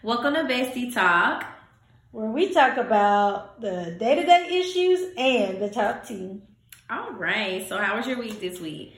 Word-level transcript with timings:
Welcome 0.00 0.34
to 0.34 0.44
Bestie 0.44 0.94
Talk. 0.94 1.44
where 2.12 2.30
we 2.30 2.54
talk 2.54 2.76
about 2.76 3.60
the 3.60 3.96
day 3.98 4.14
to 4.14 4.24
day 4.24 4.46
issues 4.48 5.12
and 5.18 5.60
the 5.60 5.68
top 5.68 6.06
10. 6.06 6.40
All 6.88 7.14
right. 7.14 7.68
So, 7.68 7.78
how 7.78 7.96
was 7.96 8.06
your 8.06 8.16
week 8.16 8.40
this 8.40 8.60
week? 8.60 8.94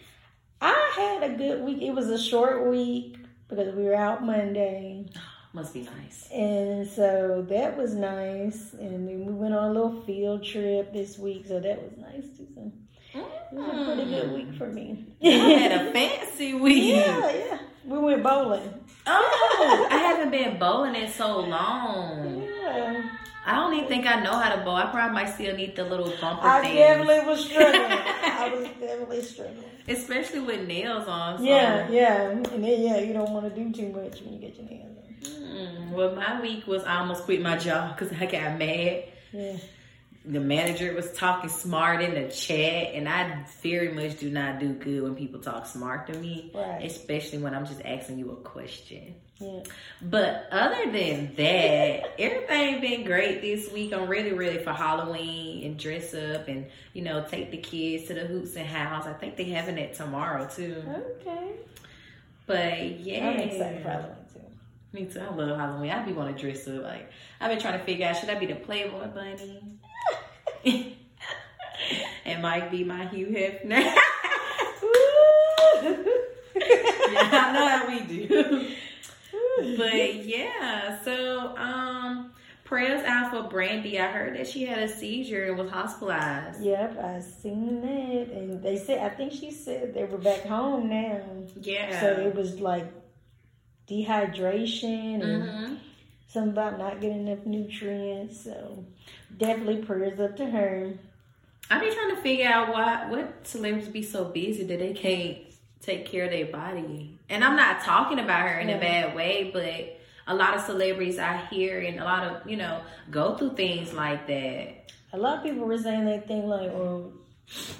I 0.61 0.93
had 0.95 1.23
a 1.23 1.35
good 1.35 1.65
week. 1.65 1.81
It 1.81 1.93
was 1.93 2.11
a 2.11 2.19
short 2.19 2.67
week 2.67 3.17
because 3.49 3.75
we 3.75 3.85
were 3.85 3.95
out 3.95 4.23
Monday. 4.23 5.07
Must 5.55 5.73
be 5.73 5.81
nice. 5.81 6.29
And 6.31 6.87
so 6.87 7.47
that 7.49 7.79
was 7.79 7.95
nice. 7.95 8.75
And 8.75 9.09
then 9.09 9.25
we 9.25 9.33
went 9.33 9.55
on 9.55 9.71
a 9.71 9.73
little 9.73 10.03
field 10.03 10.45
trip 10.45 10.93
this 10.93 11.19
week, 11.19 11.47
so 11.49 11.61
that 11.61 11.83
was 11.83 11.97
nice 11.97 12.27
too. 12.37 12.73
So 13.15 13.21
it 13.21 13.55
was 13.55 13.81
a 13.81 13.85
pretty 13.87 14.11
good 14.11 14.29
mm. 14.29 14.35
week 14.35 14.55
for 14.59 14.67
me. 14.67 15.07
I 15.25 15.29
had 15.29 15.73
a 15.73 15.93
fancy 15.95 16.53
week. 16.53 16.95
yeah, 16.95 17.33
yeah. 17.33 17.59
We 17.87 17.99
went 17.99 18.23
bowling. 18.23 18.85
Oh, 19.13 19.89
I 19.91 19.97
haven't 20.09 20.31
been 20.31 20.59
bowling 20.59 20.95
in 20.97 21.11
so 21.11 21.41
long. 21.41 22.43
Yeah. 22.43 23.11
I 23.47 23.55
don't 23.55 23.75
even 23.75 23.89
think 23.89 24.07
I 24.07 24.23
know 24.23 24.33
how 24.37 24.55
to 24.55 24.63
bowl. 24.63 24.77
I 24.77 24.87
probably 24.87 25.15
might 25.15 25.31
still 25.35 25.57
need 25.57 25.75
the 25.75 25.85
little 25.85 26.13
bumper 26.21 26.47
I 26.47 26.61
thing. 26.61 26.77
definitely 26.77 27.21
was 27.27 27.45
struggling. 27.47 27.83
I 27.83 28.53
was 28.55 28.69
definitely 28.79 29.23
struggling. 29.23 29.65
Especially 29.89 30.41
with 30.41 30.69
nails 30.69 31.09
on. 31.09 31.39
So. 31.39 31.45
Yeah, 31.45 31.89
yeah. 31.91 32.29
And 32.31 32.45
then, 32.47 32.63
yeah, 32.83 32.99
you 32.99 33.13
don't 33.13 33.31
want 33.31 33.53
to 33.53 33.65
do 33.65 33.73
too 33.73 33.89
much 33.89 34.21
when 34.23 34.35
you 34.35 34.39
get 34.41 34.57
your 34.57 34.69
nails 34.69 34.95
done. 35.23 35.41
Mm, 35.53 35.91
well, 35.93 36.15
my 36.15 36.41
week 36.41 36.67
was 36.67 36.85
I 36.85 36.99
almost 37.01 37.25
quit 37.25 37.41
my 37.43 37.57
job 37.57 37.97
because 37.99 38.13
I 38.21 38.27
got 38.27 38.59
mad. 38.59 39.05
Yeah. 39.33 39.57
The 40.25 40.39
manager 40.41 40.93
was 40.95 41.11
talking 41.13 41.49
smart 41.49 42.03
in 42.03 42.13
the 42.13 42.31
chat, 42.31 42.95
and 42.95 43.09
I 43.09 43.45
very 43.63 43.93
much 43.93 44.19
do 44.19 44.31
not 44.31 44.59
do 44.61 44.75
good 44.75 45.03
when 45.03 45.15
people 45.15 45.41
talk 45.41 45.65
smart 45.67 46.07
to 46.09 46.13
me, 46.19 46.51
Right. 46.55 46.85
especially 46.85 47.39
when 47.39 47.55
I'm 47.55 47.65
just 47.65 47.81
asking 47.83 48.19
you 48.19 48.31
a 48.33 48.37
question. 48.37 49.15
Yeah. 49.39 49.61
But 50.03 50.47
other 50.53 50.93
than 50.93 51.35
that, 51.37 52.15
everything 52.21 52.81
been 52.83 53.05
great 53.05 53.41
this 53.41 53.73
week. 53.73 53.95
I'm 53.95 54.09
really 54.09 54.33
ready 54.35 54.59
for 54.63 54.73
Halloween 54.75 55.65
and 55.65 55.79
dress 55.79 56.13
up 56.13 56.49
and 56.49 56.67
you 56.93 57.01
know 57.01 57.25
take 57.27 57.51
the 57.51 57.57
kids 57.57 58.09
to 58.09 58.15
the 58.15 58.27
hoots 58.27 58.55
and 58.57 58.67
house. 58.67 59.07
I 59.07 59.15
think 59.15 59.37
they 59.37 59.45
having 59.45 59.79
it 59.79 59.95
tomorrow 59.95 60.47
too. 60.47 60.85
Okay. 61.23 61.53
But 62.47 63.01
yeah, 63.01 63.29
I'm 63.31 63.37
excited 63.39 63.83
for 63.83 63.89
Halloween 63.89 64.17
too. 64.35 64.41
Me 64.93 65.07
too. 65.07 65.21
I 65.21 65.35
love 65.35 65.57
Halloween. 65.59 65.91
I 65.91 66.03
be 66.05 66.13
want 66.13 66.37
to 66.37 66.43
dress 66.43 66.69
up. 66.69 66.83
Like 66.83 67.11
I've 67.41 67.51
been 67.51 67.61
trying 67.61 67.79
to 67.79 67.85
figure 67.87 68.07
out 68.07 68.17
should 68.19 68.29
I 68.29 68.35
be 68.39 68.45
the 68.47 68.57
Playboy 68.57 69.07
bunny? 69.09 69.63
And 70.65 72.43
might 72.43 72.71
be 72.71 72.85
my 72.85 73.07
Hugh 73.07 73.27
Hefner. 73.27 73.95
yeah, 76.55 77.31
I 77.33 77.53
know 77.53 77.69
how 77.69 77.87
we 77.89 78.01
do. 78.01 78.71
But 79.77 80.25
yeah, 80.25 81.03
so 81.03 81.57
um 81.57 82.33
prayers 82.65 83.05
out 83.05 83.31
for 83.31 83.49
Brandy. 83.49 83.99
I 83.99 84.07
heard 84.07 84.37
that 84.37 84.47
she 84.47 84.65
had 84.65 84.79
a 84.79 84.89
seizure 84.89 85.47
and 85.49 85.59
was 85.59 85.71
hospitalized. 85.71 86.63
Yep, 86.63 86.99
I 87.03 87.21
seen 87.21 87.81
that, 87.83 88.29
and 88.33 88.63
they 88.63 88.77
said 88.79 88.99
I 89.01 89.15
think 89.15 89.33
she 89.33 89.51
said 89.51 89.95
they 89.95 90.05
were 90.05 90.19
back 90.19 90.43
home 90.45 90.89
now. 90.89 91.21
Yeah. 91.61 92.01
So 92.01 92.13
it 92.21 92.35
was 92.35 92.61
like 92.61 92.87
dehydration 93.89 95.23
and 95.23 95.43
hmm 95.43 95.75
something 96.33 96.53
about 96.53 96.79
not 96.79 97.01
getting 97.01 97.27
enough 97.27 97.45
nutrients. 97.45 98.43
So 98.45 98.85
definitely 99.37 99.83
prayers 99.85 100.21
up 100.21 100.37
to 100.37 100.47
her. 100.47 100.93
I 101.71 101.79
be 101.79 101.95
trying 101.95 102.17
to 102.17 102.23
figure 102.23 102.49
out 102.49 102.73
why 102.73 103.11
what 103.11 103.47
celebrities 103.47 103.89
be 103.89 104.03
so 104.03 104.25
busy 104.25 104.65
that 104.65 104.79
they 104.79 104.93
can't 104.93 105.39
take 105.81 106.07
care 106.07 106.25
of 106.25 106.31
their 106.31 106.47
body. 106.47 107.19
And 107.29 107.45
I'm 107.45 107.57
not 107.57 107.83
talking 107.83 108.19
about 108.19 108.49
her 108.49 108.59
in 108.59 108.71
a 108.71 108.79
bad 108.79 109.15
way, 109.15 109.51
but 109.53 110.01
a 110.27 110.35
lot 110.35 110.55
of 110.55 110.63
celebrities 110.63 111.19
I 111.19 111.37
hear 111.47 111.81
and 111.81 111.99
a 111.99 112.05
lot 112.05 112.25
of, 112.25 112.49
you 112.49 112.57
know, 112.57 112.83
go 113.11 113.37
through 113.37 113.55
things 113.55 113.93
like 113.93 114.27
that. 114.27 114.93
A 115.13 115.19
lot 115.19 115.39
of 115.39 115.45
people 115.45 115.67
were 115.67 115.79
saying 115.79 116.05
they 116.05 116.21
think 116.21 116.45
like, 116.45 116.73
well, 116.73 117.13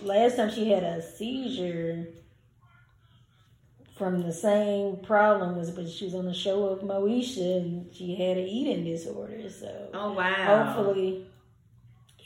last 0.03 0.37
time 0.37 0.51
she 0.51 0.71
had 0.71 0.83
a 0.83 1.03
seizure 1.03 2.09
from 4.01 4.23
the 4.23 4.33
same 4.33 4.97
problem 4.97 5.57
was, 5.57 5.71
but 5.71 5.89
she 5.89 6.07
was 6.07 6.15
on 6.17 6.25
the 6.25 6.35
show 6.35 6.65
of 6.65 6.81
Moesha 6.81 7.59
and 7.59 7.95
she 7.95 8.17
had 8.17 8.37
an 8.39 8.49
eating 8.49 8.85
disorder. 8.85 9.49
So 9.51 9.91
Oh 9.95 10.13
wow. 10.15 10.65
hopefully 10.65 11.27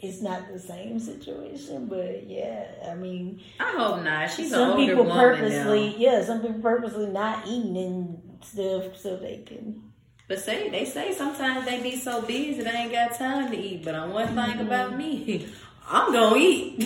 it's 0.01 0.21
not 0.23 0.53
the 0.53 0.59
same 0.59 0.99
situation. 1.01 1.87
But 1.87 2.29
yeah, 2.29 2.67
I 2.91 2.95
mean, 2.95 3.41
I 3.59 3.75
hope 3.77 4.05
not. 4.05 4.31
She's 4.31 4.51
some 4.51 4.77
people 4.77 5.05
purposely, 5.07 5.95
yeah, 5.99 6.23
some 6.25 6.41
people 6.43 6.61
purposely 6.61 7.07
not 7.09 7.47
eating 7.47 7.77
and 7.77 8.39
stuff 8.43 8.97
so 8.97 9.17
they 9.17 9.43
can. 9.45 9.83
But 10.29 10.39
say 10.41 10.71
they 10.71 10.85
say 10.87 11.13
sometimes 11.13 11.67
they 11.67 11.83
be 11.83 11.97
so 11.97 12.23
busy 12.23 12.63
they 12.63 12.71
ain't 12.71 12.93
got 12.93 13.15
time 13.19 13.51
to 13.51 13.59
eat. 13.59 13.85
But 13.85 13.95
on 13.95 14.13
one 14.13 14.29
thing 14.29 14.37
Mm-hmm. 14.37 14.61
about 14.67 14.97
me, 14.97 15.49
I'm 15.89 16.13
gonna 16.13 16.37
eat. 16.37 16.79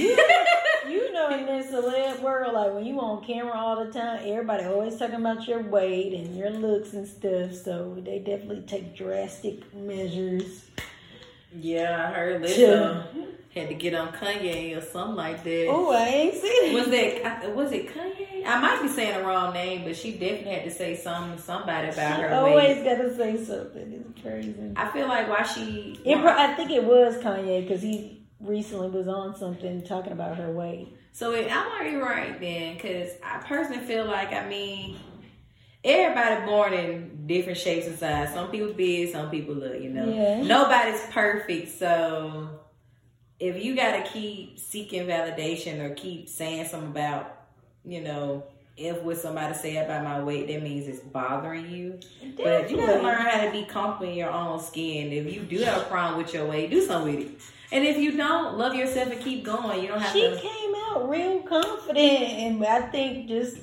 You 0.89 1.13
know, 1.13 1.29
in 1.31 1.45
this 1.47 1.67
celeb 1.67 2.21
world, 2.23 2.55
like 2.55 2.73
when 2.73 2.85
you 2.87 2.99
on 3.01 3.23
camera 3.25 3.53
all 3.53 3.85
the 3.85 3.93
time, 3.93 4.21
everybody 4.25 4.65
always 4.65 4.97
talking 4.97 5.17
about 5.17 5.47
your 5.47 5.63
weight 5.63 6.15
and 6.15 6.35
your 6.37 6.51
looks 6.51 6.95
and 6.95 7.07
stuff. 7.07 7.53
So 7.53 7.97
they 8.03 8.19
definitely 8.21 8.63
take 8.63 8.97
drastic 8.97 9.73
measures. 9.75 10.65
yeah, 11.55 12.09
I 12.09 12.13
heard 12.15 12.43
to- 12.47 12.91
um, 12.91 13.05
had 13.55 13.69
to 13.69 13.75
get 13.75 13.95
on 13.95 14.09
Kanye 14.13 14.77
or 14.77 14.81
something 14.81 15.17
like 15.17 15.43
that. 15.45 15.67
Oh, 15.69 15.91
I 15.93 16.07
ain't 16.07 16.35
seen 16.35 16.65
it. 16.71 16.75
Was 16.75 16.89
it. 16.89 17.23
that 17.23 17.55
was 17.55 17.73
it 17.73 17.89
Kanye? 17.95 18.47
I 18.47 18.61
might 18.61 18.81
be 18.83 18.89
saying 18.89 19.19
the 19.21 19.27
wrong 19.27 19.53
name, 19.53 19.85
but 19.85 19.95
she 19.97 20.13
definitely 20.13 20.53
had 20.53 20.65
to 20.65 20.71
say 20.71 20.97
something 20.97 21.39
somebody 21.39 21.89
about 21.89 22.21
her 22.21 22.33
Always 22.35 22.79
weight. 22.79 22.85
gotta 22.85 23.15
say 23.15 23.37
something. 23.45 24.05
It's 24.11 24.23
crazy. 24.23 24.55
I 24.77 24.89
feel 24.91 25.07
like 25.09 25.29
why 25.29 25.43
she 25.43 25.99
It, 26.05 26.17
I 26.19 26.55
think 26.55 26.71
it 26.71 26.85
was 26.85 27.17
Kanye 27.17 27.63
because 27.67 27.83
he 27.83 28.23
recently 28.41 28.89
was 28.91 29.09
on 29.09 29.37
something 29.37 29.83
talking 29.83 30.13
about 30.13 30.37
her 30.37 30.53
weight. 30.53 30.89
so 31.13 31.33
it, 31.33 31.51
I'm 31.51 31.67
already 31.73 31.97
right 31.97 32.41
then 32.41 32.75
because 32.75 33.11
I 33.25 33.39
personally 33.39 33.85
feel 33.85 34.05
like 34.07 34.33
I 34.33 34.47
mean 34.49 34.97
everybody 35.85 36.45
born 36.47 36.73
in 36.73 37.27
different 37.27 37.59
shapes 37.59 37.87
and 37.87 37.99
sizes. 37.99 38.35
Some 38.35 38.51
people 38.51 38.73
big, 38.73 39.13
some 39.13 39.31
people 39.31 39.55
look. 39.55 39.81
You 39.81 39.91
know, 39.91 40.09
Yeah. 40.13 40.43
nobody's 40.43 41.01
perfect. 41.11 41.79
So 41.79 42.49
if 43.41 43.63
you 43.63 43.75
got 43.77 44.05
to 44.05 44.11
keep 44.11 44.59
seeking 44.59 45.07
validation 45.07 45.81
or 45.81 45.95
keep 45.95 46.29
saying 46.29 46.67
something 46.67 46.91
about 46.91 47.35
you 47.85 48.01
know. 48.03 48.45
If 48.81 49.03
what 49.03 49.17
somebody 49.17 49.55
say 49.55 49.77
about 49.79 50.05
my 50.05 50.23
weight, 50.23 50.47
that 50.47 50.63
means 50.63 50.87
it's 50.87 51.01
bothering 51.01 51.69
you. 51.69 51.99
But 52.37 52.71
you 52.71 52.77
gotta 52.77 53.03
learn 53.03 53.17
how 53.23 53.45
to 53.45 53.51
be 53.51 53.65
comfortable 53.65 54.09
in 54.13 54.17
your 54.17 54.31
own 54.31 54.61
skin. 54.61 55.13
If 55.13 55.35
you 55.35 55.41
do 55.43 55.59
have 55.65 55.83
a 55.83 55.85
problem 55.87 56.23
with 56.23 56.33
your 56.33 56.47
weight, 56.47 56.71
do 56.71 56.81
something 56.87 57.17
with 57.17 57.27
it. 57.27 57.41
And 57.71 57.85
if 57.85 57.99
you 57.99 58.17
don't, 58.17 58.57
love 58.57 58.75
yourself 58.75 59.11
and 59.13 59.21
keep 59.21 59.45
going. 59.45 59.83
You 59.83 59.89
don't 59.89 60.01
have 60.01 60.13
She 60.13 60.23
to. 60.23 60.35
She 60.37 60.41
came 60.49 60.75
out 60.87 61.09
real 61.09 61.41
confident, 61.43 61.99
and 61.99 62.65
I 62.65 62.81
think 62.91 63.29
just 63.29 63.57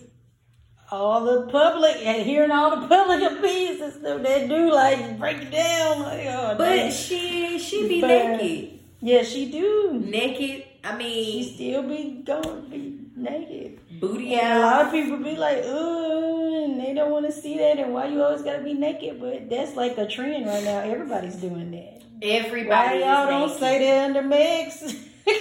all 0.91 1.25
the 1.25 1.47
public 1.51 1.95
and 2.05 2.21
hearing 2.23 2.51
all 2.51 2.79
the 2.79 2.88
public 2.88 3.21
opinions 3.31 3.81
and 3.81 3.93
stuff, 3.93 4.21
they 4.21 4.47
do 4.47 4.71
like 4.71 5.17
break 5.17 5.38
it 5.38 5.51
down. 5.51 6.01
Like, 6.03 6.25
oh, 6.27 6.55
But 6.57 6.75
dang. 6.75 6.91
she 6.91 7.57
she 7.59 7.88
be 7.88 8.01
But- 8.01 8.07
naked, 8.38 8.79
yeah, 9.01 9.23
she 9.23 9.51
do. 9.51 9.99
naked. 10.05 10.66
I 10.83 10.91
She 10.91 10.97
mean, 10.97 11.53
still 11.55 11.81
be 11.83 12.22
going 12.23 12.69
be 12.69 12.99
naked. 13.16 13.79
Booty 14.00 14.33
And 14.35 14.59
a 14.59 14.61
lot 14.61 14.85
of 14.85 14.91
people 14.91 15.17
be 15.17 15.35
like, 15.35 15.61
oh, 15.63 16.66
and 16.66 16.79
they 16.79 16.94
don't 16.94 17.11
want 17.11 17.25
to 17.25 17.31
see 17.31 17.57
that, 17.57 17.78
and 17.79 17.94
why 17.94 18.07
you 18.07 18.23
always 18.23 18.41
gotta 18.41 18.63
be 18.63 18.73
naked? 18.73 19.19
But 19.19 19.50
that's 19.50 19.75
like 19.75 19.97
a 19.97 20.07
trend 20.07 20.45
right 20.45 20.63
now. 20.63 20.79
Everybody's 20.79 21.35
doing 21.35 21.72
that. 21.72 22.01
Everybody 22.22 22.67
Why 22.69 22.94
y'all 23.00 23.28
don't 23.28 23.47
naked. 23.47 23.59
say 23.59 23.79
that 23.79 24.05
under 24.05 24.22
Meg's 24.22 24.95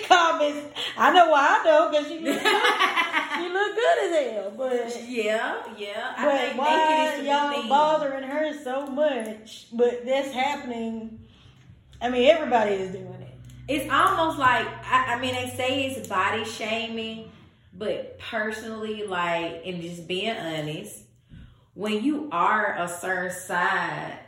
comments? 0.09 0.79
I 0.97 1.13
know 1.13 1.31
why 1.31 1.61
I 1.61 1.65
don't, 1.65 1.91
because 1.91 2.09
she 2.09 2.19
look, 2.19 2.41
she 2.41 3.49
look 3.53 3.75
good 3.77 3.99
as 4.05 4.33
hell. 4.33 4.53
But 4.57 5.09
yeah, 5.09 5.63
yeah. 5.79 6.15
I 6.17 6.25
but 6.25 6.41
think 6.41 6.59
why 6.59 7.17
the 7.19 7.25
y'all 7.25 7.69
bothering 7.69 8.25
her 8.25 8.59
so 8.63 8.87
much? 8.87 9.69
But 9.73 10.05
that's 10.05 10.33
happening. 10.33 11.21
I 12.01 12.11
mean, 12.11 12.29
everybody 12.29 12.75
is 12.75 12.91
doing 12.91 13.07
it. 13.21 13.35
It's 13.67 13.91
almost 13.91 14.39
like 14.39 14.67
I, 14.85 15.15
I 15.15 15.21
mean 15.21 15.35
they 15.35 15.49
say 15.57 15.87
it's 15.87 16.07
body 16.09 16.45
shaming, 16.45 17.31
but 17.77 18.19
personally, 18.19 19.07
like 19.07 19.63
and 19.67 19.83
just 19.83 20.07
being 20.07 20.37
honest, 20.37 21.01
when 21.75 22.03
you 22.05 22.29
are 22.33 22.77
a 22.79 22.89
certain 22.89 23.37
size, 23.37 24.19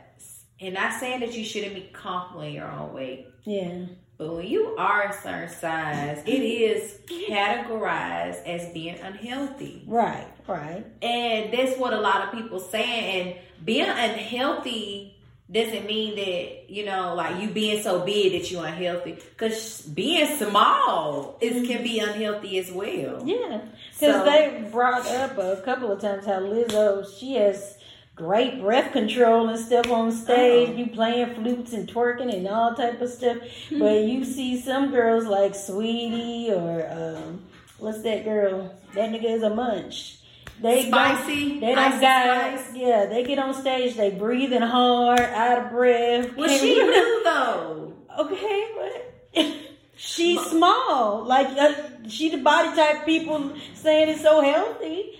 and 0.59 0.73
not 0.73 0.99
saying 0.99 1.19
that 1.21 1.33
you 1.37 1.43
shouldn't 1.45 1.75
be 1.75 1.89
comfortable 1.93 2.41
in 2.41 2.53
your 2.53 2.69
own 2.69 2.93
weight, 2.93 3.27
Yeah. 3.43 3.85
but 4.17 4.33
when 4.35 4.47
you 4.47 4.75
are 4.77 5.09
a 5.09 5.13
certain 5.13 5.49
size, 5.49 6.23
it 6.25 6.29
is 6.41 6.99
categorized 7.05 8.43
as 8.45 8.71
being 8.73 8.97
unhealthy. 8.99 9.83
Right. 9.87 10.27
Right. 10.47 10.85
And 11.01 11.53
that's 11.53 11.77
what 11.77 11.93
a 11.93 11.99
lot 11.99 12.23
of 12.27 12.33
people 12.33 12.59
saying. 12.59 13.27
And 13.37 13.65
being 13.65 13.87
unhealthy 13.87 15.16
doesn't 15.49 15.85
mean 15.85 16.15
that 16.15 16.69
you 16.69 16.85
know, 16.85 17.15
like 17.15 17.41
you 17.41 17.49
being 17.49 17.81
so 17.81 17.99
big 18.05 18.33
that 18.33 18.51
you're 18.51 18.65
unhealthy. 18.65 19.13
Because 19.13 19.81
being 19.81 20.37
small 20.37 21.37
is 21.41 21.67
can 21.67 21.83
be 21.83 21.99
unhealthy 21.99 22.57
as 22.59 22.71
well. 22.71 23.21
Yeah. 23.25 23.61
Because 23.93 24.15
So- 24.15 24.25
they 24.25 24.67
brought 24.71 25.07
up 25.07 25.37
a 25.37 25.61
couple 25.63 25.91
of 25.91 26.01
times 26.01 26.25
how 26.25 26.39
Lizzo 26.41 27.05
she 27.17 27.35
has 27.35 27.77
great 28.15 28.59
breath 28.59 28.91
control 28.91 29.47
and 29.47 29.59
stuff 29.59 29.89
on 29.91 30.11
stage. 30.11 30.75
You 30.77 30.87
playing 30.87 31.35
flutes 31.35 31.71
and 31.71 31.87
twerking 31.87 32.33
and 32.35 32.47
all 32.47 32.73
type 32.73 32.99
of 32.99 33.09
stuff. 33.09 33.37
but 33.71 34.01
you 34.03 34.25
see 34.25 34.59
some 34.59 34.91
girls 34.91 35.25
like 35.25 35.53
Saweetie 35.53 36.49
or 36.49 36.89
um, 36.91 37.43
what's 37.77 38.01
that 38.03 38.25
girl? 38.25 38.75
That 38.95 39.11
nigga 39.11 39.29
is 39.29 39.43
a 39.43 39.51
munch. 39.51 40.16
They 40.61 40.87
Spicy? 40.87 41.59
They 41.59 41.75
don't 41.75 42.01
guys. 42.01 42.59
Spice? 42.61 42.75
Yeah, 42.75 43.05
they 43.05 43.23
get 43.23 43.37
on 43.39 43.53
stage. 43.53 43.95
They 43.95 44.09
breathing 44.11 44.61
hard, 44.61 45.19
out 45.19 45.65
of 45.65 45.71
breath. 45.71 46.35
Well, 46.35 46.49
she 46.49 46.79
really- 46.79 46.89
knew 46.91 47.21
though. 47.23 47.93
Okay, 48.19 48.67
but 48.75 49.45
she's 49.95 50.41
small. 50.47 51.23
Like 51.25 51.47
uh, 51.57 51.73
she 52.07 52.29
the 52.29 52.37
body 52.37 52.75
type 52.75 53.05
people 53.05 53.53
saying 53.75 54.09
it's 54.09 54.21
so 54.21 54.41
healthy, 54.41 55.19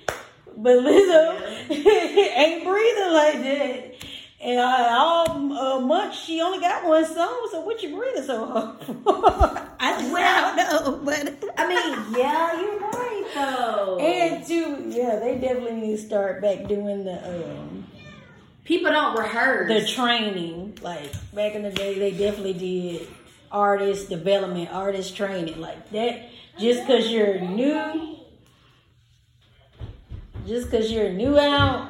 but 0.57 0.78
Lizzo 0.78 1.69
ain't 1.69 2.63
breathing 2.66 3.13
like 3.13 3.44
that. 3.44 3.94
And 4.39 4.60
uh, 4.60 4.88
all 4.92 5.30
uh, 5.57 5.80
month 5.81 6.13
she 6.16 6.39
only 6.42 6.60
got 6.60 6.86
one 6.86 7.04
song, 7.06 7.50
so 7.51 7.62
what 7.62 7.81
you 7.81 7.95
breathing 7.95 8.24
so 8.24 8.45
hard 8.45 8.84
for? 8.84 8.94
I 9.80 10.00
just 10.00 10.12
Well- 10.13 10.56
don't 10.56 10.57
know, 10.57 11.00
but 11.04 11.51
I 11.57 11.68
mean, 11.68 12.19
yeah, 12.19 12.62
you're 12.62 12.80
right 12.80 13.25
though. 13.34 13.98
and 14.00 14.45
two, 14.45 14.89
yeah, 14.95 15.18
they 15.19 15.39
definitely 15.39 15.74
need 15.81 15.95
to 15.95 16.01
start 16.01 16.42
back 16.42 16.68
doing 16.68 17.04
the 17.04 17.18
um 17.28 17.88
people 18.63 18.92
don't 18.92 19.18
rehearse. 19.18 19.69
the 19.88 19.92
training. 19.92 20.78
Like 20.83 21.12
back 21.33 21.56
in 21.56 21.63
the 21.63 21.72
day, 21.72 21.98
they 21.98 22.12
definitely 22.12 22.54
did 22.54 23.07
artist 23.51 24.07
development, 24.10 24.69
artist 24.72 25.16
training 25.18 25.60
like 25.60 25.90
that. 25.92 26.30
Just 26.60 26.81
because 26.86 27.10
you're 27.10 27.40
new, 27.40 28.18
just 30.45 30.69
because 30.69 30.92
you're 30.92 31.12
new 31.12 31.38
out, 31.40 31.90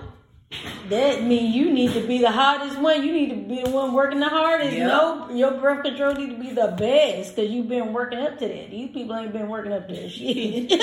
that 0.90 1.24
mean 1.24 1.54
you 1.54 1.72
need 1.72 1.94
to 1.94 2.08
be 2.08 2.20
the 2.20 2.32
hottest 2.32 2.80
one. 2.80 3.04
You 3.04 3.12
need 3.12 3.30
to 3.30 3.36
be 3.36 3.62
the 3.64 3.70
one 3.70 3.94
working 3.94 4.20
the 4.20 4.30
hardest. 4.30 4.76
Yeah. 4.76 4.88
No, 4.88 5.30
your 5.32 5.52
breath 5.52 5.84
control 5.84 6.14
need 6.14 6.30
to 6.30 6.38
be 6.38 6.52
the 6.52 6.76
best 6.78 7.36
because 7.36 7.52
you've 7.52 7.68
been 7.68 7.94
working 7.94 8.20
up 8.20 8.38
to 8.40 8.48
that. 8.48 8.72
These 8.72 8.92
people 8.92 9.16
ain't 9.16 9.34
been 9.34 9.50
working 9.50 9.74
up 9.74 9.88
to 9.88 9.94
that 9.94 10.10
shit. 10.10 10.70
But 10.70 10.80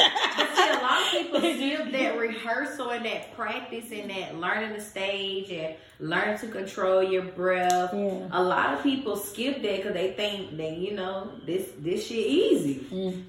see, 0.56 0.70
a 0.70 0.82
lot 0.82 1.02
of 1.02 1.10
people 1.10 1.40
skip 1.54 1.92
that 1.92 2.18
rehearsal 2.18 2.90
and 2.90 3.06
that 3.06 3.34
practice 3.34 3.86
and 3.92 4.10
that 4.10 4.36
learning 4.36 4.74
the 4.74 4.80
stage 4.80 5.50
and 5.50 5.74
learning 5.98 6.38
to 6.38 6.48
control 6.48 7.02
your 7.02 7.22
breath. 7.22 7.90
Yeah. 7.94 8.28
A 8.32 8.42
lot 8.42 8.74
of 8.74 8.82
people 8.82 9.16
skip 9.16 9.62
that 9.62 9.76
because 9.76 9.94
they 9.94 10.12
think 10.12 10.56
that 10.56 10.76
you 10.76 10.94
know 10.94 11.32
this 11.46 11.68
this 11.78 12.06
shit 12.06 12.26
easy. 12.26 12.86
Mm. 12.90 13.24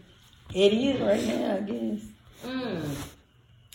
It 0.54 0.74
is 0.74 1.02
right 1.02 1.26
now, 1.26 1.56
I 1.56 1.60
guess. 1.62 2.02
Mm. 2.46 3.12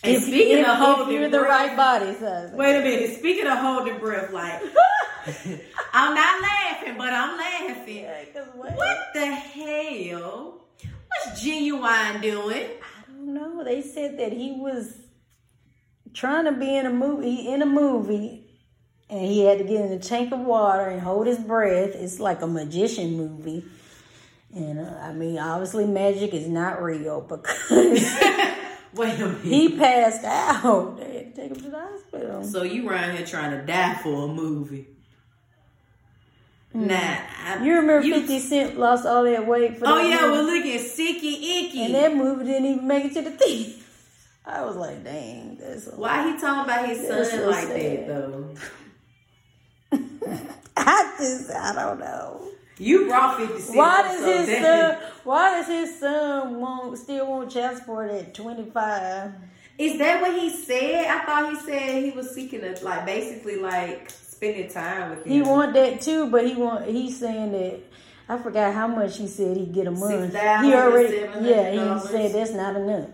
And 0.03 0.17
If, 0.17 0.23
speaking 0.25 0.59
if, 0.59 0.67
of 0.69 0.73
if 0.75 0.79
holding 0.79 1.15
you're 1.15 1.29
the 1.29 1.39
breath, 1.41 1.51
right 1.69 1.77
body 1.77 2.15
size. 2.15 2.51
wait 2.53 2.77
a 2.77 2.81
minute. 2.83 3.19
Speaking 3.19 3.47
of 3.47 3.59
holding 3.59 3.99
breath, 3.99 4.33
like 4.33 4.63
I'm 5.93 6.15
not 6.15 6.43
laughing, 6.43 6.95
but 6.97 7.13
I'm 7.13 7.37
laughing. 7.37 7.97
Yeah, 7.97 8.25
what? 8.55 8.75
What 8.77 8.99
the 9.13 9.27
hell? 9.27 10.61
What's 11.09 11.43
Ginuwine 11.45 12.23
doing? 12.23 12.67
I 12.81 13.11
don't 13.13 13.35
know. 13.35 13.63
They 13.65 13.83
said 13.83 14.19
that 14.19 14.33
he 14.33 14.53
was 14.53 14.97
trying 16.15 16.47
to 16.47 16.53
be 16.53 16.75
in 16.77 16.87
a 16.87 16.93
movie 16.93 17.49
in 17.49 17.61
a 17.63 17.67
movie 17.67 18.47
and 19.11 19.21
he 19.27 19.45
had 19.45 19.59
to 19.59 19.65
get 19.65 19.85
in 19.85 19.93
a 19.93 19.99
tank 19.99 20.33
of 20.33 20.41
water 20.41 20.85
and 20.85 21.01
hold 21.01 21.27
his 21.27 21.39
breath. 21.39 21.91
It's 21.95 22.21
like 22.21 22.43
a 22.43 22.47
magician 22.47 23.17
movie. 23.17 23.65
And 24.55 24.81
uh, 24.81 24.99
I 25.03 25.13
mean, 25.13 25.39
obviously, 25.39 25.85
magic 25.87 26.33
is 26.33 26.49
not 26.49 26.83
real 26.83 27.21
because 27.21 27.61
Wait 28.95 29.21
a 29.21 29.27
minute. 29.27 29.41
he 29.43 29.77
passed 29.79 30.25
out. 30.25 30.97
They 31.01 31.15
had 31.17 31.35
to 31.35 31.41
take 31.43 31.51
him 31.53 31.63
to 31.65 31.71
the 31.71 31.79
hospital. 31.79 32.45
So 32.45 32.63
you 32.65 32.89
around 32.89 33.17
here 33.17 33.27
trying 33.27 33.53
to 33.53 33.65
die 33.65 33.95
for 34.03 34.25
a 34.25 34.29
movie? 34.29 34.89
Hmm. 36.73 36.87
Nah, 36.87 36.97
I. 37.47 37.65
You 37.65 37.75
remember 37.77 38.07
you- 38.07 38.15
50 38.15 38.39
Cent 38.41 38.79
lost 38.79 39.07
all 39.07 39.25
that 39.25 39.47
weight 39.47 39.77
for 39.79 39.87
Oh 39.89 39.99
yeah, 40.01 40.21
movie? 40.23 40.33
well 40.33 40.45
look 40.45 40.65
at 40.67 40.81
Sicky 40.81 41.35
Icky. 41.67 41.85
and 41.85 41.95
that 41.95 42.15
movie 42.17 42.45
didn't 42.45 42.67
even 42.67 42.87
make 42.87 43.05
it 43.07 43.15
to 43.15 43.23
the 43.23 43.31
theater. 43.33 43.73
I 44.47 44.65
was 44.65 44.77
like, 44.77 45.05
dang, 45.05 45.57
that's 45.61 45.87
a 45.89 45.91
Why 45.91 46.33
he 46.33 46.39
talking 46.41 46.65
about 46.65 46.89
his 46.89 47.07
son 47.07 47.25
so 47.25 47.49
like 47.51 47.65
sad. 47.69 47.77
that 47.81 48.07
though? 48.09 48.55
I 50.77 51.15
just, 51.19 51.51
I 51.51 51.73
don't 51.75 51.99
know. 52.01 52.40
You 52.81 53.07
brought 53.09 53.37
Fifty 53.39 53.61
Cent. 53.61 53.77
Why 53.77 54.03
does 54.03 54.21
so 54.21 54.39
his 54.39 54.47
that- 54.47 54.99
son? 55.01 55.11
Why 55.25 55.51
does 55.51 55.67
his 55.69 56.01
son 56.01 56.61
want 56.61 56.99
still 56.99 57.27
want 57.29 57.51
child 57.53 57.77
support 57.79 58.11
at 58.11 58.33
twenty 58.35 58.69
five? 58.71 59.33
Is 59.79 59.99
that 59.99 60.21
what 60.23 60.33
he 60.39 60.51
said? 60.51 61.07
I 61.07 61.25
thought 61.25 61.51
he 61.51 61.61
said 61.61 62.03
he 62.05 62.11
was 62.11 62.35
seeking 62.35 62.65
a 62.65 62.75
like 62.83 63.05
basically 63.07 63.57
like 63.57 64.11
spending 64.11 64.69
time 64.71 65.11
with 65.11 65.27
him. 65.27 65.33
He 65.33 65.43
want 65.43 65.75
that 65.75 66.01
too, 66.01 66.31
but 66.31 66.47
he 66.47 66.55
want 66.55 66.87
he's 66.87 67.19
saying 67.19 67.53
that 67.53 67.81
I 68.29 68.39
forgot 68.39 68.73
how 68.75 68.87
much 68.87 69.19
he 69.19 69.27
said 69.27 69.57
he'd 69.57 69.73
get 69.75 69.87
a 69.87 69.91
month. 69.91 70.33
$6,000, 70.33 70.65
He 70.65 70.75
already 70.75 71.17
yeah 71.49 71.95
he 72.01 72.07
said 72.09 72.33
that's 72.35 72.53
not 72.53 72.77
enough. 72.77 73.09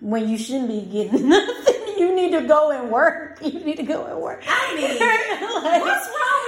When 0.00 0.28
you 0.28 0.36
shouldn't 0.38 0.68
be 0.68 0.80
getting 0.82 1.28
nothing, 1.28 1.74
you 1.98 2.14
need 2.14 2.32
to 2.32 2.46
go 2.46 2.70
and 2.70 2.90
work. 2.90 3.38
You 3.42 3.60
need 3.60 3.76
to 3.76 3.82
go 3.82 4.04
and 4.06 4.20
work. 4.20 4.42
I 4.46 4.74
mean, 4.74 4.98
Like- 5.64 5.82
What's 5.82 6.06
wrong 6.06 6.39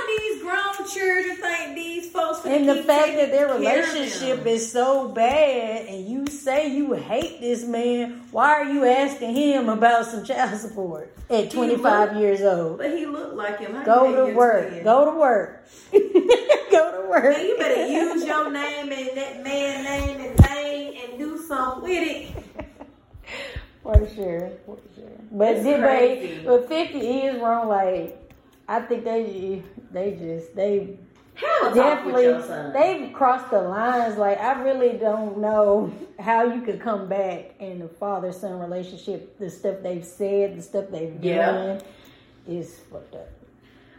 these 0.85 0.95
grown? 0.95 1.37
Think 1.37 1.75
these 1.75 2.11
folks 2.11 2.45
And 2.45 2.69
the 2.69 2.83
fact 2.83 3.15
that 3.17 3.31
their 3.31 3.49
taking 3.49 3.63
care 3.63 3.83
of 3.83 3.89
relationship 3.95 4.47
is 4.47 4.71
so 4.71 5.09
bad, 5.09 5.87
and 5.87 6.07
you 6.09 6.27
say 6.27 6.69
you 6.75 6.93
hate 6.95 7.41
this 7.41 7.65
man, 7.65 8.23
why 8.31 8.53
are 8.53 8.65
you 8.65 8.85
asking 8.85 9.35
him 9.35 9.69
about 9.69 10.07
some 10.07 10.25
child 10.25 10.59
support 10.61 11.15
at 11.31 11.51
25 11.51 12.17
years 12.17 12.41
old? 12.43 12.79
But 12.79 12.97
he 12.97 13.07
looked 13.07 13.35
like 13.35 13.61
him. 13.61 13.75
How 13.75 13.85
Go 13.85 14.27
to 14.27 14.35
work. 14.35 14.85
Go 14.85 15.13
to 15.13 15.19
work. 15.19 15.67
Go 15.93 17.03
to 17.03 17.09
work. 17.09 17.39
You 17.39 17.57
better 17.59 17.87
use 17.87 18.25
your 18.25 18.51
name 18.51 18.93
and 18.93 19.17
that 19.17 19.43
man 19.45 19.85
name 19.85 20.21
and 20.21 20.41
name 20.41 21.01
and 21.05 21.19
do 21.19 21.39
something 21.39 21.83
with 21.83 22.03
it. 22.03 22.45
For 23.83 24.09
sure. 24.15 24.51
For 24.65 24.79
sure. 24.95 25.11
But 25.33 25.55
did. 25.63 26.45
But 26.47 26.69
50 26.69 26.99
is 26.99 27.43
wrong. 27.43 27.69
Like 27.69 28.22
I 28.73 28.81
think 28.81 29.05
they 29.05 29.63
they 29.91 30.13
just 30.13 30.57
they 30.57 30.97
Have 31.35 31.73
a 31.73 31.75
talk 31.75 32.07
with 32.07 32.25
your 32.25 32.39
definitely 32.39 32.73
they've 32.81 33.13
crossed 33.13 33.51
the 33.51 33.61
lines. 33.61 34.17
Like 34.17 34.41
I 34.41 34.63
really 34.63 34.97
don't 34.97 35.39
know 35.39 35.93
how 36.19 36.45
you 36.45 36.63
could 36.63 36.81
come 36.81 37.07
back 37.07 37.55
in 37.61 37.81
the 37.81 37.89
father 37.89 38.33
son 38.33 38.59
relationship. 38.59 39.39
The 39.39 39.51
stuff 39.51 39.77
they've 39.83 40.05
said, 40.05 40.57
the 40.57 40.63
stuff 40.63 40.87
they've 40.91 41.15
Yeah. 41.23 41.53
done, 41.53 41.83
is 42.49 42.79
fucked 42.91 43.15
up. 43.15 43.29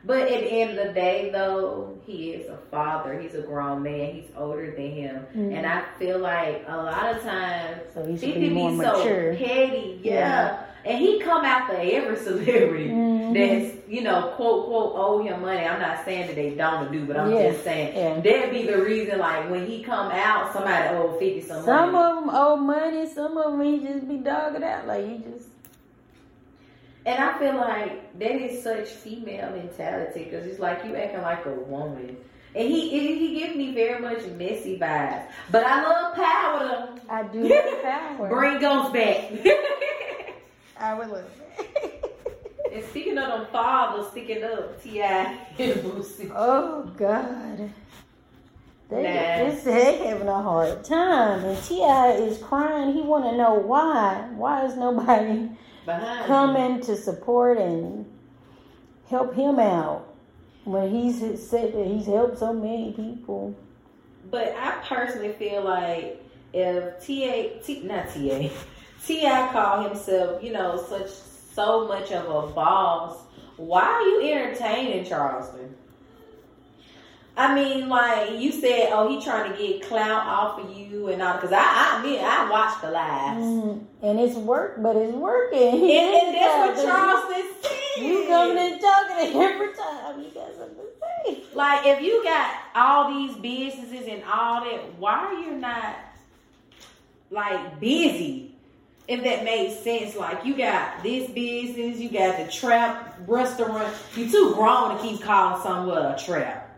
But 0.06 0.24
at 0.24 0.42
the 0.42 0.52
end 0.52 0.78
of 0.78 0.88
the 0.88 0.94
day, 0.94 1.30
though, 1.31 1.98
he 2.06 2.31
is 2.31 2.50
a 2.50 2.58
father. 2.70 3.18
He's 3.18 3.36
a 3.36 3.42
grown 3.42 3.84
man. 3.84 4.15
He's 4.15 4.32
older 4.36 4.72
than 4.72 4.92
him, 4.92 5.25
and 5.34 5.65
I 5.65 5.84
feel 6.00 6.18
like 6.18 6.65
a 6.68 6.77
lot 6.77 7.15
of 7.15 7.22
times 7.22 7.77
Mm-hmm. 7.96 8.00
So 8.00 8.06
he 8.06 8.18
should 8.18 8.39
be 8.39 8.50
be 8.50 8.77
so 8.82 9.03
petty, 9.36 10.00
yeah. 10.03 10.13
Yeah. 10.13 10.63
And 10.86 10.98
he 11.00 11.20
come 11.22 11.46
after 11.46 11.74
every 11.78 12.18
celebrity 12.18 12.90
Mhm. 12.90 13.34
that's 13.34 13.88
you 13.90 14.02
know 14.02 14.34
quote 14.36 14.66
quote 14.68 14.94
owe 14.96 15.24
him 15.24 15.42
money. 15.42 15.66
I'm 15.66 15.80
not 15.82 16.04
saying 16.04 16.28
that 16.28 16.36
they 16.36 16.52
don't 16.52 16.92
do, 16.92 17.06
but 17.06 17.16
I'm 17.16 17.32
Yeah. 17.32 17.52
just 17.52 17.63
saying 17.63 17.96
Yeah. 17.96 18.20
that'd 18.22 18.52
be 18.52 18.63
the 18.66 18.78
reason. 18.80 19.20
Like 19.20 19.50
when 19.50 19.66
he 19.66 19.82
come 19.84 20.12
out, 20.12 20.52
somebody 20.52 20.90
owe 20.96 21.16
Fifty 21.20 21.42
some 21.42 21.63
Some 21.63 21.92
money. 21.94 22.06
of 22.18 22.25
them 22.25 22.36
owe 22.36 22.56
money. 22.58 23.08
Some 23.08 23.38
of 23.38 23.52
them 23.54 23.62
he 23.62 23.80
just 23.80 24.08
be 24.10 24.18
dogging 24.18 24.63
out. 24.63 24.86
Like 24.88 25.06
he 25.08 25.18
just 25.20 25.48
And 27.06 27.22
I 27.22 27.38
feel 27.38 27.56
like 27.56 28.18
that 28.20 28.32
is 28.32 28.63
such 28.63 28.88
female 28.90 29.52
mentality 29.52 30.24
because 30.25 30.46
it's 30.48 30.60
like 30.60 30.84
you 30.86 30.96
acting 30.96 31.22
like 31.22 31.46
a 31.46 31.50
woman. 31.52 32.16
And 32.56 32.68
he 32.70 32.90
he, 32.90 33.40
gives 33.40 33.56
me 33.56 33.74
very 33.74 34.00
much 34.02 34.24
messy 34.38 34.78
vibes. 34.80 35.24
But 35.52 35.66
I 35.66 35.82
love 35.84 36.16
power. 36.16 36.90
I 37.10 37.24
do 37.24 37.44
have 37.48 37.82
power. 38.18 38.30
Bring 38.30 38.60
ghosts 38.60 38.92
back. 38.94 39.32
I 40.84 40.94
would 40.96 41.10
love 41.10 41.25
and 42.74 42.84
speaking 42.86 43.18
of 43.18 43.28
them 43.28 43.46
fathers 43.52 44.08
sticking 44.12 44.44
up, 44.44 44.82
T.I. 44.84 45.38
and 45.60 45.74
Boosie. 45.82 46.32
Oh 46.36 46.92
God. 46.98 47.70
They, 48.90 49.04
Nah. 49.04 49.50
this, 49.50 49.63
they 49.63 49.98
having 50.08 50.28
a 50.28 50.42
hard 50.42 50.84
time, 50.84 51.46
and 51.46 51.63
T.I. 51.63 52.12
is 52.13 52.38
crying. 52.40 52.94
He 52.94 53.02
want 53.02 53.25
to 53.25 53.38
know 53.38 53.54
why. 53.54 54.28
Why 54.36 54.66
is 54.66 54.75
nobody 54.75 55.50
Behind 55.86 56.20
him. 56.22 56.25
coming 56.28 56.82
to 56.82 56.96
support 56.98 57.58
and 57.60 58.06
help 59.08 59.34
him 59.36 59.60
out 59.60 60.13
when 60.66 60.90
he's 60.90 61.20
said 61.48 61.74
that 61.74 61.86
he's 61.88 62.08
helped 62.08 62.40
so 62.40 62.54
many 62.54 62.92
people? 62.94 63.56
But 64.32 64.56
I 64.60 64.72
personally 64.88 65.34
feel 65.34 65.63
like 65.63 66.24
if 66.54 67.06
T.A. 67.06 67.60
T, 67.63 67.84
not 67.84 68.10
T.A. 68.13 68.52
T.I. 69.05 69.50
call 69.51 69.88
himself, 69.88 70.43
you 70.43 70.51
know, 70.53 70.83
such 70.88 71.10
so 71.10 71.88
much 71.88 72.12
of 72.12 72.25
a 72.25 72.53
boss, 72.53 73.17
why 73.57 73.81
are 73.83 74.01
you 74.01 74.31
entertaining 74.33 75.05
Charleston? 75.05 75.75
I 77.36 77.55
mean, 77.55 77.89
like 77.89 78.39
you 78.39 78.51
said, 78.51 78.89
oh, 78.91 79.10
he 79.10 79.24
trying 79.24 79.51
to 79.51 79.57
get 79.57 79.81
clout 79.88 80.25
off 80.27 80.60
of 80.60 80.77
you 80.77 81.07
and 81.07 81.19
all. 81.22 81.33
Because 81.33 81.51
I, 81.51 81.60
I 82.00 82.03
mean, 82.03 82.19
I 82.24 82.50
watched 82.50 82.81
the 82.83 82.91
lives, 82.91 83.39
Mm, 83.43 83.83
and 84.03 84.19
it's 84.19 84.36
work, 84.36 84.75
but 84.83 84.95
it's 84.95 85.13
working. 85.13 85.60
and, 85.74 85.81
and 85.83 86.36
that's 86.36 86.77
what 86.77 86.86
Charleston 86.86 87.45
said. 87.63 88.03
You 88.03 88.25
coming 88.27 88.57
and 88.60 88.79
talking 88.81 89.41
every 89.41 89.74
time 89.74 90.19
you 90.22 90.29
got 90.29 90.53
something 90.55 90.75
to 90.77 91.33
say. 91.33 91.43
Like, 91.55 91.88
if 91.88 92.01
you 92.03 92.24
got 92.24 92.55
all 92.75 93.12
these 93.13 93.36
businesses 93.38 94.07
and 94.07 94.24
all 94.31 94.63
that, 94.63 94.93
why 95.00 95.13
are 95.13 95.33
you 95.33 95.53
not 95.53 95.95
like 97.31 97.79
busy? 97.79 98.52
If 99.07 99.24
that 99.24 99.43
made 99.43 99.77
sense, 99.83 100.15
like 100.15 100.45
you 100.45 100.55
got 100.55 101.03
this 101.03 101.29
business, 101.31 102.00
you 102.00 102.10
got 102.10 102.38
the 102.38 102.50
trap 102.51 103.19
restaurant. 103.27 103.93
You 104.15 104.29
too 104.31 104.53
grown 104.55 104.95
to 104.95 105.01
keep 105.03 105.22
calling 105.22 105.62
somewhere 105.62 106.15
a 106.15 106.19
trap. 106.19 106.69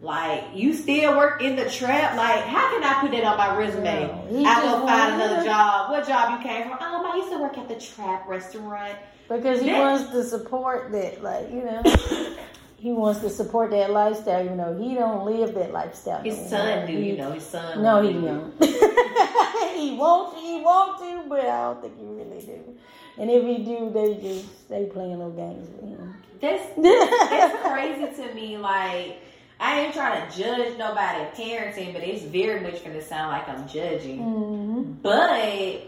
Like 0.00 0.44
you 0.54 0.72
still 0.74 1.16
work 1.16 1.42
in 1.42 1.56
the 1.56 1.68
trap. 1.68 2.16
Like 2.16 2.44
how 2.44 2.70
can 2.70 2.84
I 2.84 3.00
put 3.00 3.10
that 3.10 3.24
on 3.24 3.36
my 3.36 3.56
resume? 3.56 4.10
I 4.46 4.62
go 4.62 4.86
find 4.86 5.14
another 5.20 5.44
job. 5.44 5.90
What 5.90 6.06
job 6.06 6.38
you 6.40 6.48
came 6.48 6.62
from? 6.68 6.72
Um, 6.74 7.04
I 7.04 7.16
used 7.16 7.30
to 7.32 7.38
work 7.38 7.58
at 7.58 7.68
the 7.68 7.74
trap 7.74 8.26
restaurant. 8.28 8.96
Because 9.28 9.60
he 9.60 9.66
That- 9.66 9.80
wants 9.80 10.10
to 10.12 10.24
support 10.24 10.90
that, 10.92 11.22
like 11.22 11.50
you 11.50 11.62
know, 11.64 11.82
he 12.78 12.92
wants 12.92 13.20
to 13.20 13.28
support 13.30 13.70
that 13.72 13.90
lifestyle. 13.90 14.44
You 14.44 14.50
know, 14.50 14.76
he 14.78 14.94
don't 14.94 15.26
live 15.26 15.52
that 15.54 15.72
lifestyle. 15.72 16.22
His 16.22 16.38
no 16.38 16.46
son 16.48 16.86
do, 16.86 16.92
He- 16.92 17.10
you 17.10 17.16
know. 17.16 17.32
His 17.32 17.44
son. 17.44 17.82
No, 17.82 18.00
he 18.02 18.12
don't. 18.12 18.52
he 19.74 19.96
won't. 19.96 20.36
He 20.38 20.60
want 20.60 20.98
to, 21.00 21.28
but 21.28 21.40
I 21.40 21.62
don't 21.64 21.80
think 21.82 21.98
he 21.98 22.04
really 22.06 22.40
do. 22.40 22.76
And 23.18 23.30
if 23.30 23.42
he 23.42 23.64
do, 23.64 23.90
they 23.92 24.14
just 24.14 24.68
they 24.68 24.84
playing 24.86 25.18
little 25.18 25.32
games 25.32 25.68
with 25.70 25.90
him. 25.90 26.14
That's 26.40 26.62
that's 27.30 27.68
crazy 27.68 28.22
to 28.22 28.34
me. 28.34 28.56
Like, 28.58 29.22
I 29.58 29.80
ain't 29.80 29.92
trying 29.94 30.30
to 30.30 30.38
judge 30.38 30.78
nobody 30.78 31.24
parenting, 31.34 31.92
but 31.92 32.04
it's 32.04 32.22
very 32.22 32.60
much 32.60 32.84
going 32.84 32.94
to 32.94 33.02
sound 33.02 33.32
like 33.32 33.48
I'm 33.48 33.66
judging. 33.68 34.18
hmm 34.18 34.82
But 35.02 35.80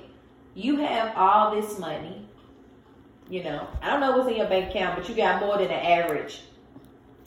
you 0.57 0.79
have 0.79 1.17
all 1.17 1.55
this 1.55 1.79
money. 1.79 2.27
You 3.29 3.45
know, 3.45 3.69
I 3.81 3.91
don't 3.91 4.01
know 4.01 4.17
what's 4.17 4.29
in 4.29 4.35
your 4.39 4.49
bank 4.49 4.71
account, 4.71 4.99
but 4.99 5.09
you 5.09 5.15
got 5.15 5.41
more 5.41 5.57
than 5.57 5.69
an 5.69 5.87
average 6.03 6.41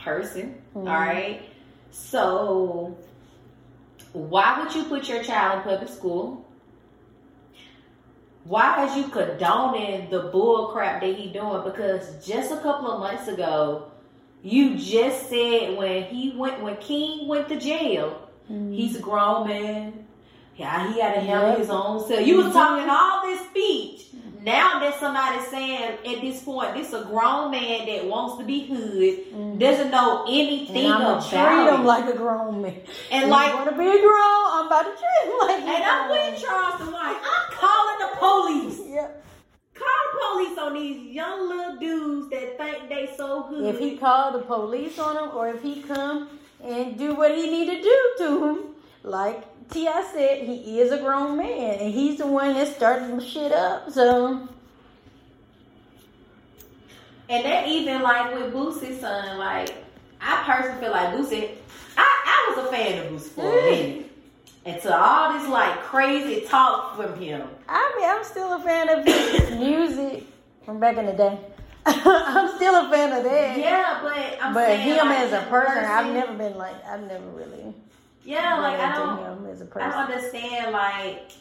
person. 0.04 0.62
Mhm. 0.76 0.88
all 0.88 1.00
right. 1.00 1.42
So, 1.92 2.96
why 4.14 4.60
would 4.60 4.74
you 4.76 4.84
put 4.86 5.08
your 5.08 5.24
child 5.24 5.58
in 5.60 5.64
public 5.64 5.90
school? 5.90 6.46
Why 8.46 8.86
is 8.86 8.98
you 8.98 9.06
condoning 9.06 10.10
the 10.10 10.24
bull 10.32 10.68
crap 10.68 11.02
that 11.02 11.16
he 11.16 11.32
doing? 11.32 11.64
Because 11.64 12.26
just 12.26 12.52
a 12.52 12.58
couple 12.58 12.92
of 12.92 13.00
months 13.00 13.28
ago, 13.28 13.86
you 14.42 14.76
just 14.76 15.30
said 15.30 15.78
when 15.78 16.04
he 16.04 16.34
went 16.36 16.62
when 16.62 16.76
King 16.78 17.28
went 17.30 17.48
to 17.50 17.58
jail, 17.60 18.28
he's 18.50 18.98
a 18.98 19.00
grown 19.00 19.48
man. 19.48 20.06
Yeah, 20.58 20.92
he 20.92 21.00
had 21.00 21.14
to 21.16 21.22
handle 21.22 21.50
Yep. 21.52 21.58
his 21.60 21.70
own 21.70 22.06
self. 22.06 22.28
You 22.28 22.38
was 22.44 22.54
talking 22.54 22.90
all 22.90 23.24
this 23.26 23.40
speech. 23.48 24.03
Now 24.44 24.80
that 24.80 25.00
somebody's 25.00 25.48
saying 25.48 26.00
at 26.06 26.22
this 26.22 26.44
point, 26.44 26.74
this 26.74 26.92
a 26.92 27.06
grown 27.06 27.52
man 27.52 27.86
that 27.86 28.06
wants 28.06 28.38
to 28.40 28.44
be 28.44 28.66
hood, 28.68 29.32
mm-hmm. 29.32 29.58
doesn't 29.58 29.90
know 29.90 30.26
anything 30.28 30.84
And 30.84 30.94
I'm 30.94 31.02
about 31.02 31.30
treat 31.30 31.74
him 31.74 31.82
it. 31.82 31.86
like 31.86 32.14
a 32.14 32.18
grown 32.18 32.62
man. 32.62 32.82
and 33.10 33.26
You 33.26 33.32
like 33.32 33.54
want 33.54 33.70
to 33.70 33.78
be 33.78 33.88
a 33.88 34.02
grown? 34.02 34.44
I'm 34.52 34.68
about 34.68 34.84
to 34.84 34.92
treat 34.92 35.32
him 35.32 35.40
like 35.40 35.64
a 35.64 35.78
And 35.78 35.84
I'm 35.86 36.10
with 36.10 36.42
Charleston 36.42 36.92
like, 36.92 37.16
I'm 37.16 37.54
calling 37.54 38.00
the 38.00 38.10
police. 38.18 38.82
Yep. 38.90 39.26
Call 39.76 39.88
the 40.12 40.20
police 40.28 40.58
on 40.58 40.74
these 40.74 41.16
young 41.16 41.48
little 41.48 41.78
dudes 41.78 42.30
that 42.32 42.58
think 42.58 42.90
they 42.90 43.14
so 43.16 43.44
hood. 43.44 43.74
If 43.74 43.80
he 43.80 43.96
call 43.98 44.34
the 44.34 44.40
police 44.40 45.00
on 45.00 45.16
him, 45.16 45.38
or 45.38 45.48
if 45.48 45.62
he 45.62 45.82
come 45.84 46.38
and 46.62 46.98
do 46.98 47.16
what 47.16 47.34
he 47.34 47.50
need 47.50 47.68
to 47.68 47.82
do 47.82 48.14
to 48.18 48.46
him, 48.46 48.60
like 49.04 49.42
T.I. 49.70 50.10
said, 50.14 50.44
he 50.48 50.80
is 50.80 50.92
a 50.92 50.98
grown 51.00 51.38
man, 51.38 51.80
and 51.80 51.94
he's 51.94 52.18
the 52.18 52.28
one 52.28 52.54
that 52.54 52.76
started 52.76 53.18
the 53.20 53.24
shit 53.24 53.52
up. 53.52 53.90
So 53.92 54.48
and 57.30 57.46
that 57.46 57.68
even 57.68 58.02
like 58.02 58.34
with 58.34 58.54
Boosie's 58.54 59.00
son, 59.00 59.38
like 59.40 59.74
I 60.22 60.44
personally 60.46 60.82
feel 60.82 60.92
like 60.92 61.14
Boosie, 61.16 61.50
I, 61.98 62.04
I 62.26 62.54
was 62.56 62.66
a 62.68 62.72
fan 62.72 63.00
of 63.00 63.12
Boosie 63.12 63.30
for 63.30 63.42
a 63.42 63.62
Mm. 63.62 63.66
minute. 63.66 64.10
Until 64.66 64.94
all 64.94 65.34
this 65.34 65.50
like 65.50 65.78
crazy 65.84 66.46
talk 66.48 66.96
from 66.96 67.18
him. 67.20 67.46
I 67.68 67.96
mean, 68.00 68.10
I'm 68.10 68.24
still 68.24 68.54
a 68.54 68.60
fan 68.60 68.88
of 68.88 69.04
his 69.06 69.52
music 69.60 70.24
from 70.66 70.80
back 70.80 70.96
in 70.98 71.06
the 71.06 71.12
day. 71.14 71.38
I'm 71.86 72.56
still 72.56 72.74
a 72.86 72.90
fan 72.90 73.12
of 73.12 73.24
that. 73.26 73.58
Yeah, 73.58 74.00
but 74.02 74.42
I'm 74.42 74.54
But 74.54 74.68
saying 74.68 74.88
him 74.88 75.08
like, 75.10 75.18
as 75.18 75.34
a 75.34 75.42
him 75.42 75.50
person, 75.50 75.84
I've 75.84 76.14
never 76.14 76.34
been 76.34 76.56
like, 76.58 76.76
I've 76.86 77.02
never 77.02 77.26
really. 77.32 77.74
Yeah, 78.24 78.60
like 78.60 78.80
I 78.80 78.96
don't 78.96 79.18
him 79.44 79.46
as 79.52 79.62
a 79.62 79.66
I 79.66 79.68
person. 79.68 79.90
don't 79.90 80.00
understand 80.12 80.72
like 80.72 81.32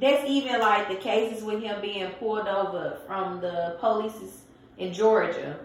that's 0.00 0.28
even 0.28 0.60
like 0.60 0.88
the 0.88 0.96
cases 0.96 1.42
with 1.42 1.62
him 1.62 1.80
being 1.80 2.08
pulled 2.12 2.46
over 2.46 2.98
from 3.06 3.40
the 3.40 3.76
police 3.80 4.42
in 4.76 4.92
Georgia. 4.92 5.56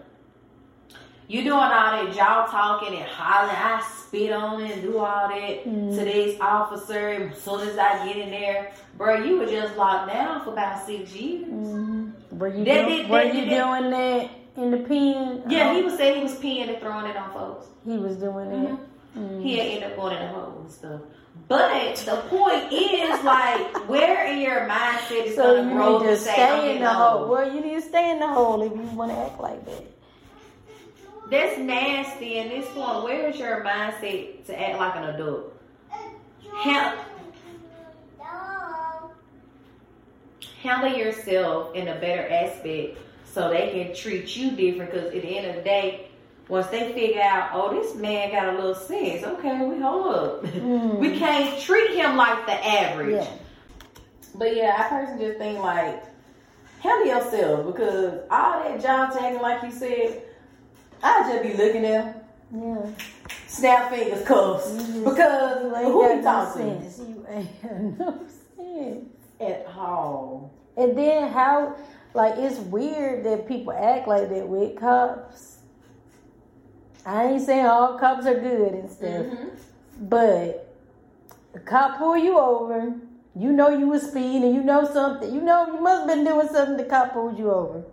You 1.26 1.40
doing 1.42 1.54
all 1.54 1.70
that 1.70 2.14
y'all 2.14 2.46
talking 2.48 2.96
and 2.98 3.06
hollering, 3.08 3.56
I 3.56 3.82
spit 3.98 4.30
on 4.32 4.60
it 4.62 4.72
and 4.72 4.82
do 4.82 4.98
all 4.98 5.28
that 5.28 5.64
Mm. 5.64 5.90
to 5.96 6.04
this 6.04 6.38
officer 6.40 7.30
as 7.32 7.38
soon 7.40 7.60
as 7.66 7.78
I 7.78 8.06
get 8.06 8.16
in 8.18 8.30
there. 8.30 8.72
Bro, 8.98 9.24
you 9.24 9.38
were 9.38 9.46
just 9.46 9.74
locked 9.76 10.12
down 10.12 10.44
for 10.44 10.52
about 10.52 10.84
six 10.84 11.14
years. 11.14 11.46
hmm 11.46 12.10
Were 12.32 12.48
you 12.48 12.64
That 12.64 12.88
do- 12.88 12.96
did- 12.96 13.08
were 13.08 13.24
that 13.24 13.34
you 13.34 13.44
doing 13.46 13.90
that 13.90 14.30
in 14.56 14.70
the 14.70 14.78
pen? 14.78 15.44
Yeah, 15.48 15.72
he 15.74 15.82
was 15.82 15.96
saying 15.96 16.16
he 16.16 16.22
was 16.24 16.34
peeing 16.38 16.68
and 16.68 16.78
throwing 16.78 17.06
it 17.06 17.16
on 17.16 17.30
folks. 17.32 17.68
he 17.86 17.96
was 17.96 18.16
doing 18.16 18.50
that. 18.50 18.72
Mhm. 18.72 18.78
He 19.14 19.20
mm. 19.20 19.56
had 19.56 19.66
ended 19.66 19.82
up 19.84 19.96
going 19.96 20.16
in 20.16 20.22
the 20.22 20.28
hole 20.28 20.60
and 20.60 20.70
stuff. 20.70 21.00
But 21.46 21.96
the 21.96 22.16
point 22.28 22.72
is, 22.72 23.24
like, 23.24 23.88
where 23.88 24.26
in 24.26 24.40
your 24.40 24.68
mindset 24.68 25.26
is 25.26 25.36
So 25.36 25.54
going 25.54 25.68
to 25.68 25.74
grow 25.74 26.02
to 26.02 26.16
say, 26.16 26.32
stay 26.32 26.76
in 26.76 26.82
the 26.82 26.92
hole. 26.92 27.18
old? 27.18 27.30
Well, 27.30 27.54
you 27.54 27.60
need 27.60 27.74
to 27.74 27.82
stay 27.82 28.10
in 28.10 28.18
the 28.18 28.28
hole 28.28 28.62
if 28.62 28.72
you 28.72 28.96
want 28.96 29.10
to 29.12 29.18
act 29.18 29.40
like 29.40 29.64
that. 29.66 29.84
That's 31.30 31.58
nasty. 31.58 32.38
And 32.38 32.50
this 32.50 32.68
point, 32.70 33.04
where 33.04 33.28
is 33.28 33.38
your 33.38 33.62
mindset 33.64 34.46
to 34.46 34.60
act 34.60 34.78
like 34.78 34.96
an 34.96 35.04
adult? 35.14 35.52
Help. 36.62 36.98
Handle 40.62 40.96
yourself 40.96 41.74
in 41.74 41.88
a 41.88 42.00
better 42.00 42.26
aspect 42.28 42.98
so 43.24 43.50
they 43.50 43.70
can 43.70 43.94
treat 43.94 44.34
you 44.34 44.52
different. 44.52 44.92
Because 44.92 45.06
at 45.06 45.22
the 45.22 45.36
end 45.36 45.46
of 45.46 45.56
the 45.56 45.62
day, 45.62 46.08
once 46.48 46.66
they 46.68 46.92
figure 46.92 47.22
out, 47.22 47.50
oh, 47.54 47.72
this 47.74 47.94
man 47.94 48.30
got 48.30 48.48
a 48.54 48.56
little 48.56 48.74
sense. 48.74 49.24
Okay, 49.24 49.64
we 49.66 49.80
hold 49.80 50.14
up. 50.14 50.42
Mm. 50.54 50.98
we 50.98 51.18
can't 51.18 51.58
treat 51.60 51.90
him 51.94 52.16
like 52.16 52.46
the 52.46 52.52
average. 52.66 53.14
Yeah. 53.14 53.30
But 54.34 54.56
yeah, 54.56 54.74
I 54.78 54.88
personally 54.88 55.26
just 55.26 55.38
think 55.38 55.58
like 55.60 56.02
handle 56.80 57.06
yourself 57.06 57.66
because 57.66 58.20
all 58.30 58.62
that 58.62 58.80
job 58.82 59.12
tagging, 59.12 59.40
like 59.40 59.62
you 59.62 59.70
said, 59.70 60.22
I 61.02 61.30
just 61.30 61.42
be 61.42 61.54
looking 61.62 61.84
at 61.84 62.04
him, 62.04 62.14
Yeah. 62.62 62.86
snap 63.46 63.90
fingers, 63.90 64.26
cuffs. 64.26 64.70
You 64.72 64.78
just- 65.04 65.04
Because 65.04 65.62
you 65.64 65.76
ain't 65.76 65.86
who 65.86 66.02
got 66.02 66.10
you 66.10 66.16
no 66.16 66.22
talking 66.22 66.90
sense. 66.90 66.98
You 66.98 67.26
ain't 67.30 67.98
no 67.98 68.18
sense. 68.56 69.04
at 69.40 69.66
all? 69.76 70.50
And 70.76 70.98
then 70.98 71.32
how, 71.32 71.76
like, 72.14 72.34
it's 72.36 72.58
weird 72.58 73.24
that 73.24 73.46
people 73.46 73.72
act 73.72 74.08
like 74.08 74.28
that 74.30 74.48
with 74.48 74.76
cops. 74.76 75.53
I 77.06 77.24
ain't 77.26 77.42
saying 77.42 77.66
all 77.66 77.98
cops 77.98 78.26
are 78.26 78.38
good 78.40 78.72
and 78.72 78.90
stuff, 78.90 79.26
Mm-hmm. 79.26 79.48
but 80.08 80.74
a 81.54 81.58
cop 81.60 81.98
pull 81.98 82.16
you 82.16 82.38
over, 82.38 82.94
you 83.36 83.52
know 83.52 83.68
you 83.68 83.88
was 83.88 84.02
speeding, 84.02 84.54
you 84.54 84.62
know 84.62 84.84
something, 84.90 85.32
you 85.34 85.40
know 85.40 85.66
you 85.66 85.80
must 85.80 86.00
have 86.00 86.08
been 86.08 86.24
doing 86.24 86.48
something. 86.48 86.76
The 86.76 86.84
cop 86.84 87.12
pulled 87.12 87.38
you 87.38 87.50
over. 87.50 87.84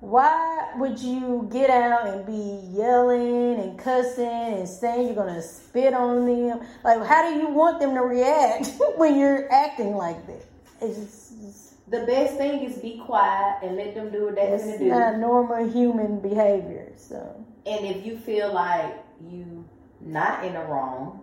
Why 0.00 0.72
would 0.76 0.98
you 0.98 1.48
get 1.50 1.70
out 1.70 2.06
and 2.06 2.26
be 2.26 2.60
yelling 2.76 3.58
and 3.58 3.78
cussing 3.78 4.26
and 4.26 4.68
saying 4.68 5.06
you're 5.06 5.16
gonna 5.16 5.42
spit 5.42 5.94
on 5.94 6.26
them? 6.26 6.60
Like, 6.84 7.02
how 7.04 7.28
do 7.30 7.38
you 7.38 7.48
want 7.48 7.80
them 7.80 7.94
to 7.94 8.02
react 8.02 8.72
when 8.96 9.18
you're 9.18 9.50
acting 9.52 9.96
like 9.96 10.26
that? 10.26 10.44
It's 10.82 10.96
just, 10.98 11.32
it's- 11.32 11.74
The 11.88 12.04
best 12.04 12.36
thing 12.36 12.62
is 12.64 12.78
be 12.78 13.00
quiet 13.04 13.62
and 13.62 13.76
let 13.76 13.94
them 13.94 14.10
do 14.10 14.26
what 14.26 14.34
they're 14.34 14.58
gonna 14.58 14.70
it's 14.70 14.78
do. 14.78 14.88
not 14.88 15.18
normal 15.18 15.68
human 15.68 16.20
behavior. 16.20 16.92
So 16.96 17.44
And 17.66 17.86
if 17.86 18.06
you 18.06 18.16
feel 18.16 18.52
like 18.52 18.94
you 19.28 19.68
not 20.00 20.44
in 20.44 20.54
the 20.54 20.60
wrong, 20.60 21.22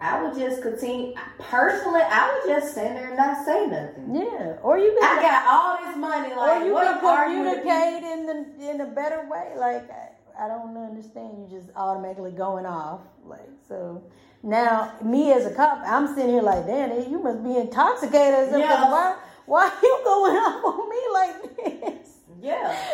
I 0.00 0.20
would 0.22 0.36
just 0.36 0.62
continue. 0.62 1.14
Personally, 1.38 2.00
I 2.02 2.32
would 2.32 2.52
just 2.52 2.72
stand 2.72 2.96
there 2.96 3.08
and 3.08 3.16
not 3.16 3.44
say 3.44 3.66
nothing. 3.66 4.14
yeah, 4.16 4.56
or 4.62 4.78
you 4.78 4.96
can 4.98 5.18
I 5.18 5.22
got 5.22 5.46
all 5.46 5.86
this 5.86 5.96
money. 5.96 6.34
Like, 6.34 6.62
or 6.62 6.66
you 6.66 6.72
what 6.72 7.00
can 7.00 7.24
communicate 7.24 8.02
in 8.02 8.26
the 8.26 8.70
in 8.70 8.80
a 8.80 8.86
better 8.86 9.28
way. 9.30 9.52
Like 9.56 9.88
I, 9.90 10.44
I 10.44 10.48
don't 10.48 10.76
understand. 10.76 11.38
You 11.38 11.56
just 11.56 11.70
automatically 11.76 12.32
going 12.32 12.66
off. 12.66 13.02
Like 13.24 13.48
so. 13.68 14.02
Now, 14.42 14.94
me 15.04 15.32
as 15.32 15.46
a 15.46 15.54
cop, 15.54 15.82
I'm 15.86 16.08
sitting 16.16 16.30
here 16.32 16.42
like, 16.42 16.66
damn, 16.66 17.08
you 17.08 17.22
must 17.22 17.44
be 17.44 17.56
intoxicated. 17.56 18.50
Yeah. 18.50 18.90
Why, 18.90 19.16
why 19.46 19.66
are 19.66 19.72
you 19.82 20.00
going 20.04 20.36
off 20.36 20.64
on 20.64 20.90
me 20.90 21.02
like 21.12 21.56
this? 21.92 22.11
Yeah. 22.42 22.76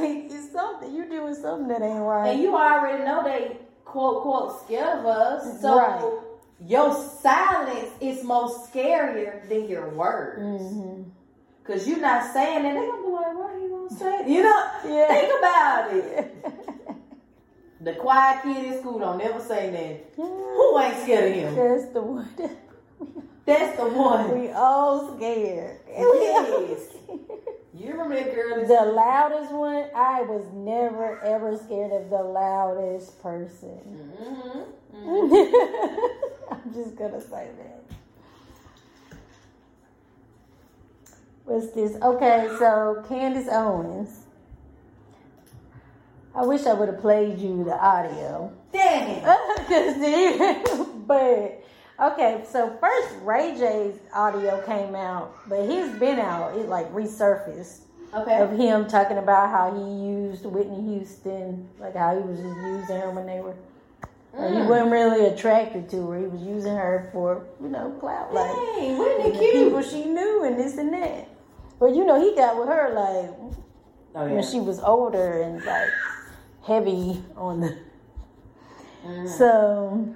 Like, 0.00 0.24
it's 0.28 0.50
something, 0.50 0.92
You're 0.92 1.08
doing 1.08 1.36
something 1.36 1.68
that 1.68 1.82
ain't 1.82 2.00
right. 2.00 2.30
And 2.30 2.42
you 2.42 2.56
already 2.56 3.04
know 3.04 3.22
they 3.22 3.56
quote 3.84 4.22
quote 4.22 4.64
scared 4.64 4.98
of 4.98 5.06
us. 5.06 5.60
So 5.62 5.78
Right. 5.78 6.20
your 6.66 6.92
silence 7.22 7.88
is 8.00 8.24
more 8.24 8.48
scarier 8.48 9.48
than 9.48 9.68
your 9.68 9.88
words. 9.90 10.42
Mm-hmm. 10.42 11.02
Cause 11.62 11.86
you're 11.86 12.00
not 12.00 12.32
saying 12.32 12.64
it, 12.66 12.74
they 12.74 12.86
gonna 12.86 13.02
be 13.06 13.12
like, 13.12 13.38
why 13.38 13.56
you 13.62 13.68
gonna 13.88 14.00
say 14.00 14.18
it? 14.22 14.28
You 14.28 14.42
know, 14.42 14.70
Yeah. 14.84 15.08
think 15.08 15.38
about 15.38 15.94
it. 15.94 16.34
The 17.80 17.92
quiet 17.92 18.42
kid 18.42 18.64
in 18.72 18.80
school 18.80 18.98
don't 18.98 19.18
never 19.18 19.38
say 19.40 19.70
nothing. 19.70 20.00
Who 20.16 20.80
ain't 20.80 21.00
scared 21.04 21.30
of 21.30 21.38
him? 21.38 21.54
That's 21.54 21.92
the 21.92 22.02
one. 22.02 22.28
That's 23.46 23.76
the 23.78 23.88
one. 23.88 24.40
We 24.40 24.50
all 24.50 25.16
scared. 25.16 25.78
Yes. 25.88 26.80
You 27.74 27.92
remember 27.92 28.14
that 28.16 28.34
girl? 28.34 28.66
The 28.66 28.92
loudest 28.92 29.52
one, 29.52 29.84
I 29.94 30.22
was 30.22 30.46
never 30.52 31.20
ever 31.22 31.56
scared 31.56 31.92
of 31.92 32.10
the 32.10 32.22
loudest 32.22 33.22
person. 33.22 33.78
Mm-hmm. 34.94 36.52
I'm 36.52 36.74
just 36.74 36.96
gonna 36.96 37.20
say 37.20 37.48
that. 37.58 37.84
What's 41.44 41.70
this? 41.72 41.96
Okay, 42.02 42.48
so 42.58 43.04
Candace 43.08 43.48
Owens. 43.50 44.24
I 46.34 46.44
wish 46.44 46.66
I 46.66 46.74
would 46.74 46.88
have 46.88 47.00
played 47.00 47.38
you 47.38 47.64
the 47.64 47.76
audio. 47.78 48.52
Damn. 48.72 49.22
the- 49.68 50.88
but 51.06 51.64
okay, 52.00 52.44
so 52.50 52.76
first 52.80 53.14
Ray 53.22 53.54
J's 53.58 53.98
audio 54.14 54.60
came 54.62 54.94
out, 54.94 55.36
but 55.48 55.68
he's 55.68 55.90
been 55.98 56.18
out. 56.18 56.56
It 56.56 56.68
like 56.68 56.92
resurfaced 56.92 57.80
Okay. 58.14 58.40
of 58.40 58.52
him 58.52 58.86
talking 58.86 59.18
about 59.18 59.50
how 59.50 59.74
he 59.74 59.82
used 60.06 60.46
Whitney 60.46 60.80
Houston, 60.94 61.68
like 61.78 61.94
how 61.94 62.16
he 62.16 62.22
was 62.22 62.38
just 62.40 62.56
using 62.56 63.00
her 63.00 63.10
when 63.10 63.26
they 63.26 63.40
were. 63.40 63.54
like, 64.32 64.50
he 64.52 64.58
Mm. 64.60 64.66
wasn't 64.68 64.90
really 64.92 65.26
attracted 65.26 65.90
to 65.90 66.10
her. 66.10 66.18
He 66.18 66.26
was 66.26 66.40
using 66.42 66.74
her 66.76 67.10
for 67.12 67.44
you 67.60 67.68
know 67.68 67.90
clout, 68.00 68.32
like 68.32 68.50
Dang, 68.76 68.98
Whitney 68.98 69.32
the 69.32 69.38
cute. 69.38 69.52
people 69.52 69.82
she 69.82 70.04
knew 70.06 70.44
and 70.44 70.58
this 70.58 70.78
and 70.78 70.92
that. 70.94 71.28
But 71.80 71.94
you 71.94 72.04
know, 72.04 72.20
he 72.20 72.34
got 72.34 72.58
with 72.58 72.68
her 72.68 72.92
like 72.94 73.54
Oh 74.14 74.26
when 74.34 74.42
she 74.42 74.58
was 74.60 74.80
older 74.80 75.42
and 75.42 75.62
like 75.64 75.90
heavy 76.62 77.22
on 77.36 77.60
the. 77.60 77.76
Mm. 79.06 79.28
So 79.28 80.14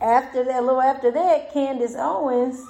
after 0.00 0.44
that, 0.44 0.58
a 0.58 0.62
little 0.62 0.80
after 0.80 1.10
that, 1.10 1.52
Candace 1.52 1.94
Owens 1.96 2.64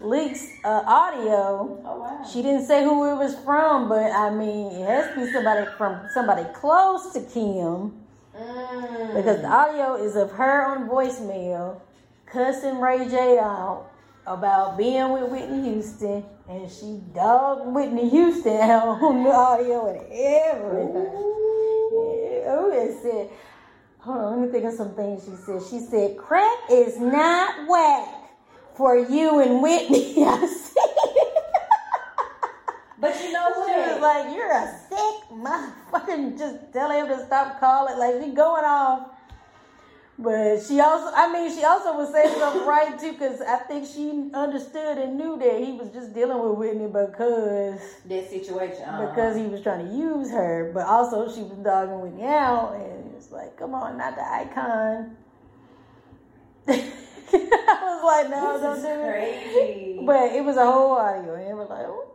leaks 0.00 0.46
uh, 0.64 0.82
audio. 0.86 1.80
Oh 1.84 2.00
wow. 2.00 2.24
She 2.30 2.42
didn't 2.42 2.66
say 2.66 2.82
who 2.84 3.10
it 3.10 3.16
was 3.16 3.34
from, 3.44 3.88
but 3.88 4.10
I 4.12 4.30
mean, 4.30 4.72
it 4.72 4.86
has 4.86 5.14
to 5.14 5.24
be 5.24 5.32
somebody 5.32 5.66
from 5.78 6.08
somebody 6.12 6.44
close 6.54 7.12
to 7.12 7.20
Kim 7.20 7.98
Mm. 8.34 9.14
because 9.14 9.42
the 9.42 9.46
audio 9.46 9.94
is 10.02 10.16
of 10.16 10.30
her 10.32 10.64
on 10.64 10.88
voicemail 10.88 11.78
cussing 12.24 12.80
Ray 12.80 13.06
J 13.06 13.38
out 13.38 13.90
about 14.26 14.78
being 14.78 15.12
with 15.12 15.30
Whitney 15.30 15.70
Houston, 15.70 16.24
and 16.48 16.70
she 16.70 16.98
dogged 17.14 17.74
Whitney 17.74 18.08
Houston 18.08 18.58
out 18.70 19.02
on 19.02 19.22
the 19.22 19.30
audio 19.30 19.86
and 19.88 19.98
everything. 20.10 21.12
Oh, 22.44 22.70
it 22.72 23.02
said, 23.02 23.28
hold 24.02 24.18
on, 24.18 24.30
let 24.40 24.46
me 24.46 24.52
think 24.52 24.64
of 24.64 24.74
some 24.74 24.94
things 24.94 25.24
she 25.24 25.30
said. 25.36 25.62
She 25.70 25.78
said, 25.80 26.16
crack 26.18 26.58
is 26.70 26.98
not 26.98 27.68
whack 27.68 28.08
for 28.74 28.96
you 28.96 29.40
and 29.40 29.62
Whitney. 29.62 30.14
I 30.26 30.46
said. 30.46 30.78
But 32.98 33.20
you 33.22 33.32
know 33.32 33.48
She 33.66 33.72
was 33.72 34.00
what? 34.00 34.00
like, 34.00 34.34
you're 34.34 34.52
a 34.52 34.78
sick 34.88 35.28
motherfucker. 35.32 36.38
Just 36.38 36.72
tell 36.72 36.90
him 36.90 37.08
to 37.08 37.24
stop 37.26 37.58
calling. 37.58 37.98
Like, 37.98 38.22
she 38.22 38.30
going 38.30 38.64
off. 38.64 39.08
But 40.18 40.62
she 40.62 40.78
also, 40.78 41.10
I 41.16 41.32
mean, 41.32 41.50
she 41.56 41.64
also 41.64 41.96
was 41.96 42.12
saying 42.12 42.38
something 42.38 42.64
right 42.66 42.96
too, 43.00 43.12
because 43.12 43.40
I 43.40 43.56
think 43.56 43.88
she 43.88 44.30
understood 44.34 44.98
and 44.98 45.16
knew 45.16 45.36
that 45.38 45.58
he 45.64 45.72
was 45.72 45.90
just 45.90 46.14
dealing 46.14 46.38
with 46.48 46.58
Whitney 46.58 46.86
because 46.86 47.80
That 48.04 48.30
situation. 48.30 48.84
uh 48.84 49.06
because 49.08 49.36
he 49.36 49.44
was 49.46 49.62
trying 49.62 49.88
to 49.88 49.92
use 49.92 50.30
her, 50.30 50.70
but 50.72 50.86
also 50.86 51.32
she 51.34 51.40
was 51.42 51.58
dogging 51.64 51.98
Whitney 52.02 52.24
out, 52.24 52.74
and 52.76 53.01
it's 53.22 53.32
like, 53.32 53.56
come 53.56 53.74
on, 53.74 53.96
not 53.98 54.16
the 54.16 54.22
icon. 54.22 55.16
I 56.68 57.78
was 57.82 58.04
like, 58.04 58.30
no, 58.30 58.52
this 58.54 58.62
don't 58.62 58.76
is 58.78 58.82
do 58.82 60.00
it. 60.00 60.06
But 60.06 60.32
it 60.32 60.44
was 60.44 60.56
a 60.56 60.66
whole 60.66 60.92
audio, 60.92 61.34
and 61.34 61.48
it 61.48 61.54
was 61.54 61.70
like, 61.70 61.86
what? 61.86 62.08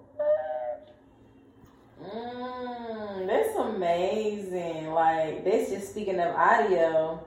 Mm, 2.04 3.28
that's 3.28 3.56
amazing. 3.58 4.92
Like 4.92 5.44
this 5.44 5.70
just 5.70 5.92
speaking 5.92 6.20
of 6.20 6.36
audio. 6.36 7.26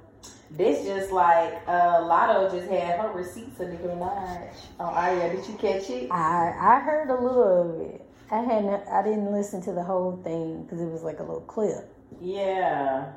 This 0.51 0.85
just 0.85 1.13
like 1.13 1.55
uh, 1.67 2.01
Latto 2.01 2.51
just 2.51 2.69
had 2.69 2.99
her 2.99 3.13
receipts 3.13 3.61
of 3.61 3.69
Nicki 3.69 3.85
Minaj 3.85 4.51
on 4.79 4.95
audio. 4.95 5.37
Did 5.37 5.47
you 5.47 5.55
catch 5.55 5.89
it? 5.91 6.11
I 6.11 6.55
I 6.59 6.81
heard 6.81 7.09
a 7.09 7.15
little 7.15 7.77
of 7.77 7.81
it. 7.81 8.05
I 8.31 8.41
hadn't. 8.41 8.89
I 8.89 9.03
didn't 9.03 9.33
listen 9.33 9.63
to 9.63 9.73
the 9.73 9.83
whole 9.83 10.21
thing 10.23 10.65
because 10.65 10.81
it 10.81 10.91
was 10.91 11.03
like 11.03 11.21
a 11.21 11.23
little 11.23 11.43
clip. 11.43 11.93
Yeah. 12.21 13.13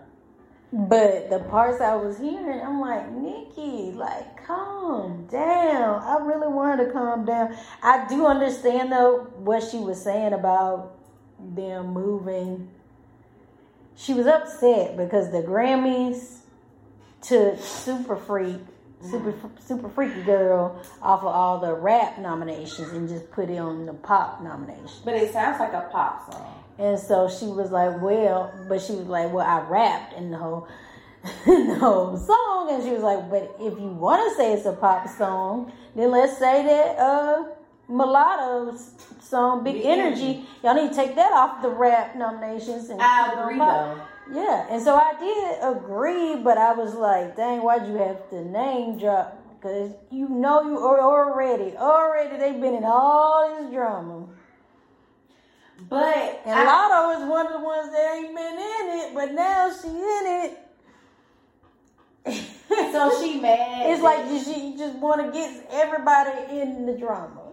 But 0.76 1.30
the 1.30 1.38
parts 1.38 1.82
I 1.82 1.96
was 1.96 2.18
hearing, 2.18 2.60
I'm 2.60 2.82
like, 2.82 3.12
Nicki, 3.12 3.92
like, 3.92 4.44
calm 4.44 5.28
down. 5.28 6.02
I 6.02 6.18
really 6.26 6.48
wanted 6.48 6.86
to 6.86 6.92
calm 6.92 7.26
down. 7.26 7.56
I 7.84 8.08
do 8.08 8.26
understand 8.26 8.92
though 8.92 9.28
what 9.38 9.62
she 9.62 9.78
was 9.78 10.02
saying 10.02 10.34
about 10.34 10.96
them 11.40 11.94
moving. 11.94 12.70
She 13.96 14.16
was 14.16 14.26
upset 14.26 14.98
because 14.98 15.32
the 15.32 15.44
Grammys 15.44 16.38
took 17.22 17.60
Super 17.60 18.16
Freak, 18.16 18.62
Super 19.10 19.34
Super 19.60 19.90
Freaky 19.90 20.22
Girl 20.24 20.82
off 21.02 21.22
of 21.22 21.28
all 21.28 21.60
the 21.60 21.74
rap 21.74 22.20
nominations 22.20 22.92
and 22.94 23.08
just 23.08 23.30
put 23.32 23.50
it 23.50 23.58
on 23.58 23.86
the 23.86 23.94
pop 23.94 24.42
nomination. 24.42 25.02
But 25.04 25.16
it 25.16 25.32
sounds 25.34 25.60
like 25.60 25.74
a 25.74 25.90
pop 25.92 26.32
song. 26.32 26.64
And 26.80 27.00
so 27.00 27.30
she 27.30 27.46
was 27.46 27.72
like, 27.72 28.02
well, 28.02 28.54
but 28.68 28.82
she 28.82 28.94
was 28.94 29.08
like, 29.08 29.32
well, 29.32 29.46
I 29.46 29.62
rapped 29.70 30.14
in 30.14 30.32
the 30.32 30.38
whole, 30.38 30.68
in 31.46 31.68
the 31.68 31.76
whole 31.76 32.18
song. 32.18 32.70
And 32.72 32.84
she 32.84 32.92
was 32.92 33.04
like, 33.04 33.30
but 33.30 33.56
if 33.60 33.78
you 33.80 33.88
want 33.88 34.30
to 34.32 34.38
say 34.38 34.54
it's 34.54 34.66
a 34.66 34.74
pop 34.74 35.08
song, 35.08 35.72
then 35.96 36.10
let's 36.10 36.38
say 36.38 36.64
that 36.64 36.98
uh, 36.98 37.44
Mulatto's 37.88 38.92
song, 39.22 39.64
Big, 39.64 39.76
Big 39.76 39.86
Energy, 39.86 40.22
Energy. 40.22 40.46
y'all 40.64 40.74
need 40.74 40.90
to 40.90 40.96
take 40.96 41.16
that 41.16 41.32
off 41.32 41.62
the 41.62 41.70
rap 41.70 42.16
nominations. 42.16 42.90
And 42.90 43.02
I 43.02 43.30
put 43.30 43.34
it 43.34 43.38
on 43.38 43.44
agree 43.44 43.60
though. 43.60 44.02
Yeah, 44.32 44.68
and 44.70 44.82
so 44.82 44.96
I 44.96 45.14
did 45.20 45.78
agree, 45.78 46.36
but 46.38 46.58
I 46.58 46.74
was 46.74 46.94
like, 46.96 47.36
dang, 47.36 47.62
why'd 47.62 47.88
you 47.88 47.96
have 47.96 48.30
to 48.30 48.44
name 48.46 48.98
drop? 48.98 49.40
Because 49.60 49.94
you 50.12 50.30
know 50.30 50.64
you 50.64 50.78
are 50.80 51.02
already, 51.02 51.76
already 51.78 52.38
they've 52.38 52.60
been 52.60 52.76
in 52.76 52.84
all 52.84 53.62
this 53.62 53.72
drama. 53.72 54.28
But 55.90 56.42
And 56.46 56.58
I- 56.60 56.66
Latto 56.66 57.22
is 57.22 57.30
one 57.30 57.46
of 57.48 57.54
the 57.54 57.60
ones 57.60 57.92
that 57.92 58.16
ain't 58.16 58.36
been 58.36 58.54
in 58.54 59.00
it, 59.00 59.14
but 59.14 59.32
now 59.34 59.72
she 59.82 59.88
in 59.90 60.26
it. 60.46 60.60
so 62.94 63.22
she 63.22 63.40
mad. 63.40 63.90
It's 63.90 64.02
like 64.02 64.26
she 64.46 64.76
just 64.78 64.98
want 65.00 65.22
to 65.26 65.32
get 65.32 65.68
everybody 65.72 66.60
in 66.60 66.86
the 66.86 66.94
drama. 66.94 67.52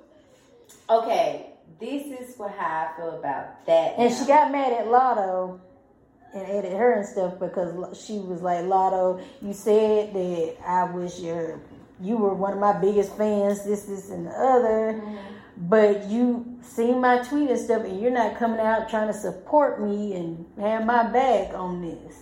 okay, 0.88 1.46
this 1.80 2.06
is 2.06 2.36
what 2.38 2.52
how 2.52 2.92
I 2.92 2.96
feel 2.96 3.18
about 3.18 3.66
that. 3.66 3.94
And 3.98 4.10
now. 4.10 4.16
she 4.16 4.26
got 4.26 4.52
mad 4.52 4.72
at 4.72 4.86
Latto 4.86 5.58
and 6.34 6.46
edit 6.46 6.72
her 6.72 6.92
and 6.92 7.06
stuff 7.06 7.38
because 7.38 8.04
she 8.04 8.18
was 8.18 8.42
like, 8.42 8.64
Latto, 8.64 9.22
you 9.42 9.52
said 9.52 10.12
that 10.14 10.56
I 10.66 10.84
was 10.84 11.20
your, 11.20 11.60
you 12.00 12.16
were 12.16 12.34
one 12.34 12.52
of 12.52 12.58
my 12.58 12.78
biggest 12.78 13.16
fans, 13.16 13.64
this, 13.64 13.82
this, 13.82 14.10
and 14.10 14.26
the 14.26 14.30
other. 14.30 14.94
Mm-hmm. 14.94 15.16
But 15.62 16.06
you 16.06 16.58
seen 16.62 17.00
my 17.00 17.18
tweet 17.18 17.50
and 17.50 17.58
stuff, 17.60 17.84
and 17.84 18.00
you're 18.00 18.10
not 18.10 18.38
coming 18.38 18.60
out 18.60 18.88
trying 18.88 19.08
to 19.08 19.14
support 19.14 19.82
me 19.82 20.14
and 20.14 20.46
have 20.58 20.86
my 20.86 21.02
back 21.10 21.52
on 21.52 21.82
this. 21.82 22.16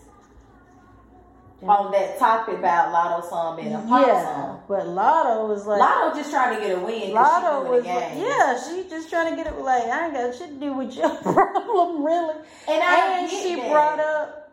On 1.61 1.91
that 1.91 2.19
topic 2.21 2.55
about 2.59 2.95
Latto 2.95 3.29
song 3.29 3.57
being 3.57 3.75
a 3.75 3.79
pop 3.81 4.07
yeah, 4.07 4.23
song. 4.25 4.63
but 4.69 4.87
Latto 4.87 5.49
was 5.49 5.67
like, 5.67 5.81
Latto 5.81 6.15
just 6.15 6.31
trying 6.31 6.55
to 6.57 6.61
get 6.65 6.79
a 6.79 6.81
win. 6.81 7.11
Latto 7.11 7.69
was 7.69 7.85
like, 7.85 8.13
yeah, 8.17 8.57
she 8.63 8.89
just 8.89 9.11
trying 9.11 9.31
to 9.33 9.37
get 9.37 9.53
it. 9.53 9.59
Like 9.59 9.83
I 9.85 10.05
ain't 10.05 10.15
got 10.15 10.35
shit 10.37 10.51
to 10.51 10.55
do 10.61 10.73
with 10.73 10.95
your 10.97 11.09
problem, 11.23 12.05
really. 12.05 12.37
And 12.69 12.81
I 12.83 13.19
and 13.23 13.31
she 13.31 13.57
that. 13.57 13.71
brought 13.73 13.99
up, 13.99 14.53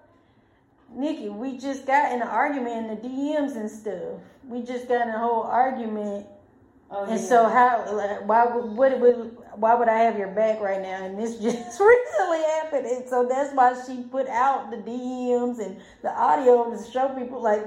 Nicki, 0.96 1.30
we 1.30 1.58
just 1.60 1.86
got 1.86 2.12
in 2.12 2.24
an 2.24 2.28
argument 2.28 2.76
in 2.76 2.88
the 2.88 3.08
DMs 3.08 3.56
and 3.56 3.70
stuff. 3.70 4.20
We 4.48 4.64
just 4.64 4.88
got 4.88 5.08
in 5.08 5.10
a 5.14 5.20
whole 5.20 5.44
argument, 5.44 6.26
Oh, 6.90 7.04
and 7.06 7.20
yeah. 7.20 7.28
so 7.28 7.48
how? 7.50 7.86
Like, 7.94 8.28
why 8.28 8.46
would 8.46 8.66
what 8.66 9.00
would 9.00 9.38
why 9.58 9.76
would 9.76 9.88
I 9.90 10.00
have 10.00 10.18
your 10.18 10.30
back 10.30 10.60
right 10.62 10.82
now? 10.82 11.04
And 11.06 11.18
this 11.20 11.38
just 11.42 11.80
recently 11.80 12.42
happened, 12.60 12.86
and 12.86 13.10
so 13.10 13.26
that's 13.28 13.54
why 13.54 13.76
she 13.86 14.04
put 14.04 14.28
out 14.28 14.72
the 14.72 14.78
DMs 14.78 15.60
and 15.60 15.78
the 16.02 16.12
audio 16.12 16.76
to 16.76 16.92
show 16.92 17.10
people 17.10 17.42
like. 17.42 17.66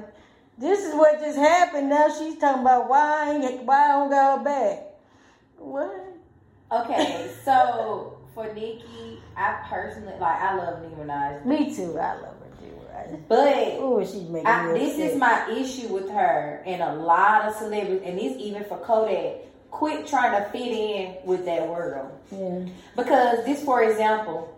This 0.61 0.85
is 0.85 0.93
what 0.93 1.21
just 1.21 1.39
happened. 1.39 1.89
Now 1.89 2.09
she's 2.09 2.37
talking 2.37 2.63
about 2.63 2.89
why 2.89 3.29
I 3.29 3.33
ain't, 3.35 3.63
why 3.63 3.85
I 3.85 3.89
don't 3.93 4.11
got 4.11 4.39
her 4.39 4.45
back. 4.45 4.87
What? 5.57 6.05
Okay, 6.73 7.31
so 7.45 8.19
for 8.35 8.53
Nicki, 8.53 9.21
I 9.37 9.65
personally 9.69 10.15
like 10.19 10.41
I 10.41 10.57
love 10.57 10.83
Nicki 10.83 10.97
Minaj. 10.97 11.45
Me 11.45 11.73
too. 11.75 11.97
I 11.99 12.15
love 12.15 12.35
her 12.41 12.51
too. 12.61 13.19
But 13.29 13.39
Oh, 13.79 14.05
she's 14.05 14.29
making 14.29 14.49
I, 14.49 14.73
this 14.73 14.95
upset. 14.95 15.11
is 15.13 15.17
my 15.17 15.51
issue 15.53 15.89
with 15.95 16.11
her 16.11 16.63
and 16.67 16.83
a 16.83 16.93
lot 16.95 17.45
of 17.45 17.55
celebrities, 17.55 18.03
and 18.05 18.19
this 18.19 18.37
even 18.39 18.65
for 18.65 18.79
Kodak. 18.79 19.43
Quit 19.71 20.07
trying 20.07 20.33
to 20.43 20.49
fit 20.51 20.73
in 20.73 21.15
with 21.25 21.45
that 21.45 21.69
world. 21.69 22.11
yeah, 22.33 22.61
Because 22.97 23.45
this, 23.45 23.63
for 23.63 23.83
example, 23.83 24.49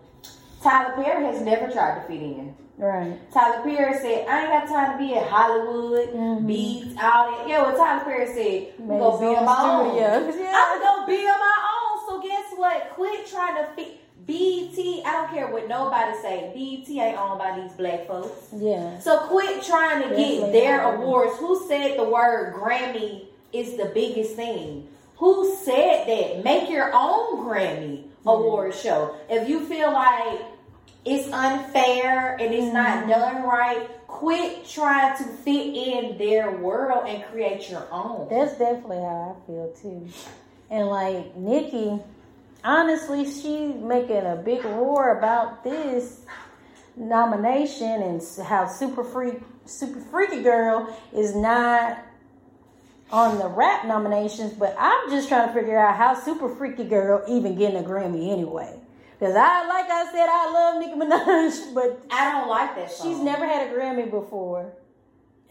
Tyler 0.63 0.95
Perry 0.95 1.25
has 1.25 1.41
never 1.43 1.71
tried 1.71 1.97
to 1.97 2.01
fit 2.07 2.21
in. 2.23 2.55
right. 2.79 3.13
Tyler 3.33 3.63
Perry 3.63 3.95
said, 3.99 4.27
I 4.29 4.41
ain't 4.43 4.51
got 4.51 4.69
time 4.69 4.93
to 4.93 4.99
be 5.05 5.13
in 5.15 5.23
Hollywood, 5.25 6.15
Mhm. 6.15 6.47
beats, 6.47 6.95
all 7.03 7.31
that. 7.33 7.49
Yeah, 7.49 7.63
what 7.65 7.77
Tyler 7.77 8.05
Perry 8.05 8.27
said, 8.29 8.73
I'm 8.79 8.89
gonna 8.89 9.11
his 9.11 9.21
build 9.21 9.37
own 9.39 9.45
my 9.45 9.71
own. 9.81 9.91
studios. 9.91 10.47
I'm 10.55 10.81
gonna 10.81 11.07
build 11.07 11.25
my 11.39 11.57
own. 11.75 12.09
So 12.09 12.21
guess 12.29 12.45
what? 12.57 12.91
Quit 12.95 13.27
trying 13.27 13.57
to 13.57 13.65
fit 13.77 13.97
BET. 14.27 15.03
I 15.05 15.13
don't 15.13 15.31
care 15.35 15.49
what 15.49 15.69
nobody 15.69 16.17
say. 16.23 16.51
BET 16.55 16.89
ain't 16.99 17.19
owned 17.19 17.39
by 17.39 17.59
these 17.61 17.73
black 17.73 18.07
folks. 18.07 18.49
Yeah. 18.57 18.99
So 19.01 19.19
quit 19.29 19.63
trying 19.63 20.09
to 20.09 20.15
get 20.17 20.53
their 20.53 20.83
awards. 20.95 21.37
Who 21.39 21.67
said 21.69 21.99
the 21.99 22.05
word 22.05 22.55
Grammy 22.55 23.25
is 23.53 23.77
the 23.77 23.87
biggest 23.87 24.37
thing? 24.37 24.87
Who 25.21 25.55
said 25.65 26.07
that? 26.09 26.45
Make 26.45 26.71
your 26.71 26.91
own 26.95 27.45
Grammy 27.45 28.05
award 28.27 28.75
show. 28.75 29.17
If 29.29 29.49
you 29.49 29.61
feel 29.67 29.93
like 29.93 30.41
it's 31.05 31.31
unfair 31.33 32.37
and 32.41 32.53
it's 32.55 32.73
not 32.73 33.01
Mm-hmm. 33.01 33.11
done 33.11 33.43
right, 33.43 33.89
quit 34.07 34.67
trying 34.69 35.17
to 35.19 35.25
fit 35.25 35.75
in 35.75 36.19
their 36.19 36.51
world 36.59 37.07
and 37.07 37.23
create 37.25 37.71
your 37.71 37.87
own. 37.93 38.29
That's 38.31 38.53
definitely 38.59 38.99
how 38.99 39.37
I 39.43 39.47
feel 39.47 39.73
too. 39.81 40.09
And 40.71 40.87
like 40.89 41.37
Nicki, 41.37 41.99
honestly, 42.65 43.25
she's 43.25 43.75
making 43.75 44.25
a 44.25 44.37
big 44.45 44.65
roar 44.65 45.19
about 45.19 45.65
this 45.65 46.21
nomination 46.97 48.03
and 48.03 48.23
how 48.47 48.67
Super 48.67 49.05
Freak, 49.05 49.41
Super 49.65 50.01
Freaky 50.01 50.43
Girl 50.43 50.95
is 51.15 51.35
not 51.35 51.99
on 53.13 53.39
the 53.39 53.49
rap 53.49 53.85
nominations. 53.87 54.53
But 54.53 54.77
I'm 54.79 55.11
just 55.11 55.29
trying 55.29 55.49
to 55.49 55.55
figure 55.55 55.79
out 55.79 55.97
how 55.97 56.15
Super 56.15 56.49
Freaky 56.55 56.85
Girl 56.85 57.25
even 57.29 57.57
getting 57.57 57.83
a 57.83 57.87
Grammy 57.87 58.33
anyway. 58.33 58.81
Because 59.19 59.37
I, 59.37 59.67
like 59.67 59.91
I 59.91 60.11
said, 60.13 60.29
I 60.31 60.51
love 60.51 60.81
Nicki 60.81 60.99
Minaj, 60.99 61.75
but 61.75 62.03
I 62.11 62.33
don't 62.33 62.49
like 62.49 62.75
that 62.77 62.91
song. 62.91 63.07
She's 63.07 63.21
never 63.23 63.47
had 63.47 63.71
a 63.71 63.75
Grammy 63.75 64.11
before. 64.11 64.73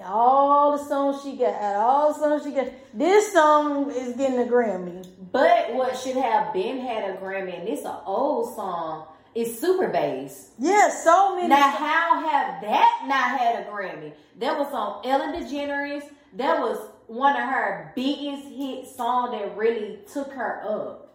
All 0.03 0.77
the 0.77 0.83
songs 0.85 1.21
she 1.23 1.35
got, 1.35 1.61
all 1.75 2.13
the 2.13 2.19
songs 2.19 2.43
she 2.45 2.51
got. 2.51 2.67
This 2.93 3.33
song 3.33 3.91
is 3.91 4.15
getting 4.15 4.39
a 4.39 4.49
Grammy. 4.49 5.05
But 5.31 5.73
what 5.73 5.97
should 5.97 6.15
have 6.15 6.53
been 6.53 6.79
had 6.79 7.09
a 7.09 7.17
Grammy, 7.17 7.59
and 7.59 7.67
it's 7.67 7.83
an 7.83 7.97
old 8.05 8.55
song, 8.55 9.07
It's 9.35 9.59
Super 9.59 9.89
Bass. 9.89 10.51
Yeah, 10.57 10.89
so 10.89 11.35
many. 11.35 11.49
Now, 11.49 11.69
how 11.69 12.27
have 12.27 12.61
that 12.61 13.03
not 13.07 13.39
had 13.39 13.67
a 13.67 13.69
Grammy? 13.69 14.13
That 14.39 14.57
was 14.57 14.73
on 14.73 15.05
Ellen 15.05 15.43
DeGeneres. 15.43 16.03
That 16.33 16.59
was 16.59 16.79
one 17.09 17.35
of 17.35 17.41
her 17.41 17.91
biggest 17.95 18.47
hit 18.49 18.87
songs 18.87 19.31
that 19.31 19.57
really 19.57 19.99
took 20.13 20.31
her 20.31 20.61
up. 20.63 21.07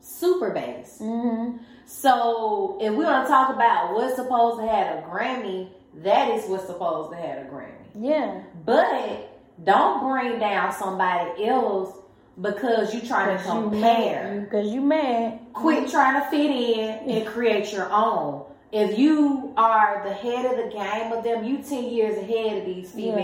Super 0.00 0.50
Bass. 0.50 0.98
hmm 0.98 1.56
So, 1.86 2.78
if 2.80 2.92
we 2.92 3.04
want 3.04 3.24
to 3.26 3.28
talk 3.30 3.54
about 3.54 3.94
what's 3.94 4.16
supposed 4.16 4.60
to 4.60 4.66
have 4.68 4.98
a 4.98 5.02
Grammy, 5.02 5.70
that 6.02 6.28
is 6.30 6.48
what's 6.48 6.66
supposed 6.66 7.10
to 7.12 7.16
have 7.16 7.38
a 7.38 7.48
Grammy. 7.50 7.72
Yeah, 7.98 8.42
But 8.64 9.30
don't 9.64 10.02
bring 10.06 10.38
down 10.38 10.72
somebody 10.72 11.46
else 11.46 11.96
because 12.40 12.94
you 12.94 13.00
trying 13.00 13.36
to 13.38 13.42
compare. 13.42 14.42
because 14.44 14.68
you 14.72 14.82
mad. 14.82 15.40
Quit 15.54 15.88
trying 15.90 16.22
to 16.22 16.28
fit 16.28 16.50
in 16.50 17.08
and 17.10 17.26
create 17.26 17.72
your 17.72 17.90
own. 17.90 18.44
If 18.72 18.98
you 18.98 19.54
are 19.56 20.02
the 20.06 20.12
head 20.12 20.44
of 20.44 20.56
the 20.62 20.70
game 20.70 21.10
of 21.12 21.24
them, 21.24 21.44
you 21.44 21.58
ten 21.62 21.84
years 21.84 22.18
ahead 22.18 22.58
of 22.58 22.64
these 22.66 22.94
Yeah. 22.94 23.14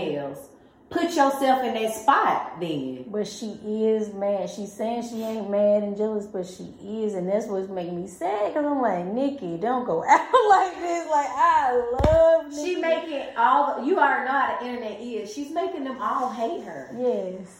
Put 0.93 1.09
yourself 1.09 1.63
in 1.63 1.73
that 1.73 1.93
spot 1.95 2.59
then. 2.59 3.05
But 3.07 3.27
she 3.27 3.47
is 3.65 4.13
mad. 4.13 4.49
She's 4.49 4.71
saying 4.71 5.09
she 5.09 5.23
ain't 5.23 5.49
mad 5.49 5.83
and 5.83 5.97
jealous, 5.97 6.27
but 6.27 6.45
she 6.45 6.63
is, 7.03 7.15
and 7.15 7.27
that's 7.27 7.47
what's 7.47 7.67
making 7.67 7.99
me 8.01 8.07
sad. 8.07 8.53
Cause 8.53 8.63
I'm 8.63 8.79
like, 8.81 9.05
Nicki, 9.07 9.57
don't 9.57 9.85
go 9.85 10.03
out 10.07 10.29
like 10.49 10.75
this. 10.79 11.09
Like 11.09 11.29
I 11.29 11.97
love. 12.03 12.51
Nicki. 12.53 12.63
She 12.63 12.75
making 12.79 13.23
all 13.35 13.81
the, 13.81 13.87
you 13.87 13.97
already 13.97 14.25
know 14.25 14.31
how 14.31 14.57
the 14.59 14.67
internet 14.67 15.01
is. 15.01 15.33
She's 15.33 15.49
making 15.51 15.83
them 15.83 15.99
all 16.01 16.29
hate 16.31 16.63
her. 16.63 16.95
Yes. 16.97 17.59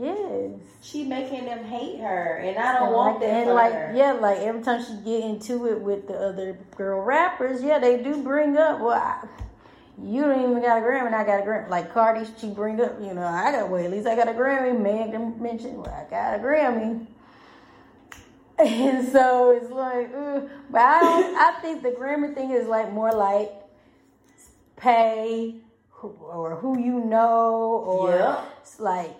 Yes. 0.00 0.60
She 0.80 1.04
making 1.04 1.44
them 1.46 1.64
hate 1.64 1.98
her, 1.98 2.36
and 2.36 2.56
I 2.56 2.74
don't 2.74 2.86
And 2.88 2.94
want 2.94 3.14
like, 3.20 3.28
that 3.28 3.46
and 3.46 3.54
like 3.54 3.72
her. 3.72 3.92
yeah, 3.96 4.12
like 4.12 4.38
every 4.38 4.62
time 4.62 4.80
she 4.84 4.92
get 5.04 5.24
into 5.24 5.66
it 5.66 5.80
with 5.80 6.06
the 6.06 6.14
other 6.14 6.56
girl 6.76 7.00
rappers, 7.00 7.62
yeah, 7.64 7.80
they 7.80 8.00
do 8.00 8.22
bring 8.22 8.56
up. 8.56 8.78
Well, 8.80 8.90
I, 8.94 9.26
you 10.02 10.22
don't 10.22 10.40
even 10.40 10.60
got 10.62 10.78
a 10.78 10.80
Grammy, 10.80 11.06
and 11.06 11.14
I 11.14 11.24
got 11.24 11.40
a 11.40 11.42
Grammy. 11.42 11.68
Like 11.68 11.92
Cardi, 11.92 12.26
she 12.40 12.48
bring 12.50 12.80
up, 12.80 13.00
you 13.00 13.14
know, 13.14 13.26
I 13.26 13.50
got 13.52 13.68
well, 13.68 13.84
at 13.84 13.90
least 13.90 14.06
I 14.06 14.14
got 14.16 14.28
a 14.28 14.32
Grammy. 14.32 14.78
Meg 14.78 15.40
mentioned, 15.40 15.76
well, 15.78 15.92
I 15.92 16.08
got 16.10 16.34
a 16.34 16.42
Grammy. 16.42 17.06
And 18.60 19.06
so 19.12 19.52
it's 19.52 19.70
like, 19.70 20.12
uh, 20.12 20.40
but 20.68 20.80
I 20.80 20.98
don't. 20.98 21.36
I 21.36 21.60
think 21.62 21.82
the 21.84 21.90
Grammy 21.90 22.34
thing 22.34 22.50
is 22.50 22.66
like 22.66 22.92
more 22.92 23.12
like 23.12 23.52
pay 24.76 25.54
or 26.02 26.56
who 26.56 26.76
you 26.78 26.98
know 27.00 27.84
or 27.86 28.10
Yeah. 28.10 28.44
it's 28.60 28.80
like 28.80 29.14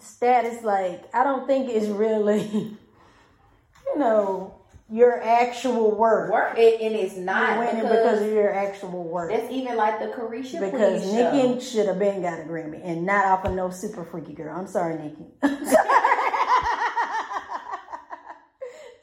status. 0.00 0.62
Like 0.64 1.14
I 1.14 1.22
don't 1.22 1.46
think 1.46 1.68
it's 1.68 1.86
really, 1.88 2.40
you 3.86 3.98
know, 3.98 4.54
your 4.90 5.22
actual 5.22 5.94
work. 5.96 6.30
Work 6.32 6.56
it, 6.58 6.80
and 6.80 6.94
it's 6.94 7.16
not 7.16 7.50
You're 7.50 7.58
winning 7.58 7.82
because, 7.82 7.96
because 7.96 8.22
of 8.22 8.32
your 8.32 8.54
actual 8.54 9.04
work. 9.04 9.30
that's 9.30 9.52
even 9.52 9.76
like 9.76 9.98
the 10.00 10.06
Carisha 10.06 10.60
Because. 10.60 11.04
Nicki 11.12 11.60
should 11.60 11.86
have 11.86 11.98
been 11.98 12.22
got 12.22 12.40
a 12.40 12.42
Grammy 12.42 12.80
and 12.82 13.04
not 13.04 13.26
off 13.26 13.44
of 13.44 13.54
no 13.54 13.70
super 13.70 14.04
freaky 14.04 14.32
girl. 14.32 14.56
I'm 14.58 14.66
sorry, 14.66 14.96
Nicki. 14.96 15.26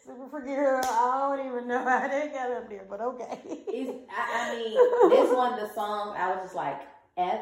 super 0.03 0.27
freaky 0.31 0.55
girl. 0.55 0.81
I 0.83 1.35
don't 1.35 1.47
even 1.47 1.67
know 1.67 1.83
how 1.83 2.07
they 2.07 2.29
got 2.29 2.51
up 2.51 2.69
there, 2.69 2.85
but 2.89 3.01
okay. 3.01 3.39
It's, 3.67 3.91
I, 4.09 4.51
I 4.51 4.55
mean, 4.55 5.09
this 5.09 5.35
one 5.35 5.59
the 5.59 5.71
song, 5.73 6.15
I 6.17 6.29
was 6.29 6.39
just 6.43 6.55
like 6.55 6.81
F. 7.17 7.41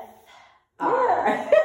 Yeah. 0.82 1.52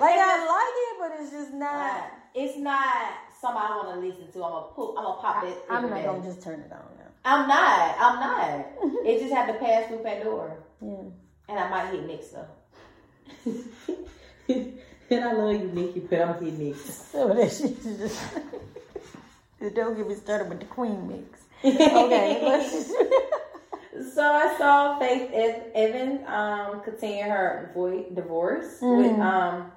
Like 0.00 0.16
I 0.16 0.46
like 0.48 0.76
it, 0.88 0.96
but 0.98 1.20
it's 1.20 1.30
just 1.30 1.52
not. 1.52 2.10
it's 2.34 2.56
not 2.56 3.04
something 3.40 3.62
I 3.62 3.76
want 3.76 3.94
to 4.00 4.06
listen 4.06 4.30
to. 4.32 4.44
I'm 4.44 4.50
gonna 4.52 4.66
pull. 4.74 4.96
I'm 4.98 5.04
gonna 5.04 5.20
pop 5.20 5.44
it. 5.44 5.56
I'm 5.70 5.88
not 5.90 6.04
gonna 6.04 6.22
just 6.24 6.42
turn 6.42 6.60
it 6.60 6.72
on 6.72 6.78
now. 6.98 7.06
I'm 7.24 7.48
not. 7.48 7.96
I'm 7.98 8.20
not. 8.20 8.66
it 9.06 9.20
just 9.20 9.32
had 9.32 9.46
to 9.52 9.58
pass 9.58 9.88
through 9.88 9.98
Pandora, 9.98 10.56
Yeah. 10.80 10.88
and 11.48 11.58
I 11.58 11.68
might 11.68 11.90
hit 11.90 12.06
mix 12.06 12.28
though. 12.28 12.46
and 14.48 15.24
I 15.24 15.32
love 15.32 15.52
you, 15.60 15.70
Nicki, 15.72 16.00
but 16.00 16.20
I'm 16.20 16.34
hitting 16.42 16.58
mix. 16.68 16.80
So 17.12 17.28
that 17.28 17.50
shit 17.52 17.78
is 17.84 17.98
just. 17.98 19.74
Don't 19.74 19.96
get 19.96 20.08
me 20.08 20.14
started 20.14 20.48
with 20.48 20.60
the 20.60 20.66
Queen 20.66 21.08
mix. 21.08 21.40
Okay. 21.64 22.86
So 24.14 24.22
I 24.22 24.56
saw 24.56 24.98
Faith 24.98 25.30
Evans 25.74 26.20
um, 26.26 26.80
continue 26.82 27.24
her 27.24 27.70
vo- 27.74 28.06
divorce 28.14 28.78
with 28.80 29.12
Mhm. 29.12 29.20
um, 29.20 29.72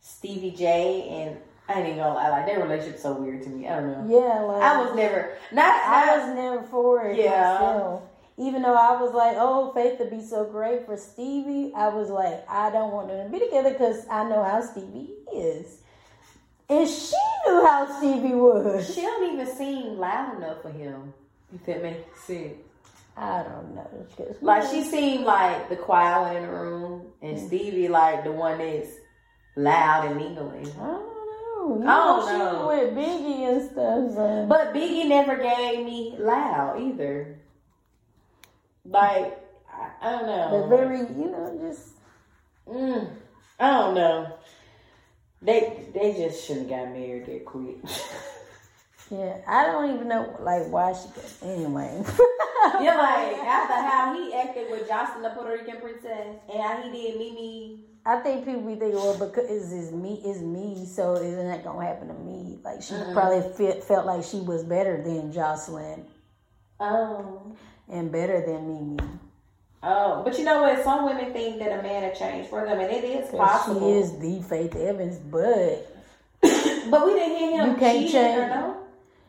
Stevie 0.00 0.50
J, 0.50 1.08
and 1.08 1.36
I 1.68 1.74
ain't 1.74 1.86
even 1.86 1.98
gonna 1.98 2.14
lie, 2.14 2.30
like 2.30 2.46
their 2.46 2.62
relationship's 2.62 3.02
so 3.02 3.12
weird 3.12 3.42
to 3.42 3.50
me. 3.50 3.68
I 3.68 3.80
don't 3.80 4.08
know. 4.08 4.20
Yeah, 4.20 4.40
like 4.40 4.62
I 4.62 4.82
was 4.82 4.96
never 4.96 5.36
not. 5.52 5.74
I 5.74 6.16
was 6.16 6.34
never 6.34 6.62
for 6.62 7.04
it. 7.04 7.18
Yeah. 7.18 7.52
myself. 7.54 8.02
Even 8.38 8.62
though 8.62 8.74
I 8.74 9.00
was 9.02 9.12
like, 9.12 9.36
oh, 9.36 9.72
Faith 9.74 9.98
would 9.98 10.10
be 10.10 10.22
so 10.22 10.44
great 10.44 10.86
for 10.86 10.96
Stevie, 10.96 11.72
I 11.74 11.88
was 11.88 12.08
like, 12.08 12.48
I 12.48 12.70
don't 12.70 12.92
want 12.92 13.08
them 13.08 13.26
to 13.26 13.32
be 13.32 13.44
together 13.44 13.72
because 13.72 14.06
I 14.08 14.22
know 14.28 14.44
how 14.44 14.62
Stevie 14.62 15.10
is. 15.34 15.78
And 16.70 16.88
she 16.88 17.16
knew 17.46 17.66
how 17.66 17.98
Stevie 17.98 18.34
was. 18.34 18.94
she 18.94 19.00
don't 19.00 19.32
even 19.34 19.56
seem 19.56 19.98
loud 19.98 20.36
enough 20.36 20.62
for 20.62 20.70
him. 20.70 21.12
If 21.52 21.66
that 21.66 21.82
makes 21.82 22.20
sense. 22.22 22.54
I 23.16 23.42
don't 23.42 23.74
know. 23.74 24.06
Like 24.40 24.70
she 24.70 24.84
seemed 24.84 25.24
like 25.24 25.68
the 25.68 25.76
quiet 25.76 26.20
one 26.20 26.36
in 26.36 26.42
the 26.42 26.48
room, 26.48 27.06
and 27.20 27.36
mm. 27.36 27.46
Stevie 27.48 27.88
like 27.88 28.22
the 28.22 28.30
one 28.30 28.58
that's 28.58 28.90
loud 29.56 30.06
and 30.06 30.16
mingling. 30.16 30.70
I 30.80 30.86
don't 30.86 31.06
know. 31.06 31.07
You 31.68 31.82
I 31.86 31.86
know, 31.86 32.20
don't 32.20 32.28
she 32.32 32.38
know. 32.38 32.66
was 32.66 32.78
with 32.78 32.94
Biggie 32.94 33.52
and 33.52 33.70
stuff. 33.70 34.14
So. 34.14 34.46
But 34.48 34.74
Biggie 34.74 35.08
never 35.08 35.36
gave 35.36 35.84
me 35.84 36.16
loud 36.18 36.80
either. 36.80 37.38
Like 38.84 39.38
I, 39.72 39.90
I 40.02 40.10
don't 40.12 40.26
know. 40.26 40.66
But 40.68 40.76
very, 40.76 40.98
you 40.98 41.30
know, 41.30 41.58
just 41.60 41.88
Mm, 42.68 43.08
I 43.58 43.70
don't 43.70 43.94
know. 43.94 44.34
They 45.40 45.86
they 45.94 46.12
just 46.14 46.44
shouldn't 46.46 46.70
have 46.70 46.86
got 46.86 46.92
married 46.92 47.26
that 47.26 47.44
quick. 47.44 47.76
yeah. 49.10 49.38
I 49.46 49.64
don't 49.66 49.94
even 49.94 50.08
know 50.08 50.36
like 50.40 50.68
why 50.68 50.92
she 50.92 51.08
got 51.08 51.32
anyway. 51.42 52.02
yeah, 52.80 52.96
like 52.96 53.38
after 53.46 53.74
how 53.74 54.14
he 54.14 54.34
acted 54.34 54.70
with 54.70 54.88
Joseline, 54.88 55.22
the 55.22 55.30
Puerto 55.30 55.52
Rican 55.52 55.80
princess, 55.80 56.36
and 56.52 56.62
how 56.62 56.82
he 56.82 56.90
did 56.90 57.18
Mimi. 57.18 57.80
I 58.06 58.20
think 58.20 58.44
people 58.46 58.62
be 58.62 58.74
thinking, 58.76 58.94
well, 58.94 59.18
because 59.18 59.50
it's, 59.72 59.92
me, 59.92 60.20
it's 60.24 60.40
me, 60.40 60.86
so 60.86 61.14
isn't 61.16 61.46
that 61.46 61.62
gonna 61.64 61.84
happen 61.86 62.08
to 62.08 62.14
me. 62.14 62.58
Like 62.64 62.80
she 62.82 62.94
Mm-mm. 62.94 63.12
probably 63.12 63.42
fe- 63.54 63.80
felt 63.82 64.06
like 64.06 64.24
she 64.24 64.40
was 64.40 64.64
better 64.64 65.02
than 65.02 65.32
Joseline 65.32 66.04
Oh. 66.80 67.56
and 67.88 68.10
better 68.10 68.44
than 68.46 68.66
Mimi. 68.68 68.98
Oh, 69.82 70.22
but 70.24 70.38
you 70.38 70.44
know 70.44 70.62
what? 70.62 70.82
Some 70.82 71.04
women 71.04 71.32
think 71.32 71.58
that 71.60 71.78
a 71.78 71.82
man 71.82 72.02
had 72.02 72.14
changed 72.16 72.48
for 72.50 72.64
them, 72.64 72.80
and 72.80 72.90
it 72.90 73.04
is 73.04 73.30
possible. 73.30 73.80
She 73.80 73.98
is 73.98 74.18
the 74.18 74.42
Faith 74.48 74.74
Evans, 74.74 75.18
but 75.18 75.86
But 76.90 77.06
we 77.06 77.12
didn't 77.14 77.36
hear 77.36 77.60
him 77.62 77.70
You 77.72 77.76
can't 77.76 78.10
change- 78.10 78.50
no. 78.50 78.76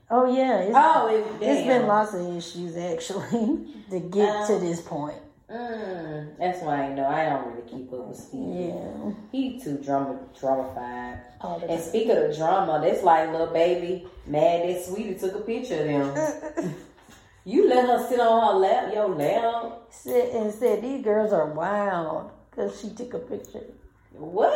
oh 0.09 0.33
yeah, 0.35 0.59
it's, 0.59 0.73
Oh, 0.75 1.07
it, 1.07 1.25
it's 1.43 1.67
been 1.67 1.85
lots 1.85 2.13
of 2.13 2.35
issues 2.35 2.77
actually 2.77 3.73
to 3.91 3.99
get 3.99 4.47
to 4.47 4.53
Um, 4.55 4.61
this 4.61 4.79
point. 4.81 5.17
Mm, 5.51 6.37
that's 6.37 6.61
why 6.61 6.83
I 6.83 6.93
know 6.93 7.07
I 7.07 7.25
don't 7.25 7.47
really 7.47 7.67
keep 7.69 7.91
up 7.91 8.07
with 8.07 8.17
Steve. 8.17 8.41
Yeah, 8.75 9.11
He 9.31 9.59
too 9.59 9.77
drama 9.79 10.19
dramified. 10.39 11.19
all 11.41 11.59
the 11.59 11.67
And 11.67 11.79
time. 11.79 11.89
speak 11.89 12.09
of 12.09 12.17
the 12.29 12.35
drama, 12.37 12.79
that's 12.83 13.03
like 13.03 13.31
Lil 13.31 13.47
Baby 13.47 14.07
mad 14.27 14.67
that 14.69 14.85
Saweetie 14.85 15.19
took 15.19 15.35
a 15.35 15.39
picture 15.39 15.79
of 15.81 16.13
them. 16.13 16.75
you 17.45 17.67
let 17.67 17.87
her 17.87 18.07
sit 18.07 18.19
on 18.19 18.53
her 18.53 18.59
lap, 18.59 18.93
your 18.93 19.09
lap. 19.09 19.81
sit 19.89 20.33
and 20.35 20.53
said 20.53 20.83
these 20.83 21.03
girls 21.03 21.33
are 21.33 21.47
wild 21.47 22.29
because 22.51 22.79
she 22.79 22.89
took 22.91 23.13
a 23.15 23.19
picture. 23.19 23.65
What? 24.13 24.53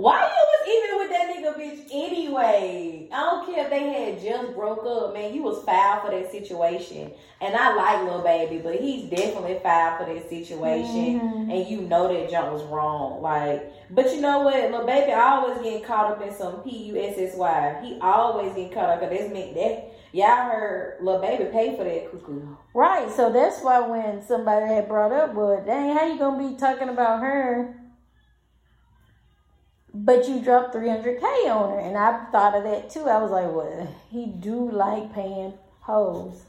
Why 0.00 0.18
you 0.22 0.44
was 0.48 0.68
even 0.72 0.98
with 0.98 1.10
that 1.10 1.28
nigga 1.28 1.60
bitch 1.60 1.90
anyway? 1.92 3.06
I 3.12 3.20
don't 3.20 3.46
care 3.46 3.64
if 3.64 3.70
they 3.70 3.90
had 3.90 4.22
just 4.22 4.54
broke 4.54 4.86
up, 4.86 5.12
man. 5.12 5.34
You 5.34 5.42
was 5.42 5.62
foul 5.64 6.00
for 6.00 6.10
that 6.10 6.32
situation. 6.32 7.12
And 7.42 7.54
I 7.54 7.74
like 7.74 8.04
Lil 8.04 8.22
Baby, 8.22 8.62
but 8.62 8.76
he's 8.76 9.10
definitely 9.10 9.58
foul 9.62 9.98
for 9.98 10.06
that 10.12 10.28
situation. 10.30 11.20
Mhm. 11.20 11.52
And 11.52 11.68
you 11.68 11.82
know 11.82 12.08
that 12.08 12.30
jump 12.30 12.50
was 12.50 12.62
wrong. 12.64 13.20
Like, 13.20 13.72
but 13.90 14.14
you 14.14 14.22
know 14.22 14.40
what? 14.40 14.70
Lil 14.70 14.86
Baby 14.86 15.12
I 15.12 15.36
always 15.36 15.58
getting 15.58 15.82
caught 15.82 16.12
up 16.12 16.22
in 16.22 16.32
some 16.32 16.62
P-U-S-S-Y. 16.62 17.80
He 17.82 17.98
always 18.00 18.54
getting 18.54 18.72
caught 18.72 18.88
up. 18.88 19.00
Cause 19.00 19.10
that's 19.10 19.30
meant 19.32 19.54
that. 19.54 19.92
Y'all 20.12 20.50
heard 20.50 20.96
Lil 21.02 21.20
Baby 21.20 21.44
pay 21.52 21.76
for 21.76 21.84
that 21.84 22.10
cuckoo. 22.10 22.56
Right, 22.72 23.10
so 23.10 23.30
that's 23.30 23.62
why 23.62 23.80
when 23.80 24.22
somebody 24.22 24.66
had 24.66 24.88
brought 24.88 25.12
up, 25.12 25.34
well, 25.34 25.62
dang, 25.64 25.94
how 25.94 26.06
you 26.06 26.18
gonna 26.18 26.48
be 26.48 26.56
talking 26.56 26.88
about 26.88 27.20
her? 27.20 27.76
But 29.92 30.28
you 30.28 30.40
dropped 30.40 30.74
300k 30.74 31.22
on 31.50 31.70
her, 31.72 31.80
and 31.80 31.96
I 31.96 32.24
thought 32.30 32.54
of 32.54 32.62
that 32.64 32.90
too. 32.90 33.08
I 33.08 33.20
was 33.20 33.30
like, 33.32 33.46
well, 33.52 33.88
he 34.10 34.26
do 34.26 34.70
like 34.70 35.12
paying 35.12 35.52
hoes. 35.80 36.42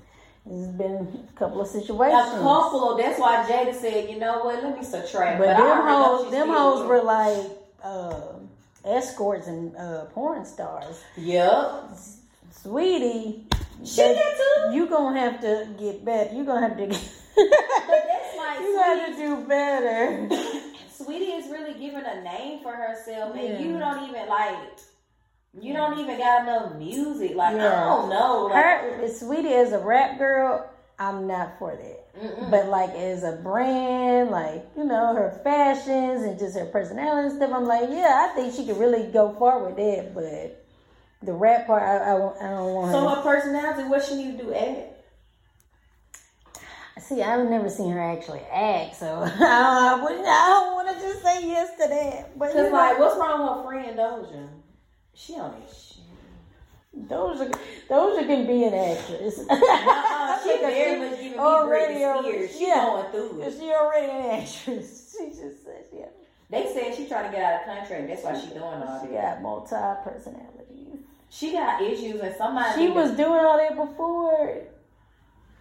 There's 0.46 0.68
been 0.68 1.26
a 1.30 1.34
couple 1.40 1.62
of 1.62 1.68
A 1.68 1.72
situations, 1.72 2.32
couple 2.34 2.92
of, 2.92 2.98
that's 2.98 3.20
why 3.20 3.46
Jada 3.48 3.74
said, 3.76 4.10
you 4.10 4.18
know 4.20 4.44
what, 4.44 4.64
let 4.64 4.78
me 4.78 4.84
subtract. 4.84 5.40
but 5.40 5.50
I 5.50 5.58
them 5.58 5.88
hoes, 5.88 6.32
them 6.32 6.48
hoes 6.50 6.88
were 6.88 7.02
like 7.02 7.46
uh, 7.84 8.34
escorts 8.86 9.48
and 9.48 9.76
uh, 9.78 10.06
porn 10.06 10.46
stars. 10.46 11.00
Yep. 11.18 11.92
Saweetie, 12.64 13.44
She 13.86 13.96
did 14.02 14.18
too. 14.38 14.74
you 14.76 14.88
gonna 14.88 15.20
have 15.20 15.42
to 15.42 15.68
get 15.80 16.04
better. 16.06 16.34
You 16.34 16.44
gonna 16.44 16.68
have 16.68 16.78
to. 16.78 16.88
Get, 16.88 17.12
But 17.36 18.04
that's 18.08 18.38
like 18.38 18.60
you 18.62 18.76
gotta 18.76 19.16
do 19.16 19.48
better. 19.48 20.30
Saweetie 21.06 21.40
is 21.40 21.50
really 21.50 21.74
giving 21.74 22.04
a 22.06 22.22
name 22.24 22.62
for 22.62 22.74
herself, 22.74 23.36
and 23.36 23.64
you 23.64 23.78
don't 23.80 24.10
even 24.10 24.28
like. 24.28 24.58
You 25.60 25.74
don't 25.74 26.00
even 26.00 26.18
got 26.18 26.46
no 26.46 26.70
music. 26.78 27.36
Like 27.36 27.56
Yeah. 27.58 27.84
I 27.84 27.86
don't 27.86 28.10
know. 28.10 28.46
Like, 28.46 28.56
Her, 28.56 29.02
Saweetie, 29.08 29.52
as 29.52 29.74
a 29.74 29.80
rap 29.80 30.18
girl, 30.18 30.70
I'm 30.98 31.28
not 31.28 31.60
for 31.60 31.76
that. 31.76 32.22
mm-mm. 32.24 32.50
But 32.52 32.68
like 32.68 32.92
as 32.92 33.24
a 33.24 33.34
brand, 33.34 34.30
like 34.30 34.66
you 34.78 34.86
know 34.86 35.14
her 35.14 35.42
fashions 35.44 36.24
and 36.24 36.40
just 36.40 36.58
her 36.58 36.66
personality 36.66 37.28
and 37.28 37.36
stuff, 37.36 37.52
I'm 37.54 37.66
like, 37.66 37.90
yeah, 37.90 38.30
I 38.30 38.36
think 38.36 38.54
she 38.54 38.66
could 38.66 38.78
really 38.78 39.12
go 39.12 39.36
far 39.38 39.62
with 39.66 39.76
that. 39.76 40.14
But 40.14 40.64
the 41.22 41.34
rap 41.34 41.68
part, 41.68 41.84
I, 41.84 41.98
I, 41.98 42.14
I 42.14 42.50
don't 42.56 42.74
want 42.74 42.92
so 42.94 43.10
her. 43.10 43.22
personality, 43.22 43.90
what 43.90 44.06
she 44.06 44.16
need 44.16 44.38
to 44.38 44.46
do? 44.46 44.54
Act. 44.54 45.01
See, 47.12 47.22
I've 47.22 47.50
never 47.50 47.70
seen 47.70 47.92
her 47.92 48.02
actually 48.02 48.40
act, 48.50 48.96
so 48.96 49.06
I 49.24 49.28
don't, 49.28 49.42
I 49.42 50.02
wouldn't. 50.02 50.26
I 50.26 50.48
don't 50.48 50.76
want 50.76 50.96
to 50.96 51.04
just 51.04 51.22
say 51.22 51.46
yes 51.46 51.72
to 51.72 51.90
that. 51.90 52.40
But 52.40 52.54
Cause 52.54 52.72
like, 52.72 53.00
what's 53.00 53.18
wrong 53.18 53.58
with 53.58 53.66
friend 53.66 54.00
Doja? 54.00 54.48
She 55.14 55.36
on 55.36 55.54
this 55.60 55.98
shit. 55.98 57.10
those 57.10 57.42
are 57.42 58.24
can 58.24 58.48
be 58.48 58.64
an 58.64 58.74
actress. 58.74 59.40
Uh-uh, 59.50 60.40
she 60.42 60.58
very 60.60 60.94
she 60.94 61.00
much 61.00 61.10
giving 61.18 61.32
me 61.32 61.38
already 61.38 61.96
Britney. 61.96 62.58
She 62.58 62.68
yeah. 62.68 62.86
going 62.86 63.12
through 63.12 63.42
it. 63.42 63.54
She 63.60 63.70
already 63.72 64.10
an 64.10 64.42
actress. 64.42 65.08
She 65.22 65.28
just 65.28 65.66
said, 65.66 65.84
yeah. 65.94 66.06
They 66.50 66.72
said 66.74 66.96
she 66.96 67.08
trying 67.08 67.30
to 67.30 67.36
get 67.36 67.44
out 67.44 67.60
of 67.60 67.68
contract. 67.68 68.08
That's 68.08 68.24
why 68.24 68.40
she 68.40 68.48
doing 68.48 68.62
all 68.62 68.80
that. 68.80 69.02
She 69.02 69.14
got 69.14 69.42
multi 69.42 69.76
personalities. 70.06 71.00
She 71.30 71.52
got 71.52 71.82
issues, 71.82 72.22
and 72.22 72.34
somebody 72.38 72.80
She 72.80 72.90
was 72.90 73.12
doing 73.12 73.46
all 73.46 73.58
that 73.58 73.76
before. 73.76 74.64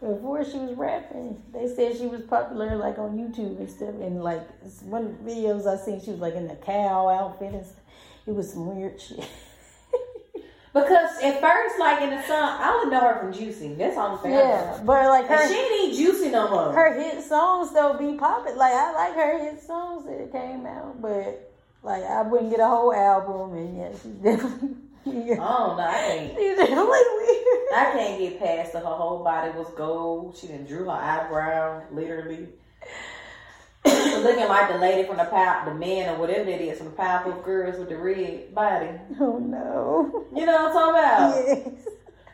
Before 0.01 0.43
she 0.45 0.57
was 0.57 0.77
rapping, 0.79 1.43
they 1.53 1.69
said 1.69 1.97
she 1.97 2.07
was 2.07 2.23
popular 2.23 2.77
like 2.77 2.99
on 2.99 3.19
YouTube 3.19 3.59
and 3.59 3.69
stuff. 3.69 3.95
And 4.01 4.23
like 4.25 4.49
one 4.83 5.05
of 5.05 5.25
the 5.25 5.31
videos 5.31 5.67
I 5.67 5.77
seen, 5.77 6.01
she 6.01 6.11
was 6.11 6.21
like 6.21 6.35
in 6.35 6.51
a 6.51 6.57
cow 6.57 7.09
outfit 7.09 7.53
and 7.53 7.67
stuff. 7.67 7.81
It 8.27 8.35
was 8.35 8.51
some 8.51 8.75
weird 8.75 8.99
shit. 8.99 9.19
because 10.73 11.23
at 11.23 11.41
first, 11.43 11.79
like 11.79 12.01
in 12.01 12.11
the 12.11 12.23
song, 12.23 12.57
I 12.61 12.71
only 12.81 12.91
know 12.91 13.01
her 13.01 13.21
from 13.21 13.33
Juicy. 13.33 13.75
That's 13.75 13.99
all 13.99 14.17
I'm 14.17 14.23
saying. 14.23 14.35
yeah, 14.37 14.81
but 14.85 15.07
like 15.07 15.27
her 15.27 15.49
she 15.49 15.55
ain't 15.55 15.95
Juicy 15.95 16.31
no 16.31 16.49
more. 16.49 16.73
her 16.73 16.95
hit 16.95 17.23
songs 17.23 17.71
though 17.75 17.99
be 17.99 18.17
popping. 18.17 18.57
Like 18.57 18.73
I 18.73 18.93
like 18.95 19.15
her 19.17 19.39
hit 19.39 19.61
songs 19.63 20.07
that 20.07 20.33
came 20.33 20.65
out, 20.65 21.03
but 21.03 21.53
like 21.83 22.05
I 22.05 22.23
wouldn't 22.23 22.51
get 22.51 22.61
a 22.61 22.69
whole 22.69 22.95
album. 22.95 23.53
And 23.55 23.77
yeah, 23.77 23.91
she's 23.93 24.13
definitely 24.13 24.77
yeah. 25.05 25.37
Oh 25.39 25.75
no, 25.77 25.83
I 25.85 25.93
can't. 25.93 26.37
she's 26.39 26.59
weird. 26.59 27.61
I 27.73 27.93
can't 27.95 28.19
get 28.19 28.39
past 28.41 28.73
that 28.73 28.83
her 28.83 28.89
whole 28.89 29.23
body 29.25 29.51
was 29.57 29.69
gold. 29.77 30.37
She 30.37 30.49
done 30.49 30.65
drew 30.65 30.85
her 30.85 30.91
eyebrow, 30.91 31.83
literally. 31.93 32.49
Looking 33.85 34.49
like 34.49 34.71
the 34.71 34.79
lady 34.79 35.09
from 35.09 35.17
the 35.17 35.25
power, 35.25 35.65
the 35.65 35.75
man 35.75 36.15
or 36.15 36.19
whatever 36.19 36.51
it 36.51 36.61
is 36.61 36.79
from 36.79 36.89
the 36.89 36.93
Powerpuff 36.97 37.43
Girls 37.45 37.79
with 37.79 37.89
the 37.89 37.97
red 37.97 38.55
body. 38.55 38.91
Oh 39.19 39.39
no. 39.39 40.27
You 40.37 40.45
know 40.47 40.53
what 40.53 40.67
I'm 40.67 40.73
talking 40.73 40.95
about? 40.95 41.47
Yes. 41.47 41.87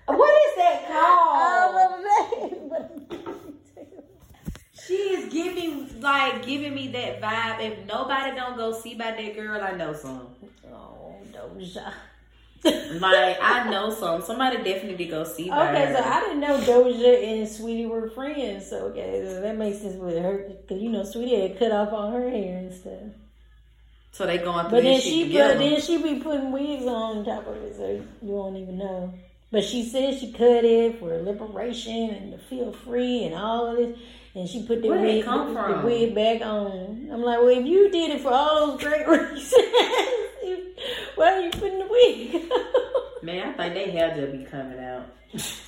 What 0.07 0.49
is 0.49 0.57
that 0.57 0.87
called? 0.89 1.37
don't 1.73 2.03
know 2.03 2.39
the 2.41 2.47
name, 2.47 2.69
but 2.69 2.87
She 4.87 4.95
is 4.95 5.33
giving 5.33 6.01
like 6.01 6.45
giving 6.47 6.75
me 6.75 6.89
that 6.89 7.21
vibe. 7.21 7.61
If 7.61 7.87
nobody 7.87 8.35
don't 8.37 8.57
go 8.57 8.73
see 8.73 8.95
by 8.95 9.13
that 9.13 9.35
girl, 9.37 9.61
I 9.61 9.73
know 9.73 9.93
some. 9.93 10.29
oh, 10.73 11.15
Doja. 11.33 11.93
Like 13.01 13.39
I 13.43 13.69
know 13.71 13.91
some. 13.91 14.23
Somebody 14.23 14.57
definitely 14.59 14.97
did 14.97 15.11
go 15.11 15.25
see 15.25 15.51
Okay, 15.51 15.95
so 15.97 16.03
I 16.03 16.21
didn't 16.21 16.41
know 16.41 16.59
Doja 16.59 17.25
and 17.25 17.47
Saweetie 17.47 17.89
were 17.89 18.09
friends. 18.11 18.71
So 18.71 18.87
okay, 18.87 19.23
so 19.27 19.41
that 19.41 19.57
makes 19.57 19.79
sense 19.81 19.97
with 19.97 20.17
her 20.23 20.49
because 20.49 20.83
you 20.83 20.89
know 20.91 21.03
Saweetie 21.03 21.49
had 21.49 21.59
cut 21.59 21.73
off 21.73 21.93
all 21.93 22.11
her 22.11 22.31
hair 22.31 22.59
and 22.59 22.73
stuff. 22.73 23.13
so 24.13 24.27
they 24.27 24.39
going 24.39 24.67
through 24.69 24.79
But 24.79 24.85
then 24.85 25.01
she, 25.01 25.25
but 25.33 25.59
then 25.59 25.81
she 25.81 26.03
be 26.03 26.21
putting 26.21 26.53
wigs 26.53 26.87
on 26.87 27.25
top 27.25 27.47
of 27.47 27.57
it, 27.57 27.77
so 27.77 27.87
you 27.89 28.33
won't 28.33 28.57
even 28.57 28.79
know. 28.79 29.13
But 29.53 29.65
she 29.65 29.85
said 29.85 30.19
she 30.19 30.33
cut 30.33 30.65
it 30.65 30.99
for 30.99 31.17
liberation 31.23 32.11
and 32.11 32.33
to 32.33 32.39
feel 32.39 32.73
free 32.73 33.25
and 33.25 33.35
all 33.35 33.71
of 33.71 33.77
this. 33.77 33.99
And 34.35 34.47
she 34.49 34.67
put 34.67 34.83
the 34.83 34.91
Where 34.91 35.01
wig, 35.01 35.25
the, 35.25 35.31
the 35.31 35.81
wig 35.83 36.15
back 36.15 36.43
on. 36.43 37.09
I'm 37.11 37.23
like, 37.23 37.39
well, 37.39 37.49
if 37.49 37.65
you 37.65 37.91
did 37.91 38.11
it 38.11 38.21
for 38.21 38.31
all 38.33 38.73
those 38.73 38.83
great 38.83 39.07
reasons, 39.09 39.53
why 41.17 41.33
are 41.33 41.41
you 41.41 41.51
putting 41.51 41.79
the 41.79 41.87
wig? 41.87 42.51
Man, 43.23 43.49
I 43.49 43.53
think 43.71 43.75
they 43.75 43.91
hair 43.91 44.15
just 44.15 44.33
be 44.33 44.45
coming 44.45 44.79
out. 44.79 45.07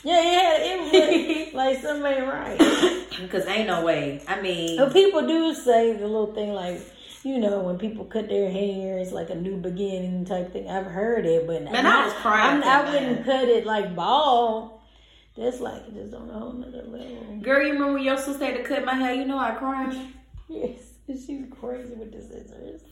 yeah, 0.05 0.23
yeah, 0.23 0.57
it 0.61 1.47
was 1.47 1.55
like 1.55 1.81
somebody 1.83 2.21
right. 2.21 3.05
Because 3.21 3.47
ain't 3.49 3.67
no 3.67 3.85
way. 3.85 4.23
I 4.29 4.41
mean, 4.41 4.77
But 4.79 4.93
people 4.93 5.27
do 5.27 5.53
say 5.53 5.93
the 5.95 6.07
little 6.07 6.33
thing 6.33 6.53
like, 6.53 6.81
you 7.25 7.39
know, 7.39 7.59
when 7.61 7.77
people 7.77 8.05
cut 8.05 8.29
their 8.29 8.49
hair, 8.49 8.99
it's 8.99 9.11
like 9.11 9.31
a 9.31 9.35
new 9.35 9.57
beginning 9.57 10.25
type 10.25 10.53
thing. 10.53 10.71
I've 10.71 10.87
heard 10.87 11.27
it, 11.27 11.45
but 11.49 11.65
Man, 11.65 11.85
I 11.85 12.05
was 12.05 12.15
crying 12.15 12.63
I 12.63 12.89
wouldn't 12.89 13.25
cut 13.25 13.49
it 13.49 13.67
like 13.67 13.97
bald. 13.97 14.71
That's 15.37 15.59
like 15.59 15.93
just 15.95 16.15
on 16.15 16.31
a 16.31 16.33
whole 16.39 16.53
nother 16.53 16.85
level. 16.85 17.39
girl, 17.43 17.61
you 17.67 17.73
remember 17.73 17.95
when 17.95 18.05
your 18.05 18.17
sister 18.19 18.45
had 18.45 18.57
to 18.57 18.63
cut 18.63 18.85
my 18.85 18.95
hair? 18.95 19.15
You 19.15 19.25
know 19.25 19.39
I 19.39 19.51
cried. 19.53 19.97
Yes, 20.49 20.79
she's 21.09 21.45
crazy 21.61 21.95
with 21.95 22.13
the 22.13 22.21
scissors. 22.23 22.83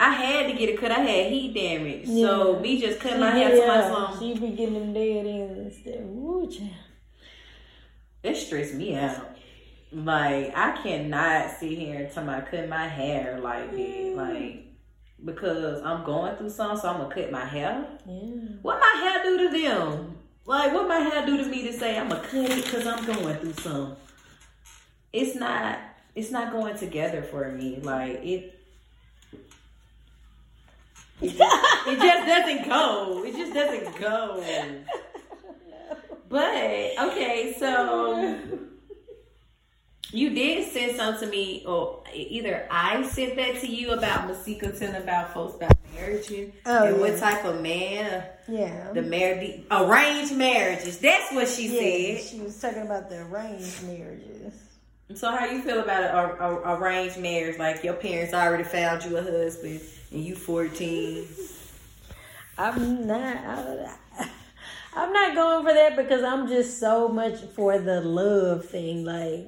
I 0.00 0.14
had 0.14 0.46
to 0.50 0.58
get 0.58 0.70
it 0.70 0.80
cut. 0.80 0.90
I 0.90 1.00
had 1.00 1.30
heat 1.30 1.52
damage. 1.52 2.06
So 2.06 2.58
me 2.58 2.80
just 2.80 3.00
cutting 3.00 3.20
my 3.20 3.32
hair 3.32 3.50
to 3.50 3.66
my 3.66 3.80
yeah, 3.80 3.88
song. 3.92 4.18
she 4.18 4.32
be 4.32 4.48
getting 4.56 4.72
them 4.72 4.94
dead 4.94 5.26
ends. 5.26 5.76
Woo, 5.84 6.50
child. 6.50 6.70
That 8.22 8.34
stressed 8.34 8.74
me 8.74 8.96
out. 8.96 9.36
Like 9.92 10.56
I 10.56 10.80
cannot 10.82 11.50
sit 11.58 11.76
here 11.76 12.00
and 12.00 12.12
tell 12.12 12.24
my 12.24 12.40
cut 12.40 12.66
my 12.66 12.88
hair 12.88 13.40
like 13.40 13.72
that. 13.72 13.78
Mm. 13.78 14.16
Like 14.16 14.64
because 15.22 15.82
I'm 15.82 16.02
going 16.02 16.34
through 16.36 16.48
something, 16.48 16.80
so 16.80 16.88
I'm 16.88 17.00
gonna 17.02 17.14
cut 17.14 17.30
my 17.30 17.44
hair. 17.44 17.86
Yeah. 18.06 18.30
What 18.62 18.80
my 18.80 19.00
hair 19.02 19.22
do 19.22 19.50
to 19.50 19.62
them? 19.62 20.16
Like 20.46 20.72
what 20.72 20.88
my 20.88 20.98
hair 20.98 21.26
do 21.26 21.36
to 21.36 21.44
me 21.44 21.66
to 21.66 21.74
say 21.74 21.98
I'm 21.98 22.08
gonna 22.08 22.26
cut 22.26 22.50
it 22.50 22.64
because 22.64 22.86
I'm 22.86 23.04
going 23.04 23.36
through 23.36 23.52
something? 23.52 23.96
It's 25.12 25.36
not. 25.36 25.78
It's 26.14 26.30
not 26.30 26.52
going 26.52 26.78
together 26.78 27.22
for 27.22 27.52
me. 27.52 27.80
Like 27.82 28.24
it. 28.24 28.59
It 31.22 31.36
just, 31.36 31.86
it 31.88 31.98
just 31.98 32.26
doesn't 32.26 32.68
go. 32.68 33.24
It 33.24 33.34
just 33.36 33.52
doesn't 33.54 34.00
go. 34.00 34.42
But 36.28 36.54
okay, 36.98 37.54
so 37.58 38.38
You 40.12 40.30
did 40.30 40.72
send 40.72 40.96
something 40.96 41.24
to 41.28 41.30
me, 41.30 41.64
or 41.66 42.02
either 42.14 42.66
I 42.70 43.02
sent 43.04 43.36
that 43.36 43.60
to 43.60 43.66
you 43.66 43.90
about 43.92 44.28
Masika 44.28 44.70
telling 44.78 44.96
about 45.02 45.32
folks 45.34 45.54
about 45.56 45.72
marriage 45.94 46.26
Oh, 46.66 46.86
and 46.86 46.96
yeah. 46.96 47.00
what 47.00 47.18
type 47.18 47.44
of 47.44 47.60
man 47.60 48.24
Yeah. 48.48 48.92
the 48.92 49.02
marriage 49.02 49.60
arranged 49.70 50.34
marriages. 50.36 50.98
That's 50.98 51.32
what 51.32 51.48
she 51.48 51.66
yeah, 51.68 52.16
said. 52.20 52.28
she 52.30 52.40
was 52.40 52.60
talking 52.60 52.82
about 52.82 53.08
the 53.10 53.22
arranged 53.22 53.82
marriages. 53.84 54.54
So 55.16 55.30
how 55.30 55.44
you 55.46 55.60
feel 55.62 55.80
about 55.80 56.02
a, 56.04 56.44
a, 56.44 56.60
a 56.74 56.80
arranged 56.80 57.18
marriage? 57.18 57.58
Like 57.58 57.82
your 57.84 57.94
parents 57.94 58.32
already 58.32 58.62
found 58.64 59.04
you 59.04 59.16
a 59.16 59.22
husband 59.22 59.80
and 60.10 60.24
you 60.24 60.34
fourteen. 60.34 61.26
I'm 62.58 63.06
not. 63.06 63.36
I, 63.36 64.28
I'm 64.94 65.12
not 65.12 65.34
going 65.34 65.64
for 65.64 65.72
that 65.72 65.96
because 65.96 66.22
I'm 66.22 66.48
just 66.48 66.78
so 66.78 67.08
much 67.08 67.40
for 67.54 67.78
the 67.78 68.00
love 68.00 68.64
thing. 68.66 69.04
Like, 69.04 69.46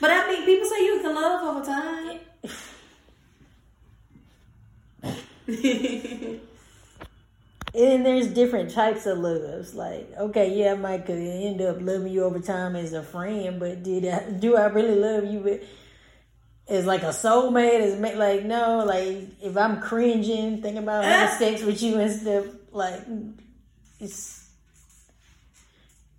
But 0.00 0.10
I 0.10 0.28
mean, 0.28 0.44
people 0.44 0.68
say 0.68 0.84
you 0.84 1.00
can 1.00 1.14
love 1.14 1.56
over 1.56 1.64
time. 1.64 2.20
and 7.74 8.04
there's 8.04 8.26
different 8.28 8.70
types 8.70 9.06
of 9.06 9.18
loves. 9.18 9.74
Like, 9.74 10.10
okay, 10.18 10.52
yeah, 10.52 10.72
I 10.72 10.74
might 10.74 11.06
could 11.06 11.18
end 11.18 11.62
up 11.62 11.78
loving 11.80 12.12
you 12.12 12.24
over 12.24 12.40
time 12.40 12.76
as 12.76 12.92
a 12.92 13.02
friend, 13.02 13.58
but 13.58 13.82
did 13.82 14.06
I, 14.06 14.30
do 14.30 14.56
I 14.56 14.66
really 14.66 14.96
love 14.96 15.24
you? 15.24 15.40
With, 15.40 15.64
as 16.68 16.86
like 16.86 17.02
a 17.02 17.06
soulmate? 17.12 17.80
Is 17.80 17.98
ma- 18.00 18.18
like 18.18 18.44
no, 18.44 18.84
like 18.84 19.18
if 19.42 19.56
I'm 19.56 19.80
cringing 19.80 20.62
thinking 20.62 20.82
about 20.82 21.04
having 21.04 21.38
sex 21.38 21.62
with 21.62 21.82
you 21.82 21.98
and 21.98 22.12
stuff, 22.12 22.46
like 22.72 23.00
it's. 24.00 24.44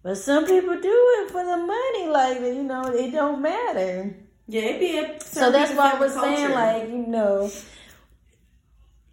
But 0.03 0.15
some 0.17 0.45
people 0.45 0.79
do 0.79 0.81
it 1.19 1.31
for 1.31 1.43
the 1.43 1.57
money, 1.57 2.07
like 2.07 2.39
you 2.39 2.63
know, 2.63 2.83
it 2.93 3.11
don't 3.11 3.41
matter. 3.41 4.15
yeah, 4.47 4.61
it 4.61 4.79
be. 4.79 4.97
A, 4.99 5.19
So 5.19 5.51
that's 5.51 5.73
why 5.73 5.91
I 5.95 5.99
was 5.99 6.13
saying, 6.13 6.51
like, 6.51 6.87
you 6.87 7.05
know, 7.07 7.51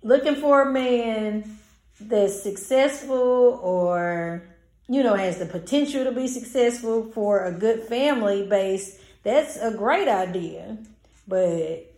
looking 0.03 0.37
for 0.37 0.63
a 0.63 0.73
man 0.73 1.59
that's 2.01 2.43
successful 2.43 3.59
or, 3.63 4.43
you 4.89 5.03
know, 5.03 5.15
has 5.15 5.39
the 5.39 5.47
potential 5.47 6.05
to 6.05 6.13
be 6.13 6.29
successful 6.29 7.11
for 7.13 7.45
a 7.45 7.53
good 7.53 7.83
family 7.85 8.47
base, 8.47 9.01
that's 9.25 9.57
a 9.57 9.73
great 9.73 10.07
idea. 10.07 10.77
But 11.27 11.95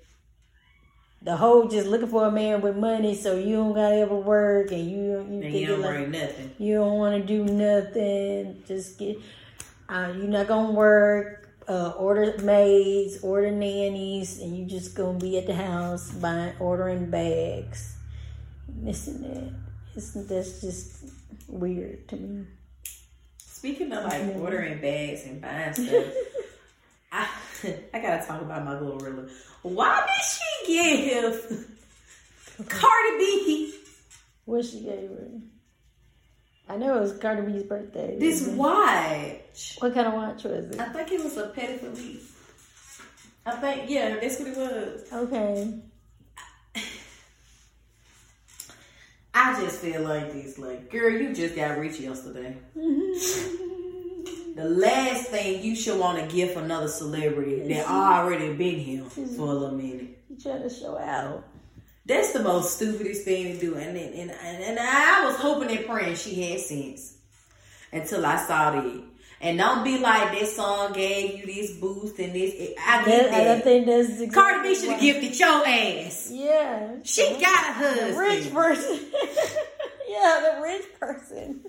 the 1.22 1.36
whole 1.36 1.66
just 1.66 1.88
looking 1.88 2.08
for 2.08 2.26
a 2.26 2.30
man 2.30 2.60
with 2.60 2.76
money 2.76 3.14
so 3.14 3.36
you 3.36 3.56
don't 3.56 3.74
gotta 3.74 3.96
ever 3.96 4.16
work 4.16 4.70
and 4.70 4.88
you 4.88 5.26
you 5.28 5.42
and 5.42 5.52
you 5.52 5.66
don't 5.66 5.80
like 5.80 5.90
bring 5.90 6.10
nothing. 6.12 6.52
you 6.58 6.74
don't 6.74 6.98
want 6.98 7.20
to 7.20 7.26
do 7.26 7.44
nothing. 7.44 8.62
Just 8.66 8.98
get. 8.98 9.18
Uh, 9.88 10.12
you're 10.16 10.28
not 10.28 10.46
gonna 10.46 10.72
work. 10.72 11.42
Uh, 11.68 11.92
order 11.98 12.32
maids, 12.44 13.18
order 13.24 13.50
nannies, 13.50 14.38
and 14.40 14.56
you 14.56 14.66
just 14.66 14.94
gonna 14.94 15.18
be 15.18 15.36
at 15.36 15.48
the 15.48 15.54
house 15.54 16.12
buying, 16.12 16.54
ordering 16.60 17.10
bags. 17.10 17.96
And 18.68 18.86
that. 18.86 19.52
It's, 19.96 20.12
that's 20.12 20.60
just 20.60 21.06
weird 21.48 22.06
to 22.08 22.16
me. 22.16 22.46
Speaking 23.38 23.90
of 23.92 24.04
like 24.04 24.36
ordering 24.36 24.80
bags 24.80 25.24
and 25.24 25.40
buying 25.40 25.72
stuff, 25.72 26.04
I 27.12 27.28
I 27.94 27.98
gotta 28.00 28.26
talk 28.26 28.40
about 28.40 28.64
my 28.64 28.74
GloRilla. 28.74 29.30
Why 29.62 30.06
did 30.06 30.24
she 30.24 30.74
give 30.74 32.68
Cardi 32.68 33.18
B 33.18 33.74
What 34.44 34.64
she 34.64 34.80
gave 34.80 35.10
her? 35.10 35.28
I 36.68 36.76
know 36.76 36.96
it 36.96 37.00
was 37.00 37.16
Cardi 37.18 37.42
B's 37.42 37.62
birthday. 37.62 38.18
this 38.18 38.46
watch? 38.48 39.76
What 39.78 39.94
kind 39.94 40.08
of 40.08 40.14
watch 40.14 40.44
was 40.44 40.66
it? 40.66 40.80
I 40.80 40.86
think 40.86 41.12
it 41.12 41.22
was 41.22 41.36
a 41.36 41.48
Patek 41.48 41.80
Philippe. 41.80 42.20
I 43.46 43.52
think 43.52 43.88
yeah, 43.90 44.16
that's 44.20 44.38
what 44.40 44.48
it 44.48 44.56
was. 44.56 45.12
Okay. 45.12 45.80
I 49.38 49.60
just 49.60 49.80
feel 49.80 50.00
like 50.02 50.32
this, 50.32 50.58
like, 50.58 50.90
girl, 50.90 51.10
you 51.10 51.34
just 51.34 51.54
got 51.54 51.78
rich 51.78 52.00
yesterday. 52.00 52.56
the 54.56 54.64
last 54.64 55.28
thing 55.28 55.62
you 55.62 55.76
should 55.76 55.98
want 56.00 56.18
to 56.18 56.34
give 56.34 56.56
another 56.56 56.88
celebrity 56.88 57.68
that 57.74 57.86
already 57.88 58.52
been 58.54 58.78
here 58.78 59.04
for 59.04 59.20
a 59.20 59.52
little 59.52 59.72
minute. 59.76 60.18
You 60.30 60.36
trying 60.42 60.62
to 60.62 60.70
show 60.70 60.98
out. 60.98 61.44
That's 62.06 62.32
the 62.32 62.40
most 62.42 62.76
stupidest 62.76 63.24
thing 63.24 63.52
to 63.54 63.60
do, 63.60 63.74
and 63.76 63.96
and 63.96 64.30
and, 64.30 64.62
and 64.64 64.78
I 64.80 65.26
was 65.26 65.36
hoping 65.36 65.76
and 65.76 65.86
praying 65.86 66.14
she 66.16 66.40
had 66.42 66.60
sense 66.60 67.16
until 67.92 68.24
I 68.24 68.36
saw 68.46 68.78
it. 68.78 69.02
And 69.38 69.58
don't 69.58 69.84
be 69.84 69.98
like 69.98 70.32
that 70.38 70.48
song 70.48 70.94
gave 70.94 71.38
you 71.38 71.44
this 71.46 71.76
boost 71.76 72.18
and 72.18 72.32
this. 72.34 72.54
I 72.80 73.04
get 73.04 73.30
That, 73.30 73.34
I 73.34 73.44
that. 73.44 73.64
think 73.64 73.84
that's 73.86 74.08
exactly 74.08 74.28
Cardi 74.30 74.68
B 74.70 74.74
should 74.74 74.90
have 74.90 75.00
gifted 75.00 75.38
your 75.38 75.66
ass. 75.66 76.30
Yeah. 76.32 76.94
She 77.02 77.22
got 77.38 77.42
a 77.70 77.72
husband. 77.74 78.16
rich 78.18 78.50
person. 78.52 79.00
yeah, 80.08 80.52
the 80.56 80.62
rich 80.62 80.84
person. 80.98 81.60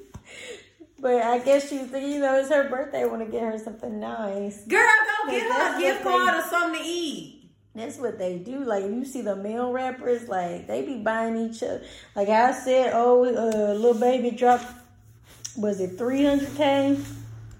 But 1.08 1.24
I 1.24 1.40
guess 1.40 1.70
she's, 1.70 1.90
you 1.94 2.20
know, 2.20 2.38
it's 2.38 2.50
her 2.50 2.68
birthday. 2.68 3.04
I 3.04 3.06
want 3.06 3.26
to 3.26 3.32
get 3.32 3.42
her 3.42 3.58
something 3.58 3.98
nice. 3.98 4.66
Girl, 4.66 4.86
go 5.26 5.32
get 5.32 5.44
her 5.44 5.78
a 5.78 5.80
gift 5.80 6.04
card 6.04 6.36
or 6.36 6.42
something 6.42 6.82
to 6.82 6.86
eat. 6.86 7.50
That's 7.74 7.98
what 7.98 8.20
they 8.20 8.40
do. 8.40 8.66
Like 8.66 8.84
you 8.84 9.06
see 9.06 9.22
the 9.22 9.38
male 9.38 9.72
rappers, 9.72 10.28
like 10.28 10.68
they 10.68 10.82
be 10.82 10.98
buying 10.98 11.38
each 11.38 11.64
other. 11.64 11.82
Like 12.14 12.28
I 12.28 12.52
said, 12.52 12.92
oh, 12.94 13.24
uh, 13.24 13.76
Lil 13.76 13.94
Baby 13.94 14.32
dropped. 14.32 14.66
Was 15.56 15.80
it 15.80 15.98
three 15.98 16.26
hundred 16.26 16.54
k 16.58 17.00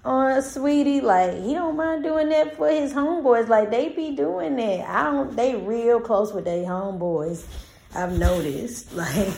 on 0.04 0.42
Saweetie? 0.42 1.00
Like 1.00 1.42
he 1.42 1.54
don't 1.54 1.74
mind 1.74 2.04
doing 2.04 2.28
that 2.28 2.54
for 2.54 2.68
his 2.68 2.92
homeboys. 2.92 3.48
Like 3.48 3.70
they 3.70 3.88
be 3.88 4.14
doing 4.14 4.56
that. 4.56 4.86
I 4.86 5.04
don't. 5.04 5.34
They 5.34 5.56
real 5.56 6.00
close 6.00 6.34
with 6.34 6.44
their 6.44 6.66
homeboys. 6.66 7.46
I've 7.94 8.12
noticed. 8.12 8.92
Like 8.94 9.32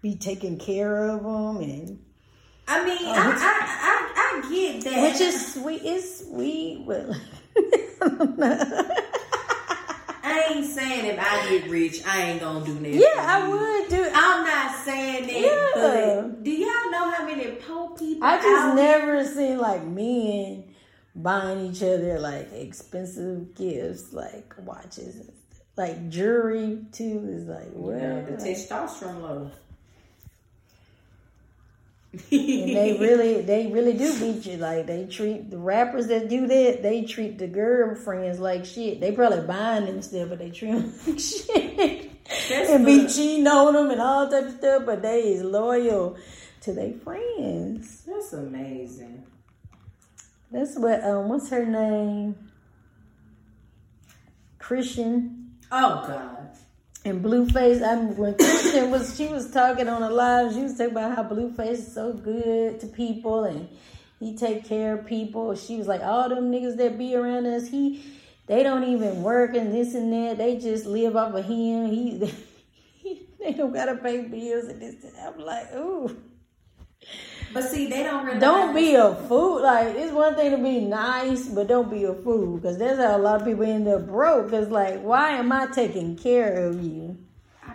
be 0.00 0.14
taking 0.14 0.56
care 0.56 1.08
of 1.08 1.24
them 1.24 1.56
and. 1.68 1.98
I 2.68 2.84
mean, 2.84 2.98
oh, 3.02 3.12
I, 3.12 3.32
I, 3.40 4.42
I, 4.44 4.44
I 4.44 4.50
get 4.50 4.84
that. 4.84 4.94
Oh, 4.98 5.02
Which 5.02 5.20
is 5.20 5.54
sweet. 5.54 5.82
It's 5.84 6.24
sweet, 6.26 6.84
but 6.86 7.10
I 10.24 10.44
ain't 10.54 10.66
saying 10.66 11.06
if 11.06 11.18
I 11.20 11.48
get 11.50 11.68
rich, 11.68 12.02
I 12.06 12.22
ain't 12.22 12.40
gonna 12.40 12.64
do 12.64 12.74
that. 12.78 12.88
yeah, 12.92 13.08
I 13.18 13.48
would 13.48 13.88
do. 13.90 14.08
I'm 14.14 14.46
not 14.46 14.84
saying 14.84 15.26
that, 15.26 15.40
Yeah. 15.40 16.22
but 16.22 16.44
do 16.44 16.50
y'all 16.50 16.90
know 16.90 17.10
how 17.10 17.26
many 17.26 17.46
poor 17.52 17.90
people? 17.96 18.24
I 18.26 18.40
just 18.40 18.76
never 18.76 19.24
seen 19.24 19.58
like 19.58 19.84
men 19.84 20.64
buying 21.16 21.66
each 21.72 21.82
other 21.82 22.18
like 22.20 22.52
expensive 22.52 23.54
gifts, 23.56 24.12
like 24.12 24.54
watches, 24.60 25.28
like 25.76 26.08
jewelry 26.08 26.78
too. 26.92 27.26
Is 27.28 27.44
like 27.46 27.70
what? 27.72 27.96
Yeah, 28.00 28.20
the 28.22 28.32
testosterone 28.32 29.22
low. 29.22 29.50
And 32.12 32.76
they 32.76 32.96
really, 33.00 33.40
they 33.40 33.68
really 33.68 33.94
do 33.94 34.18
beat 34.18 34.44
you. 34.44 34.58
Like 34.58 34.86
they 34.86 35.06
treat 35.06 35.50
the 35.50 35.58
rappers 35.58 36.08
that 36.08 36.28
do 36.28 36.46
that. 36.46 36.82
They 36.82 37.04
treat 37.04 37.38
the 37.38 37.46
girlfriends 37.46 38.38
like 38.38 38.66
shit. 38.66 39.00
They 39.00 39.12
probably 39.12 39.46
buying 39.46 39.86
them 39.86 40.02
stuff, 40.02 40.28
but 40.28 40.38
they 40.38 40.50
treat 40.50 40.72
them 40.72 40.92
like 41.06 41.18
shit. 41.18 42.10
That's 42.48 42.70
and 42.70 42.84
be 42.84 43.06
cheating 43.06 43.46
on 43.46 43.72
them 43.72 43.90
and 43.90 44.00
all 44.00 44.28
type 44.28 44.44
of 44.44 44.52
stuff. 44.58 44.82
But 44.84 45.00
they 45.00 45.20
is 45.32 45.42
loyal 45.42 46.18
to 46.62 46.72
their 46.74 46.92
friends. 46.92 48.02
That's 48.06 48.34
amazing. 48.34 49.24
That's 50.50 50.78
what 50.78 51.02
um 51.02 51.30
what's 51.30 51.48
her 51.48 51.64
name? 51.64 52.36
Chrisean 54.60 55.48
Oh 55.70 56.04
God. 56.06 56.41
And 57.04 57.22
Blueface. 57.22 57.82
I 57.82 57.96
mean, 57.96 58.16
when 58.16 58.34
Chrisean 58.34 58.90
was 58.90 59.16
she 59.16 59.26
was 59.26 59.50
talking 59.50 59.88
on 59.88 60.02
a 60.02 60.10
live, 60.10 60.52
she 60.52 60.62
was 60.62 60.72
talking 60.76 60.92
about 60.92 61.16
how 61.16 61.24
Blueface 61.24 61.72
is 61.72 61.92
so 61.92 62.12
good 62.12 62.78
to 62.80 62.86
people 62.86 63.44
and 63.44 63.68
he 64.20 64.36
take 64.36 64.64
care 64.64 64.98
of 64.98 65.06
people. 65.06 65.56
She 65.56 65.76
was 65.76 65.88
like, 65.88 66.00
all 66.00 66.28
them 66.28 66.52
niggas 66.52 66.76
that 66.76 66.96
be 66.96 67.16
around 67.16 67.46
us, 67.46 67.68
he 67.68 68.04
they 68.46 68.62
don't 68.62 68.84
even 68.84 69.22
work 69.22 69.56
and 69.56 69.72
this 69.72 69.94
and 69.94 70.12
that. 70.12 70.38
They 70.38 70.58
just 70.58 70.86
live 70.86 71.16
off 71.16 71.34
of 71.34 71.44
him. 71.44 71.86
He, 71.86 72.32
they 73.40 73.52
don't 73.52 73.72
gotta 73.72 73.96
pay 73.96 74.22
bills 74.22 74.66
and 74.66 74.80
this. 74.80 75.02
And. 75.02 75.12
I'm 75.18 75.40
like, 75.40 75.72
ooh. 75.74 76.16
But 77.52 77.64
see, 77.64 77.86
they 77.86 78.02
don't 78.02 78.24
really. 78.24 78.40
Don't 78.40 78.74
be 78.74 78.94
a 78.94 79.14
fool. 79.14 79.62
Like 79.62 79.94
it's 79.94 80.12
one 80.12 80.34
thing 80.34 80.52
to 80.52 80.58
be 80.58 80.80
nice, 80.80 81.48
but 81.48 81.68
don't 81.68 81.90
be 81.90 82.04
a 82.04 82.14
fool 82.14 82.56
because 82.56 82.78
that's 82.78 82.98
how 82.98 83.16
a 83.16 83.18
lot 83.18 83.40
of 83.40 83.46
people 83.46 83.64
end 83.64 83.86
up 83.88 84.06
broke. 84.06 84.50
Cause 84.50 84.68
like, 84.68 85.00
why 85.02 85.32
am 85.32 85.52
I 85.52 85.66
taking 85.66 86.16
care 86.16 86.66
of 86.66 86.82
you 86.82 87.18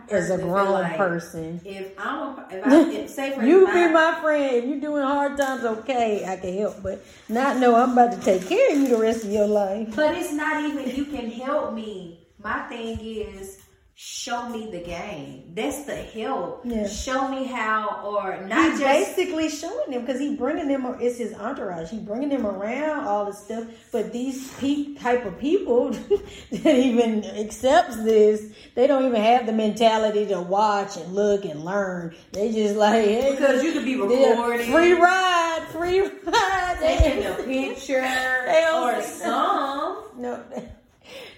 as 0.09 0.31
a 0.31 0.37
grown 0.37 0.71
like 0.71 0.97
person? 0.97 1.61
If 1.63 1.93
I'm, 1.99 2.17
a, 2.17 2.47
if 2.49 2.67
I, 2.67 2.89
if, 2.91 3.09
say 3.09 3.35
for 3.35 3.43
You 3.43 3.67
be 3.67 3.87
my 3.89 4.17
friend. 4.21 4.55
If 4.55 4.65
you're 4.65 4.79
doing 4.79 5.03
hard 5.03 5.37
times, 5.37 5.63
okay, 5.63 6.25
I 6.25 6.37
can 6.37 6.57
help. 6.57 6.81
But 6.81 7.05
not 7.29 7.57
know 7.57 7.75
I'm 7.75 7.91
about 7.91 8.13
to 8.13 8.19
take 8.19 8.47
care 8.47 8.71
of 8.71 8.79
you 8.79 8.87
the 8.87 8.97
rest 8.97 9.25
of 9.25 9.31
your 9.31 9.47
life. 9.47 9.95
But 9.95 10.17
it's 10.17 10.33
not 10.33 10.63
even 10.63 10.95
you 10.95 11.05
can 11.05 11.29
help 11.29 11.73
me. 11.73 12.21
My 12.39 12.61
thing 12.67 12.99
is 12.99 13.61
show 13.99 14.47
me 14.49 14.69
the 14.69 14.79
game. 14.79 15.53
That's 15.55 15.85
the 15.85 15.95
help. 15.95 16.61
Yeah. 16.63 16.87
Show 16.87 17.29
me 17.29 17.45
how, 17.45 18.03
or 18.05 18.45
not 18.45 18.71
He's 18.71 18.79
just 18.79 19.15
basically 19.15 19.49
showing 19.49 19.89
them 19.89 20.05
because 20.05 20.19
he 20.19 20.35
bringing 20.35 20.67
them. 20.67 20.85
It's 21.01 21.17
his 21.17 21.33
entourage. 21.33 21.89
He 21.89 21.97
bringing 21.97 22.29
them 22.29 22.45
around 22.45 23.07
all 23.07 23.25
this 23.25 23.39
stuff. 23.39 23.65
But 23.91 24.13
these 24.13 24.53
pe- 24.59 24.93
type 24.93 25.25
of 25.25 25.39
people 25.39 25.89
that 26.51 26.75
even 26.75 27.25
accepts 27.25 27.95
this, 28.03 28.51
they 28.75 28.85
don't 28.85 29.03
even 29.05 29.19
have 29.19 29.47
the 29.47 29.51
mentality 29.51 30.27
to 30.27 30.41
watch 30.41 30.95
and 30.97 31.15
look 31.15 31.43
and 31.43 31.65
learn. 31.65 32.15
They 32.33 32.53
just 32.53 32.75
like 32.75 33.03
hey, 33.03 33.31
because 33.31 33.63
you 33.63 33.71
could 33.71 33.85
be 33.85 33.95
recording, 33.95 34.71
free 34.71 34.93
ride, 34.93 35.65
free 35.71 36.01
ride. 36.01 36.77
taking 36.79 37.25
a 37.25 37.33
picture, 37.33 38.01
or 38.75 39.01
some. 39.01 40.03
no, 40.19 40.43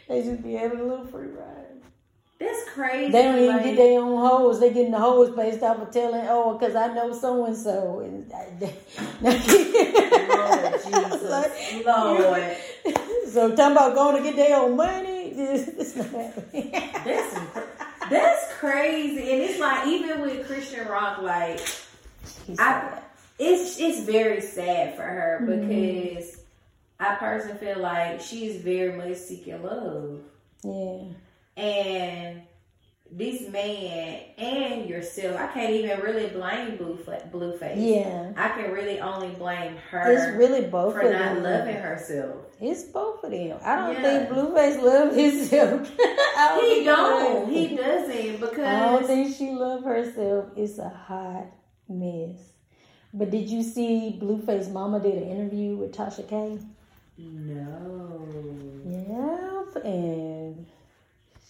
they 0.09 0.23
just 0.23 0.43
be 0.43 0.55
having 0.55 0.81
a 0.81 0.83
little 0.83 1.07
free 1.07 1.27
ride. 1.27 1.58
That's 2.39 2.69
crazy. 2.69 3.11
They 3.11 3.21
don't 3.23 3.35
even 3.39 3.47
like- 3.55 3.63
get 3.63 3.75
their 3.77 3.99
own 3.99 4.17
hoes. 4.25 4.59
They 4.61 4.71
getting 4.73 4.91
the 4.91 4.99
hoes 4.99 5.35
based 5.35 5.61
off 5.61 5.81
of 5.81 5.91
telling, 5.91 6.25
oh, 6.29 6.57
because 6.57 6.75
I 6.75 6.93
know 6.93 7.11
so 7.13 7.45
and 7.45 7.57
so. 7.57 7.99
And 7.99 8.31
Lord 9.21 10.73
Jesus, 10.83 11.85
Lord. 11.85 12.57
so 13.29 13.55
talking 13.55 13.71
about 13.73 13.95
going 13.95 14.17
to 14.17 14.23
get 14.23 14.35
their 14.35 14.57
own 14.61 14.75
money. 14.75 15.17
This, 15.39 15.65
this 15.67 15.95
not 15.95 16.07
happening. 16.07 16.71
That's 16.71 17.39
that's 18.09 18.53
crazy, 18.55 19.31
and 19.31 19.41
it's 19.43 19.57
like 19.59 19.87
even 19.87 20.19
with 20.21 20.49
Chrisean 20.49 20.89
Rock, 20.89 21.21
like 21.21 21.61
I, 22.57 22.99
it's 23.37 23.79
it's 23.79 24.01
very 24.01 24.41
sad 24.41 24.95
for 24.97 25.03
her 25.03 25.39
Mm-hmm. 25.43 25.67
because 25.69 26.41
I 26.99 27.15
personally 27.15 27.57
feel 27.59 27.79
like 27.79 28.19
she's 28.19 28.57
very 28.57 28.97
much 28.97 29.15
seeking 29.17 29.63
love, 29.63 30.19
yeah. 30.63 31.03
And 31.59 32.41
this 33.11 33.49
man 33.49 34.21
and 34.37 34.87
yourself, 34.87 35.35
I 35.39 35.47
can't 35.47 35.71
even 35.73 35.99
really 36.01 36.27
blame 36.27 36.77
Blue 36.77 36.97
Blueface. 37.31 37.75
Yeah. 37.75 38.31
I 38.37 38.49
can 38.49 38.71
really 38.71 38.99
only 38.99 39.29
blame 39.29 39.75
her 39.89 40.11
It's 40.11 40.37
really 40.37 40.67
both 40.67 40.93
for 40.93 41.01
of 41.01 41.11
not 41.13 41.33
them. 41.35 41.43
loving 41.43 41.75
herself. 41.75 42.35
It's 42.61 42.83
both 42.83 43.23
of 43.23 43.31
them. 43.31 43.57
I 43.63 43.75
don't 43.77 43.95
Yeah. 43.95 44.01
think 44.03 44.29
Blueface 44.29 44.81
love 44.81 45.15
himself. 45.15 45.89
I 45.99 46.75
He 46.77 46.83
don't. 46.85 47.49
He 47.51 47.75
doesn't 47.75 48.39
because 48.41 48.59
I 48.59 48.79
don't 48.91 49.05
think 49.07 49.35
she 49.35 49.49
loves 49.51 49.83
herself. 49.83 50.45
It's 50.55 50.77
a 50.77 50.89
hot 50.89 51.47
mess. 51.87 52.37
But 53.11 53.31
did 53.31 53.49
you 53.49 53.63
see 53.63 54.19
Blueface 54.21 54.69
Mama 54.71 54.99
did 54.99 55.15
an 55.15 55.29
interview 55.29 55.75
with 55.77 55.95
Tasha 55.95 56.27
K? 56.29 56.59
no. 57.17 58.21
Yep, 58.85 59.83
and 59.83 60.38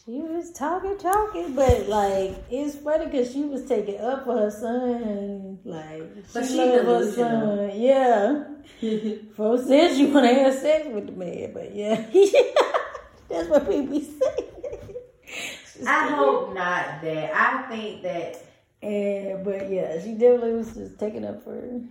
she 0.10 0.22
was 0.22 0.50
talking, 0.52 0.98
talking, 0.98 1.54
but 1.54 1.88
like 1.88 2.44
it's 2.50 2.76
funny 2.78 3.06
because 3.06 3.32
she 3.32 3.44
was 3.44 3.64
taking 3.66 4.02
up 4.02 4.26
for 4.26 4.40
her 4.40 4.50
son, 4.50 5.60
like 5.64 6.02
But 6.34 6.46
she, 6.46 6.54
she 6.54 6.66
loved 6.66 6.88
her 6.88 7.12
son. 7.12 7.72
Yeah, 7.76 8.46
folks 9.36 9.68
said 9.68 9.98
you 9.98 10.08
want 10.08 10.28
to 10.28 10.34
have 10.34 10.56
sex 10.56 10.88
with 10.92 11.06
the 11.06 11.12
man, 11.12 11.52
but 11.54 11.76
yeah, 11.76 11.96
that's 13.30 13.50
what 13.50 13.70
people 13.70 14.02
saying. 14.02 15.86
I 15.88 16.08
hope 16.16 16.56
not 16.56 17.04
that. 17.04 17.32
I 17.36 17.70
think 17.70 18.02
that 18.02 18.44
And 18.82 19.46
but 19.46 19.70
yeah, 19.70 20.02
she 20.02 20.14
definitely 20.14 20.54
was 20.54 20.74
just 20.74 20.98
taking 20.98 21.24
up 21.24 21.44
for 21.44 21.82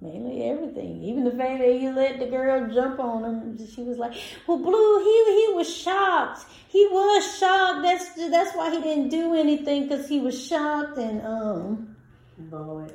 mainly 0.00 0.44
everything. 0.44 1.02
Even 1.02 1.24
the 1.24 1.30
fact 1.30 1.58
that 1.58 1.68
he 1.68 1.88
let 1.90 2.18
the 2.18 2.26
girl 2.26 2.72
jump 2.72 2.98
on 3.00 3.24
him, 3.24 3.58
she 3.74 3.82
was 3.82 3.98
like, 3.98 4.14
"Well, 4.46 4.58
Blue, 4.58 4.98
he 4.98 5.46
he 5.46 5.54
was 5.54 5.74
shocked. 5.74 6.46
He 6.68 6.86
was 6.86 7.38
shocked. 7.38 7.82
That's 7.82 8.30
that's 8.30 8.56
why 8.56 8.70
he 8.70 8.80
didn't 8.80 9.08
do 9.08 9.34
anything 9.34 9.88
because 9.88 10.08
he 10.08 10.20
was 10.20 10.46
shocked 10.46 10.98
and 10.98 11.26
um." 11.26 11.96
Lord. 12.50 12.92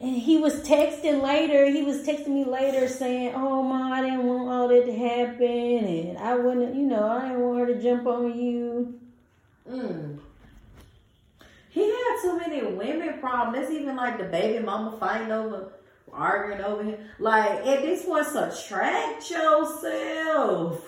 And 0.00 0.16
he 0.16 0.38
was 0.38 0.66
texting 0.66 1.22
later. 1.22 1.66
He 1.66 1.82
was 1.82 2.06
texting 2.06 2.28
me 2.28 2.44
later 2.44 2.88
saying, 2.88 3.34
"Oh, 3.34 3.62
ma, 3.62 3.92
I 3.92 4.00
didn't 4.00 4.26
want 4.26 4.48
all 4.48 4.68
that 4.68 4.86
to 4.86 4.96
happen, 4.96 5.84
and 5.84 6.18
I 6.18 6.36
wouldn't, 6.36 6.74
you 6.74 6.86
know, 6.86 7.06
I 7.06 7.28
didn't 7.28 7.42
want 7.42 7.60
her 7.60 7.66
to 7.66 7.82
jump 7.82 8.06
on 8.06 8.38
you." 8.38 8.98
Mm. 9.70 10.18
He 11.68 11.86
had 11.86 12.16
too 12.22 12.38
many 12.38 12.62
women 12.62 13.18
problems. 13.20 13.58
That's 13.58 13.70
even 13.78 13.94
like 13.94 14.18
the 14.18 14.24
baby 14.24 14.64
mama 14.64 14.96
fighting 14.98 15.30
over, 15.30 15.72
arguing 16.12 16.60
over 16.62 16.82
him. 16.82 16.98
Like, 17.18 17.66
at 17.66 17.82
this 17.82 18.04
point, 18.04 18.26
subtract 18.26 19.30
yourself. 19.30 20.86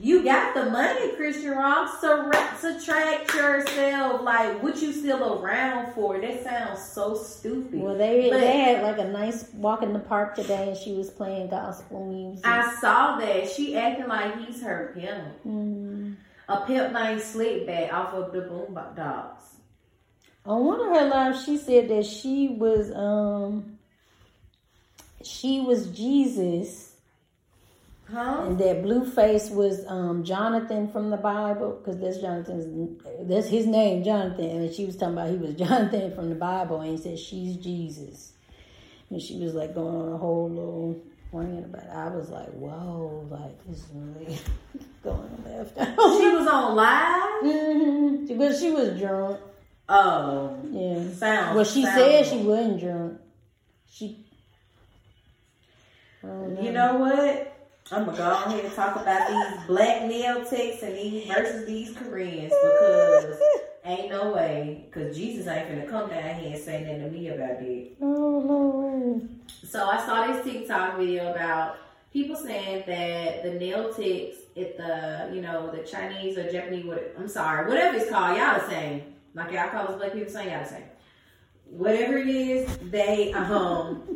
You 0.00 0.24
got 0.24 0.54
the 0.54 0.68
money, 0.68 1.12
Chrisean 1.12 1.54
Rock. 1.56 2.00
Subtract, 2.00 2.60
subtract 2.60 3.34
yourself. 3.34 4.22
Like, 4.22 4.60
what 4.60 4.82
you 4.82 4.92
still 4.92 5.40
around 5.40 5.92
for? 5.94 6.20
That 6.20 6.42
sounds 6.42 6.82
so 6.82 7.14
stupid. 7.14 7.80
Well, 7.80 7.96
they 7.96 8.28
But- 8.28 8.40
they 8.40 8.58
had 8.58 8.82
like 8.82 8.98
a 8.98 9.08
nice 9.08 9.52
walk 9.54 9.82
in 9.82 9.92
the 9.92 10.00
park 10.00 10.34
today, 10.34 10.68
and 10.68 10.76
she 10.76 10.94
was 10.94 11.08
playing 11.10 11.50
gospel 11.50 12.04
music. 12.06 12.44
I 12.44 12.74
saw 12.80 13.16
that. 13.18 13.48
She 13.50 13.76
acting 13.76 14.08
like 14.08 14.38
he's 14.44 14.60
her 14.62 14.92
pimp. 14.94 15.44
Mm. 15.46 16.16
A 16.48 16.60
pimp 16.66 16.92
named 16.92 17.20
Slickback 17.20 17.92
off 17.92 18.12
of 18.12 18.32
the 18.32 18.40
Boondocks. 18.40 19.36
On 20.44 20.64
one 20.64 20.80
of 20.80 20.86
her 20.96 21.08
lives, 21.08 21.44
she 21.44 21.56
said 21.56 21.88
that 21.90 22.04
she 22.04 22.48
was 22.58 22.90
um 22.96 23.71
she 25.24 25.60
was 25.60 25.88
Jesus, 25.90 26.88
Huh? 28.10 28.44
and 28.46 28.58
that 28.58 28.82
Blueface 28.82 29.50
was 29.50 29.86
um 29.86 30.22
Jonathan 30.24 30.88
from 30.88 31.10
the 31.10 31.16
Bible, 31.16 31.78
because 31.82 31.98
that's 32.00 32.18
Jonathan's 32.18 33.00
that's 33.22 33.48
his 33.48 33.66
name, 33.66 34.04
Jonathan, 34.04 34.44
and 34.50 34.74
she 34.74 34.84
was 34.84 34.96
talking 34.96 35.14
about 35.14 35.30
he 35.30 35.36
was 35.36 35.54
Jonathan 35.56 36.14
from 36.14 36.28
the 36.28 36.34
Bible, 36.34 36.80
and 36.80 36.90
he 36.90 36.96
said 37.02 37.18
she's 37.18 37.56
Jesus, 37.56 38.32
and 39.10 39.20
she 39.22 39.38
was 39.38 39.54
like 39.54 39.74
going 39.74 39.94
on 39.94 40.12
a 40.12 40.16
whole 40.18 40.48
little 40.50 41.00
rant 41.32 41.64
about 41.64 41.84
it. 41.84 41.90
I 41.90 42.08
was 42.14 42.28
like, 42.28 42.50
whoa, 42.50 43.26
like 43.30 43.66
this 43.66 43.78
is 43.78 43.88
really 43.94 44.38
going 45.02 45.42
left. 45.46 45.76
She 45.78 46.28
was 46.28 46.46
on 46.46 46.76
live? 46.76 47.40
hmm 47.42 48.38
But 48.38 48.56
she 48.58 48.70
was 48.70 48.98
drunk. 49.00 49.40
Oh. 49.88 50.58
Yeah. 50.70 51.08
Sounds. 51.14 51.56
Well, 51.56 51.64
she 51.64 51.82
sounds- 51.84 51.98
said 51.98 52.26
she 52.26 52.36
wasn't 52.44 52.80
drunk. 52.80 53.20
She. 53.90 54.21
Don't 56.22 56.62
You 56.62 56.72
know 56.72 56.96
what? 56.96 57.52
I'm 57.90 58.06
gonna 58.06 58.16
go 58.16 58.30
ahead 58.30 58.64
and 58.64 58.74
talk 58.74 58.96
about 58.96 59.28
these 59.28 59.66
black 59.66 60.02
nail 60.04 60.44
techs 60.44 60.82
and 60.82 60.96
these 60.96 61.26
versus 61.26 61.66
these 61.66 61.96
Koreans 61.96 62.52
because 62.62 63.40
ain't 63.84 64.10
no 64.10 64.32
way. 64.32 64.86
Because 64.86 65.16
Jesus 65.16 65.46
ain't 65.46 65.68
gonna 65.68 65.86
come 65.86 66.08
down 66.08 66.36
here 66.36 66.54
and 66.54 66.62
say 66.62 66.82
nothing 66.82 67.02
to 67.02 67.10
me 67.10 67.28
about 67.28 67.62
it. 67.62 67.96
Oh 68.00 68.42
Lord. 68.46 69.28
So 69.64 69.84
I 69.84 70.04
saw 70.06 70.26
this 70.28 70.44
TikTok 70.44 70.96
video 70.96 71.32
about 71.32 71.76
people 72.12 72.36
saying 72.36 72.84
that 72.86 73.42
the 73.42 73.54
nail 73.54 73.92
techs 73.92 74.36
at 74.56 74.76
the, 74.76 75.30
you 75.34 75.40
know, 75.40 75.70
the 75.70 75.82
Chinese 75.82 76.38
or 76.38 76.50
Japanese, 76.50 76.84
what, 76.84 77.14
I'm 77.18 77.28
sorry, 77.28 77.68
whatever 77.68 77.96
it's 77.96 78.10
called, 78.10 78.36
y'all 78.36 78.60
the 78.60 78.68
same. 78.68 79.14
Like 79.34 79.50
y'all 79.50 79.70
call 79.70 79.88
us 79.88 79.96
black 79.96 80.12
people, 80.12 80.32
saying 80.32 80.50
y'all 80.50 80.62
the 80.62 80.68
same. 80.68 80.84
Whatever 81.64 82.18
it 82.18 82.28
is, 82.28 82.78
they 82.90 83.32
um 83.32 84.11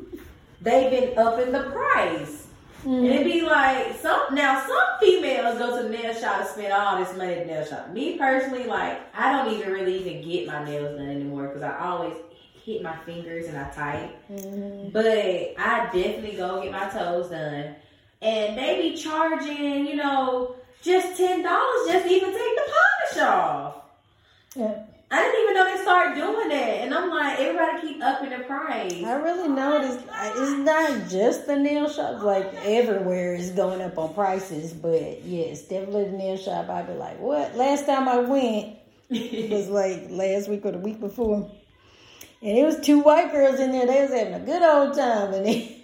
they've 0.67 0.91
been 0.91 1.19
upping 1.19 1.53
the 1.53 1.65
price. 1.71 2.43
And 2.85 3.05
Mm. 3.05 3.15
it 3.21 3.25
be 3.25 3.41
like 3.43 3.97
some 3.99 4.33
now 4.33 4.61
some 4.61 4.87
females 5.01 5.59
go 5.59 5.77
to 5.77 5.83
the 5.85 5.89
nail 5.89 6.15
shop 6.15 6.41
and 6.41 6.49
spend 6.49 6.73
all 6.73 6.99
this 6.99 7.17
money 7.17 7.33
at 7.35 7.47
the 7.47 7.53
nail 7.53 7.65
shop. 7.65 7.89
Me 7.91 8.17
personally, 8.17 8.65
like 8.65 9.01
I 9.17 9.33
don't 9.33 9.53
even 9.55 9.73
really 9.73 9.99
even 9.99 10.23
get 10.29 10.47
my 10.47 10.63
nails 10.65 10.97
done 10.97 11.09
anymore 11.09 11.49
because 11.49 11.63
I 11.63 11.77
always 11.81 12.15
hit 12.65 12.83
my 12.83 12.95
fingers 13.05 13.47
and 13.47 13.57
I 13.59 13.69
tight. 13.71 14.11
Mhm. 14.31 14.93
But 14.93 15.07
I 15.59 15.87
definitely 15.93 16.37
go 16.37 16.63
get 16.63 16.71
my 16.71 16.89
toes 16.89 17.31
done. 17.31 17.75
And 18.23 18.57
they 18.59 18.81
be 18.81 18.97
charging, 18.97 19.87
you 19.87 19.97
know, 19.97 20.55
just 20.83 21.17
ten 21.17 21.43
dollars 21.43 21.89
just 21.89 22.07
to 22.07 22.13
even 22.13 22.31
take 22.33 22.55
the 22.57 22.73
polish 22.73 23.29
off. 23.29 23.75
Yeah. 24.55 24.75
I 25.09 25.23
didn't 25.23 25.43
even 25.43 25.55
know 25.55 25.65
they 25.65 25.83
started 25.83 26.15
doing 26.17 26.49
that. 26.49 26.81
And 26.83 26.95
I'm 26.95 27.11
like, 27.11 27.39
everybody 27.39 27.87
keep 27.87 28.03
upping 28.03 28.31
the 28.31 28.45
price. 28.45 28.93
I 29.05 29.13
really 29.15 29.49
noticed 29.49 30.01
it's 30.05 30.53
not 30.65 31.09
just 31.09 31.47
the 31.47 31.57
nail 31.57 31.89
shops. 31.89 32.23
Like 32.23 32.53
everywhere 32.65 33.35
is 33.35 33.51
going 33.51 33.81
up 33.81 33.97
on 33.99 34.15
prices, 34.15 34.73
but 34.73 35.23
yes, 35.25 35.63
definitely 35.63 36.05
the 36.05 36.17
nail 36.17 36.37
shop. 36.37 36.69
I'd 36.69 36.89
be 36.89 36.95
like, 36.95 37.21
what? 37.21 37.55
Last 37.57 37.87
time 37.87 38.09
I 38.09 38.19
went 38.19 38.77
it 39.11 39.51
was 39.51 39.69
like 39.69 40.07
last 40.11 40.49
week 40.49 40.65
or 40.65 40.73
the 40.73 40.79
week 40.79 41.01
before, 41.01 41.51
and 42.43 42.59
it 42.59 42.65
was 42.65 42.81
two 42.81 43.01
white 43.01 43.33
girls 43.33 43.61
in 43.61 43.73
there. 43.73 43.87
They 43.87 44.03
was 44.03 44.11
having 44.13 44.35
a 44.35 44.41
good 44.41 44.63
old 44.63 44.97
time, 44.97 45.35
and 45.35 45.47
they, 45.47 45.83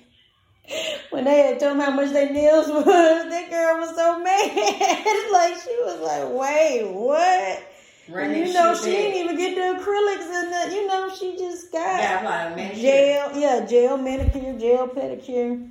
when 1.11 1.25
they 1.25 1.39
had 1.39 1.61
told 1.61 1.79
them 1.79 1.81
how 1.81 1.91
much 1.93 2.13
their 2.13 2.33
nails 2.33 2.69
was, 2.71 2.85
that 2.85 3.51
girl 3.51 3.79
was 3.79 3.95
so 3.95 4.19
mad. 4.23 5.33
like 5.33 5.55
she 5.63 5.77
was 5.85 6.01
like, 6.01 6.29
wait, 6.33 6.91
what? 6.93 7.72
Running 8.09 8.37
And 8.37 8.49
you 8.49 8.55
know, 8.55 8.75
she 8.75 8.91
didn't 8.91 9.17
even 9.17 9.37
get 9.37 9.55
the 9.55 9.81
acrylics 9.81 10.29
and 10.43 10.53
the, 10.53 10.75
you 10.75 10.87
know, 10.89 11.15
she 11.15 11.37
just 11.37 11.71
got 11.71 12.01
Yeah, 12.01 12.53
like, 12.55 12.75
gel, 12.75 13.39
yeah, 13.39 13.65
gel 13.65 13.97
manicure, 13.97 14.59
gel 14.59 14.89
pedicure. 14.89 15.69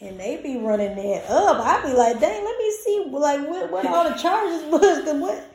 And 0.00 0.20
they 0.20 0.36
be 0.42 0.58
running 0.58 0.94
that 0.94 1.24
up. 1.30 1.58
I 1.58 1.86
be 1.86 1.94
like, 1.94 2.20
dang, 2.20 2.44
let 2.44 2.58
me 2.58 2.70
see, 2.84 3.06
like, 3.10 3.48
what, 3.48 3.70
what 3.72 3.86
all 3.86 4.08
the 4.08 4.14
charges 4.14 4.62
was. 4.70 5.04
Cause 5.04 5.20
what, 5.20 5.52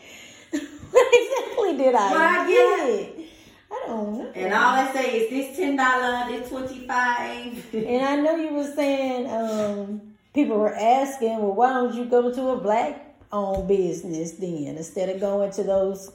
exactly 0.54 1.78
did 1.78 1.96
I? 1.96 2.12
I 2.12 2.48
get 2.48 2.90
it. 2.90 3.26
I 3.72 3.84
don't 3.88 4.14
know. 4.18 4.32
And 4.36 4.54
all 4.54 4.76
I 4.76 4.92
say 4.92 5.20
is 5.20 5.30
this 5.30 5.56
ten 5.56 5.78
dollar, 5.78 6.30
this 6.30 6.50
twenty 6.50 6.86
five. 6.86 7.74
and 7.74 8.06
I 8.06 8.18
know 8.18 8.36
you 8.36 8.54
were 8.54 8.66
saying 8.76 9.30
um, 9.32 10.02
people 10.34 10.58
were 10.58 10.76
asking, 10.76 11.40
well, 11.40 11.54
why 11.54 11.70
don't 11.74 11.94
you 11.96 12.06
go 12.06 12.34
to 12.34 12.50
a 12.50 12.58
black 12.58 13.11
owned 13.32 13.68
business 13.68 14.34
then 14.34 14.76
instead 14.78 15.10
of 15.10 15.20
going 15.20 15.52
to 15.52 15.64
those 15.64 16.12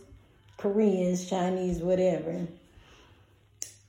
Koreans, 0.57 1.29
Chinese, 1.29 1.79
whatever. 1.79 2.47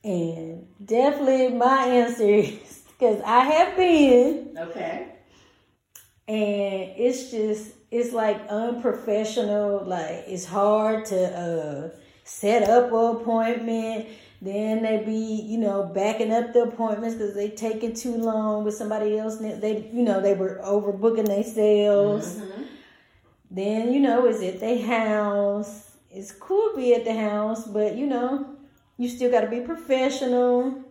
And 0.03 0.67
definitely 0.83 1.49
my 1.49 1.85
answer 1.85 2.23
is 2.23 2.83
because 2.97 3.21
I 3.25 3.39
have 3.41 3.77
been. 3.77 4.57
Okay. 4.57 5.07
And 6.27 6.91
it's 6.97 7.31
just 7.31 7.71
it's 7.91 8.13
like 8.13 8.47
unprofessional. 8.49 9.83
Like 9.85 10.25
it's 10.27 10.45
hard 10.45 11.05
to 11.05 11.37
uh, 11.37 11.89
set 12.23 12.69
up 12.69 12.91
an 12.91 13.21
appointment. 13.21 14.07
Then 14.41 14.83
they 14.83 15.03
be, 15.03 15.41
you 15.47 15.57
know, 15.57 15.83
backing 15.83 16.31
up 16.31 16.53
the 16.53 16.63
appointments 16.63 17.15
because 17.15 17.33
they 17.33 17.49
taking 17.49 17.95
too 17.95 18.15
long 18.15 18.63
with 18.63 18.75
somebody 18.75 19.17
else. 19.17 19.37
They, 19.37 19.89
you 19.91 20.03
know, 20.03 20.21
they 20.21 20.35
were 20.35 20.61
overbooking 20.63 21.25
themselves. 21.25 22.35
Mm-hmm. 22.35 22.56
Then, 23.57 23.91
you 23.91 23.99
know, 23.99 24.27
is 24.27 24.41
at 24.43 24.59
their 24.59 24.85
house. 24.85 25.97
It's 26.11 26.31
cool 26.31 26.71
to 26.71 26.77
be 26.77 26.93
at 26.93 27.05
the 27.05 27.13
house, 27.13 27.65
but 27.67 27.95
you 27.97 28.05
know, 28.07 28.55
you 28.97 29.09
still 29.09 29.31
got 29.31 29.41
to 29.41 29.47
be 29.47 29.61
professional. 29.61 30.83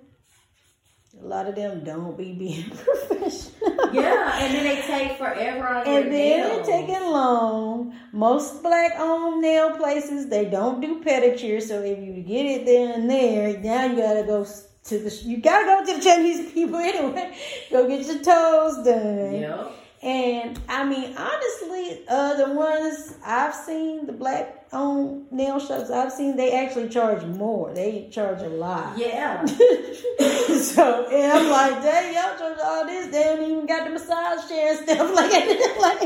A 1.23 1.25
lot 1.25 1.47
of 1.47 1.55
them 1.55 1.83
don't 1.85 2.17
be 2.19 2.35
being 2.35 2.69
professional. 2.71 3.95
Yeah, 3.95 4.39
and 4.43 4.55
then 4.55 4.65
they 4.65 4.83
take 4.83 5.17
forever 5.17 5.67
on 5.67 5.87
And 5.87 6.13
then 6.13 6.41
nails. 6.41 6.67
they 6.67 6.73
taking 6.73 7.11
long. 7.11 7.95
Most 8.13 8.63
black 8.63 8.93
owned 8.99 9.41
nail 9.41 9.77
places 9.77 10.29
they 10.29 10.45
don't 10.45 10.81
do 10.81 11.03
pedicure, 11.03 11.63
so 11.63 11.81
if 11.83 11.99
you 11.99 12.23
get 12.23 12.45
it 12.45 12.67
there 12.67 12.95
and 12.95 13.09
there, 13.09 13.59
now 13.61 13.87
you 13.87 13.97
gotta 13.97 14.25
go 14.25 14.45
to 14.45 14.99
the 14.99 15.23
you 15.25 15.39
gotta 15.39 15.65
go 15.65 15.85
to 15.93 15.99
the 15.99 16.05
Chinese 16.05 16.53
people 16.55 16.77
anyway. 16.77 17.35
Go 17.71 17.89
get 17.89 18.07
your 18.07 18.19
toes 18.23 18.85
done. 18.85 19.35
Yep. 19.35 19.73
And 20.07 20.59
I 20.69 20.85
mean, 20.85 21.17
honestly, 21.17 22.03
uh, 22.09 22.35
the 22.37 22.53
ones 22.55 23.15
I've 23.25 23.53
seen, 23.53 24.07
the 24.07 24.13
black 24.13 24.65
owned 24.73 25.33
nail 25.33 25.59
shops 25.59 25.91
I've 25.91 26.13
seen, 26.13 26.37
they 26.37 26.53
actually 26.53 26.91
charge 26.91 27.25
more. 27.25 27.75
They 27.75 28.07
charge 28.13 28.41
a 28.41 28.49
lot. 28.49 28.97
Yeah. 28.97 29.45
so 29.47 31.09
and 31.11 31.33
I'm 31.33 31.51
like, 31.51 31.83
dang, 31.83 32.15
y'all 32.15 32.39
charge 32.39 32.57
all 32.65 32.87
this. 32.87 33.09
They 33.09 33.21
don't 33.25 33.51
even 33.51 33.67
got 33.67 33.83
the 33.85 33.91
massage 33.91 34.49
chair 34.49 34.77
and 34.77 34.89
stuff 34.89 34.99
like 35.17 35.31
that. 35.33 35.77
like, 35.81 35.99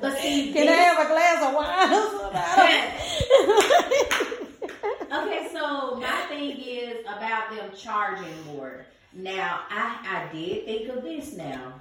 But 0.00 0.16
see, 0.20 0.50
can 0.54 0.66
I 0.66 0.72
have 0.72 1.04
a 1.04 1.08
glass 1.10 1.44
of 1.44 1.52
wine? 1.54 1.90
Okay, 5.14 5.46
so 5.52 5.94
my 6.00 6.22
thing 6.28 6.58
is 6.60 7.00
about 7.02 7.50
them 7.54 7.70
charging 7.76 8.44
more. 8.46 8.84
Now, 9.12 9.60
I 9.70 9.96
I 10.08 10.26
did 10.32 10.64
think 10.64 10.88
of 10.88 11.04
this 11.04 11.34
now. 11.36 11.74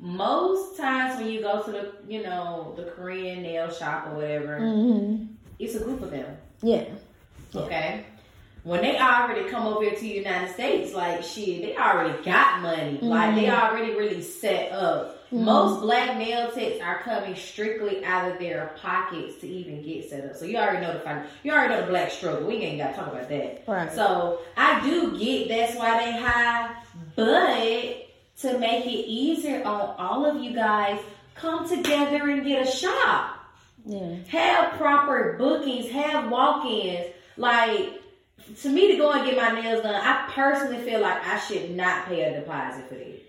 Most 0.00 0.76
times 0.76 1.18
when 1.20 1.28
you 1.28 1.40
go 1.40 1.62
to 1.62 1.70
the 1.72 1.92
you 2.06 2.22
know 2.22 2.72
the 2.76 2.84
Korean 2.84 3.42
nail 3.42 3.70
shop 3.70 4.06
or 4.08 4.14
whatever, 4.16 4.60
Mhm. 4.60 5.28
it's 5.58 5.74
a 5.74 5.80
group 5.80 6.02
of 6.02 6.10
them. 6.10 6.36
Yeah. 6.62 6.84
Yeah. 7.52 7.60
Okay. 7.62 8.04
When 8.64 8.82
they 8.82 8.98
already 8.98 9.48
come 9.48 9.66
over 9.66 9.82
here 9.82 9.94
to 9.94 10.00
the 10.00 10.06
United 10.08 10.52
States, 10.52 10.94
like 10.94 11.22
shit, 11.22 11.62
they 11.62 11.76
already 11.76 12.22
got 12.22 12.60
money. 12.60 12.98
Like 13.00 13.34
they 13.34 13.44
Mm-hmm. 13.44 13.60
already 13.66 13.94
really 13.94 14.22
set 14.22 14.70
up. 14.72 15.16
Most 15.30 15.80
black 15.82 16.16
nail 16.16 16.50
techs 16.52 16.80
are 16.80 17.00
coming 17.02 17.34
strictly 17.36 18.02
out 18.04 18.30
of 18.32 18.38
their 18.38 18.72
pockets 18.80 19.38
to 19.40 19.46
even 19.48 19.82
get 19.82 20.08
set 20.08 20.24
up. 20.24 20.36
So 20.36 20.44
you 20.46 20.56
already 20.56 20.80
know 20.86 20.92
the 20.94 21.00
fin- 21.00 21.24
you 21.42 21.52
already 21.52 21.74
know 21.74 21.80
the 21.82 21.86
black 21.88 22.10
struggle. 22.10 22.46
We 22.46 22.54
ain't 22.56 22.78
got 22.78 22.90
to 22.90 22.96
talk 22.96 23.12
about 23.12 23.28
that. 23.28 23.62
Right. 23.66 23.92
So 23.92 24.40
I 24.56 24.80
do 24.88 25.18
get 25.18 25.48
that's 25.48 25.74
why 25.76 26.04
they 26.04 26.12
high, 26.12 26.70
but 27.14 28.07
to 28.40 28.58
make 28.58 28.86
it 28.86 28.90
easier 29.08 29.64
on 29.64 29.94
all 29.98 30.24
of 30.24 30.42
you 30.42 30.54
guys, 30.54 31.00
come 31.34 31.68
together 31.68 32.28
and 32.30 32.44
get 32.44 32.66
a 32.66 32.70
shop 32.70 33.36
Yeah. 33.86 34.16
have 34.28 34.72
proper 34.74 35.36
bookings, 35.38 35.90
have 35.90 36.30
walk-ins. 36.30 37.12
Like 37.36 38.00
to 38.62 38.68
me 38.68 38.92
to 38.92 38.96
go 38.96 39.10
and 39.12 39.24
get 39.24 39.36
my 39.36 39.60
nails 39.60 39.82
done, 39.82 39.94
I 39.94 40.30
personally 40.32 40.78
feel 40.78 41.00
like 41.00 41.24
I 41.26 41.38
should 41.38 41.76
not 41.76 42.06
pay 42.06 42.22
a 42.24 42.40
deposit 42.40 42.88
for 42.88 42.94
this. 42.94 43.20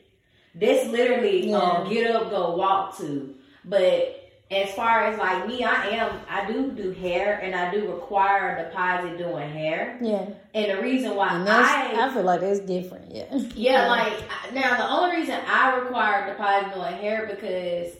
This 0.55 0.87
literally 0.89 1.53
um, 1.53 1.85
Yeah. 1.87 1.93
get 1.93 2.15
up, 2.15 2.29
go 2.29 2.55
walk 2.55 2.97
to. 2.97 3.35
But 3.65 4.18
as 4.51 4.71
far 4.73 5.03
as 5.03 5.19
like 5.19 5.47
me, 5.47 5.63
I 5.63 5.89
am 5.89 6.19
I 6.29 6.51
do 6.51 6.71
do 6.71 6.91
hair 6.91 7.39
and 7.39 7.53
I 7.55 7.71
do 7.71 7.91
require 7.91 8.55
a 8.55 8.63
deposit 8.63 9.17
doing 9.17 9.49
hair. 9.51 9.99
Yeah. 10.01 10.27
And 10.53 10.77
the 10.77 10.81
reason 10.81 11.15
why 11.15 11.29
I 11.29 12.07
I 12.07 12.13
feel 12.13 12.23
like 12.23 12.41
that's 12.41 12.59
different. 12.61 13.13
Yeah. 13.13 13.35
yeah, 13.55 13.87
like 13.87 14.53
now 14.53 14.77
the 14.77 14.89
only 14.89 15.17
reason 15.17 15.39
I 15.47 15.75
require 15.75 16.25
a 16.25 16.31
deposit 16.31 16.73
doing 16.73 16.95
hair 16.95 17.27
because 17.29 17.93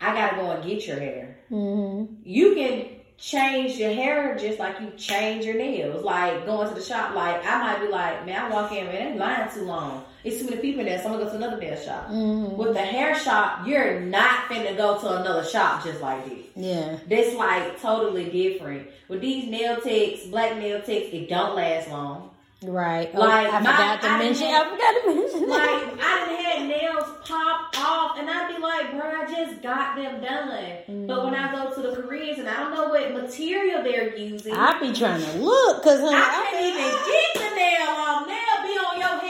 I 0.00 0.14
gotta 0.14 0.36
go 0.36 0.50
and 0.50 0.64
get 0.64 0.86
your 0.86 0.98
hair 0.98 1.36
hmm 1.50 2.04
you 2.24 2.54
can 2.54 2.86
change 3.20 3.76
your 3.76 3.92
hair 3.92 4.36
just 4.38 4.58
like 4.58 4.80
you 4.80 4.90
change 4.96 5.44
your 5.44 5.56
nails. 5.56 6.02
Like 6.02 6.46
going 6.46 6.68
to 6.68 6.74
the 6.74 6.80
shop, 6.80 7.14
like 7.14 7.44
I 7.46 7.60
might 7.60 7.80
be 7.80 7.88
like, 7.88 8.24
man, 8.24 8.46
I 8.46 8.50
walk 8.50 8.72
in, 8.72 8.86
man, 8.86 9.18
that 9.18 9.38
lying 9.38 9.52
too 9.52 9.64
long. 9.66 10.04
It's 10.22 10.38
too 10.38 10.44
many 10.50 10.58
people 10.60 10.80
in 10.80 10.86
there, 10.86 10.98
so 10.98 11.06
I'm 11.06 11.12
gonna 11.12 11.24
go 11.24 11.30
to 11.30 11.36
another 11.36 11.56
nail 11.58 11.76
shop. 11.78 12.06
hmm 12.08 12.56
With 12.56 12.74
the 12.74 12.80
hair 12.80 13.18
shop, 13.18 13.66
you're 13.66 14.00
not 14.00 14.44
finna 14.48 14.76
go 14.76 14.98
to 15.00 15.20
another 15.20 15.44
shop 15.44 15.82
just 15.84 16.00
like 16.00 16.28
this. 16.28 16.46
Yeah. 16.56 16.96
That's 17.08 17.34
like 17.36 17.80
totally 17.80 18.28
different. 18.30 18.88
With 19.08 19.20
these 19.22 19.48
nail 19.48 19.80
techs, 19.80 20.26
black 20.26 20.56
nail 20.56 20.78
techs, 20.82 21.12
it 21.14 21.28
don't 21.28 21.54
last 21.56 21.88
long. 21.90 22.30
Right. 22.62 23.10
Oh, 23.14 23.20
Like, 23.20 23.46
I 23.50 23.60
my- 23.60 23.70
forgot 23.72 24.02
to 24.02 24.08
I 24.08 24.18
mention. 24.18 24.46
I 24.48 24.64
forgot 24.64 25.02
to 25.02 25.14
mention. 25.14 25.48
Like. 25.48 26.04
I 26.04 26.18
had 26.58 26.68
nails 26.68 27.04
pop 27.24 27.74
off, 27.78 28.18
and 28.18 28.28
I'd 28.28 28.54
be 28.54 28.60
like, 28.62 28.90
bro, 28.92 29.00
I 29.22 29.24
just 29.34 29.62
got 29.62 29.96
them 29.96 30.20
done. 30.20 31.06
But 31.06 31.24
when 31.24 31.34
I 31.34 31.50
go 31.54 31.72
to 31.74 31.80
the 31.88 31.96
Koreans 32.02 32.38
and 32.38 32.46
I 32.46 32.56
don't 32.60 32.74
know 32.74 32.88
what 32.90 33.14
material 33.14 33.82
they're 33.82 34.14
using, 34.14 34.52
I 34.52 34.78
be 34.78 34.92
trying 34.92 35.22
to 35.22 35.38
look 35.38 35.82
because 35.82 36.00
I 36.04 36.12
can't 36.50 36.66
even 36.66 36.90
get 37.08 37.50
the 37.50 37.56
nail 37.56 37.88
off. 37.96 38.26
Nail 38.26 38.56
be 38.62 38.74
on 38.76 38.98
your 38.98 39.08
hand. 39.08 39.29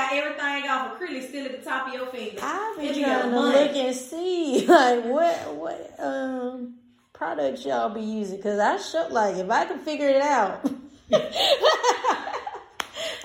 Got 0.00 0.12
everything 0.14 0.70
off 0.70 0.98
acrylic 0.98 1.28
still 1.28 1.44
at 1.44 1.58
the 1.62 1.70
top 1.70 1.88
of 1.88 1.94
your 1.94 2.06
finger. 2.06 2.38
I 2.42 2.76
be 2.78 2.86
It 2.86 2.94
be 2.94 3.02
trying 3.02 3.30
to 3.30 3.38
look 3.38 3.76
and 3.76 3.94
see 3.94 4.66
like 4.68 5.04
what 5.04 5.54
what 5.56 5.94
um 5.98 6.76
products 7.12 7.66
y'all 7.66 7.90
be 7.90 8.00
using 8.00 8.36
because 8.36 8.58
I 8.58 8.78
sure 8.78 9.10
like 9.10 9.36
if 9.36 9.50
I 9.50 9.66
can 9.66 9.78
figure 9.80 10.08
it 10.08 10.22
out. 10.22 10.64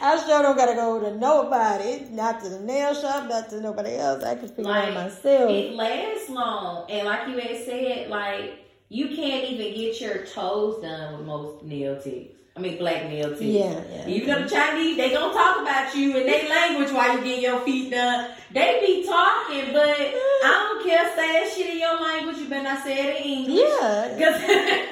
I 0.02 0.18
sure 0.18 0.42
don't 0.42 0.58
gotta 0.58 0.76
go 0.76 1.00
to 1.00 1.16
nobody, 1.18 2.06
not 2.12 2.44
to 2.44 2.50
the 2.50 2.60
nail 2.60 2.94
shop, 2.94 3.30
not 3.30 3.50
to 3.52 3.62
nobody 3.62 3.96
else. 3.96 4.24
I 4.24 4.36
can 4.36 4.50
figure 4.50 4.64
it 4.64 4.76
out 4.76 4.94
myself. 4.94 5.50
it 5.50 5.74
lasts 5.74 6.30
long, 6.30 6.92
and 6.92 7.08
like 7.08 7.30
you 7.30 7.38
had 7.40 7.64
said, 7.64 8.10
like 8.10 8.60
you 8.90 9.16
can't 9.16 9.50
even 9.50 9.74
get 9.74 10.02
your 10.02 10.26
toes 10.26 10.82
done 10.82 11.18
with 11.18 11.26
most 11.26 11.64
nail 11.64 11.96
techs. 11.96 12.35
I 12.58 12.62
mean, 12.62 12.78
black 12.78 13.10
nail 13.10 13.30
techs. 13.32 13.42
Yeah, 13.42 13.82
yeah. 13.92 14.08
Even 14.08 14.28
though 14.30 14.44
the 14.44 14.50
Chinese, 14.50 14.96
they 14.96 15.12
gonna 15.12 15.34
talk 15.34 15.62
about 15.62 15.94
you 15.94 16.16
in 16.18 16.26
their 16.26 16.48
language 16.50 16.90
while 16.92 17.18
you 17.18 17.22
get 17.24 17.42
your 17.42 17.60
feet 17.62 17.92
done. 17.92 18.32
They 18.54 18.80
be 18.86 19.06
talking, 19.06 19.74
but 19.74 19.90
I 19.90 20.74
don't 20.74 20.86
care. 20.88 21.06
Say 21.16 21.32
that 21.34 21.52
shit 21.54 21.70
in 21.72 21.80
your 21.80 22.00
language. 22.02 22.38
You 22.38 22.48
better 22.48 22.64
not 22.64 22.82
say 22.84 23.08
it 23.18 23.26
in 23.26 23.32
English. 23.32 23.60
yeah, 23.60 24.18
'Cause- 24.18 24.88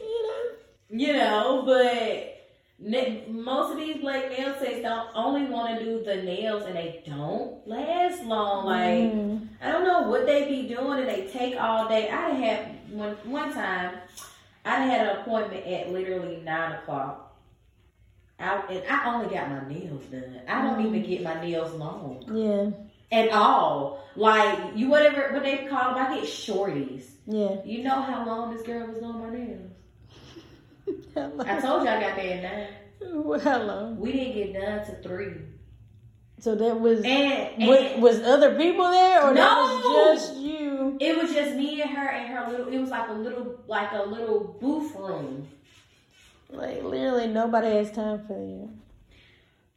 you 0.00 0.22
know. 0.22 1.06
you 1.06 1.12
know, 1.18 1.62
but 1.66 2.32
most 3.30 3.72
of 3.72 3.78
these 3.78 3.98
black 3.98 4.30
nail 4.30 4.54
techs 4.54 4.80
don't 4.82 5.08
only 5.14 5.44
want 5.50 5.78
to 5.78 5.84
do 5.84 6.02
the 6.04 6.16
nails 6.22 6.62
and 6.64 6.76
they 6.76 7.02
don't 7.06 7.66
last 7.68 8.24
long. 8.24 8.64
Like 8.66 9.12
Mm. 9.12 9.48
I 9.62 9.70
don't 9.72 9.84
know 9.84 10.08
what 10.08 10.24
they 10.26 10.48
be 10.48 10.74
doing 10.74 11.00
and 11.00 11.08
they 11.08 11.26
take 11.26 11.60
all 11.60 11.88
day. 11.88 12.08
I 12.08 12.30
had 12.30 12.90
one 12.90 13.16
one 13.24 13.52
time. 13.52 13.96
I 14.66 14.80
had 14.84 15.06
an 15.06 15.16
appointment 15.20 15.64
at 15.66 15.92
literally 15.92 16.38
nine 16.44 16.72
o'clock. 16.72 17.22
I, 18.38 18.62
and 18.68 18.82
I 18.90 19.14
only 19.14 19.34
got 19.34 19.48
my 19.48 19.66
nails 19.66 20.04
done. 20.06 20.40
I 20.46 20.60
don't 20.62 20.78
mm-hmm. 20.78 20.94
even 20.94 21.08
get 21.08 21.22
my 21.22 21.40
nails 21.40 21.72
long 21.74 22.22
Yeah, 22.30 23.18
at 23.18 23.30
all. 23.32 24.04
Like 24.16 24.76
you, 24.76 24.88
whatever 24.88 25.32
what 25.32 25.42
they 25.42 25.66
call 25.70 25.94
them, 25.94 26.04
I 26.06 26.16
get 26.16 26.24
shorties. 26.24 27.04
yeah. 27.26 27.56
You 27.64 27.84
know 27.84 28.02
how 28.02 28.26
long 28.26 28.54
this 28.54 28.66
girl 28.66 28.86
was 28.88 29.02
on 29.02 29.20
my 29.22 29.30
nails? 29.30 29.70
Hello. 31.14 31.44
I 31.46 31.60
told 31.60 31.82
you 31.84 31.88
I 31.88 32.00
got 32.00 32.16
there 32.16 32.36
at 32.36 32.42
nine. 32.42 32.68
Well, 33.24 33.38
Hello. 33.38 33.94
We 33.98 34.12
didn't 34.12 34.34
get 34.34 34.52
done 34.54 34.86
to 34.86 35.02
three. 35.02 35.32
So 36.38 36.54
that 36.54 36.80
was 36.80 37.02
And, 37.04 37.66
was, 37.66 37.78
and 37.78 38.02
was 38.02 38.20
other 38.20 38.56
people 38.56 38.90
there, 38.90 39.22
or 39.22 39.32
that 39.32 39.34
No! 39.34 39.80
was 40.14 40.20
just 40.20 40.36
you? 40.36 40.45
It 41.00 41.16
was 41.16 41.32
just 41.32 41.56
me 41.56 41.82
and 41.82 41.90
her 41.90 42.08
and 42.08 42.28
her 42.28 42.50
little. 42.50 42.68
It 42.68 42.78
was 42.78 42.90
like 42.90 43.08
a 43.08 43.12
little, 43.12 43.60
like 43.66 43.92
a 43.92 44.02
little 44.02 44.56
booth 44.60 44.94
room. 44.94 45.48
Like 46.50 46.82
literally, 46.82 47.28
nobody 47.28 47.68
has 47.68 47.90
time 47.90 48.24
for 48.26 48.38
you. 48.38 48.70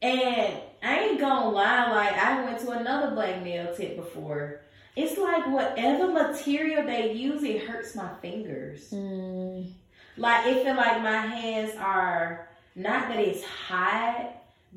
And 0.01 0.53
I 0.82 0.99
ain't 0.99 1.20
gonna 1.20 1.49
lie, 1.49 1.91
like 1.91 2.13
I 2.13 2.43
went 2.43 2.59
to 2.59 2.72
another 2.72 3.13
black 3.13 3.43
nail 3.43 3.74
tip 3.76 3.97
before. 3.97 4.61
It's 4.95 5.17
like 5.17 5.47
whatever 5.47 6.11
material 6.11 6.86
they 6.86 7.13
use, 7.13 7.43
it 7.43 7.63
hurts 7.63 7.95
my 7.95 8.09
fingers. 8.22 8.89
Mm. 8.91 9.72
like 10.17 10.45
it 10.47 10.63
feel 10.63 10.76
like 10.76 11.01
my 11.01 11.17
hands 11.17 11.76
are 11.78 12.49
not 12.76 13.09
that 13.09 13.20
it's 13.20 13.43
hot, 13.43 14.32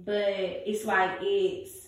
but 0.05 0.28
it's 0.28 0.84
like 0.84 1.18
it's 1.20 1.82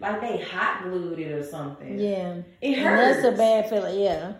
like 0.00 0.20
they 0.20 0.42
hot 0.42 0.82
glued 0.84 1.18
it 1.18 1.32
or 1.32 1.42
something. 1.42 1.98
Yeah. 1.98 2.36
It 2.60 2.74
And 2.74 2.86
hurts. 2.86 3.22
that's 3.22 3.34
a 3.34 3.36
bad 3.36 3.68
feeling, 3.68 3.98
yeah. 4.00 4.32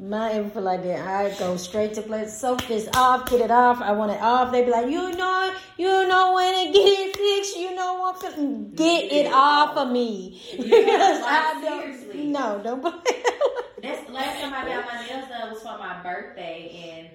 My 0.00 0.32
ever 0.32 0.48
feel 0.48 0.62
like 0.62 0.82
that. 0.84 1.06
I 1.06 1.38
go 1.38 1.56
straight 1.58 1.92
to 1.94 2.02
place. 2.02 2.36
Soak 2.38 2.66
this 2.66 2.88
off, 2.96 3.28
get 3.28 3.42
it 3.42 3.50
off. 3.50 3.82
I 3.82 3.92
want 3.92 4.10
it 4.12 4.22
off. 4.22 4.50
They 4.50 4.64
be 4.64 4.70
like, 4.70 4.86
you 4.86 5.12
know, 5.12 5.54
you 5.76 6.08
know 6.08 6.32
when 6.32 6.66
to 6.66 6.72
get 6.72 6.86
it 6.86 7.16
fixed. 7.44 7.58
You 7.58 7.74
know 7.74 7.98
what? 8.00 8.18
feel-" 8.22 8.70
Get 8.74 9.12
it 9.12 9.30
off 9.30 9.76
of 9.76 9.90
me 9.92 10.40
because 10.56 10.70
I 10.72 11.60
don't. 11.62 11.82
seriously. 11.94 12.24
No, 12.28 12.58
don't. 12.64 12.82
That's 13.82 14.06
the 14.06 14.12
last 14.12 14.40
time 14.40 14.54
I 14.54 14.64
got 14.66 14.86
my 14.86 15.06
nails 15.06 15.28
done 15.28 15.50
was 15.50 15.60
for 15.60 15.76
my 15.76 16.02
birthday, 16.02 16.88
and 16.90 17.08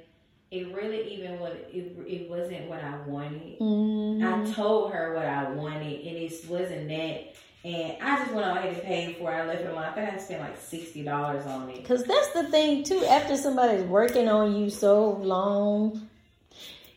it 0.52 0.72
really 0.76 1.14
even 1.16 1.40
what 1.40 1.54
it, 1.54 1.96
it 2.06 2.30
wasn't 2.30 2.68
what 2.70 2.84
I 2.84 2.96
wanted. 3.08 3.58
Mhm. 3.60 4.22
I 4.50 4.54
told 4.54 4.92
her 4.94 5.16
what 5.16 5.26
I 5.26 5.50
wanted, 5.50 6.06
and 6.06 6.16
it 6.18 6.32
wasn't 6.48 6.90
that. 6.90 7.34
And 7.68 8.02
I 8.02 8.20
just 8.20 8.32
went 8.34 8.48
on 8.48 8.58
ahead 8.58 8.76
and 8.76 8.84
paid 8.84 9.18
for 9.18 9.30
it. 9.30 9.36
I 9.36 9.46
left 9.46 9.60
it 9.62 9.68
alone. 9.68 9.84
I 9.84 9.92
think 9.92 10.14
I 10.14 10.18
spent 10.18 10.40
like 10.42 10.58
sixty 10.58 11.04
dollars 11.04 11.46
on 11.46 11.70
it. 11.70 11.84
Cause 11.84 12.06
that's 12.06 12.30
the 12.30 12.46
thing 12.50 12.84
too. 12.84 13.04
After 13.06 13.36
somebody's 13.36 13.84
working 13.84 14.30
on 14.30 14.56
you 14.56 14.70
so 14.70 15.12
long, 15.18 16.08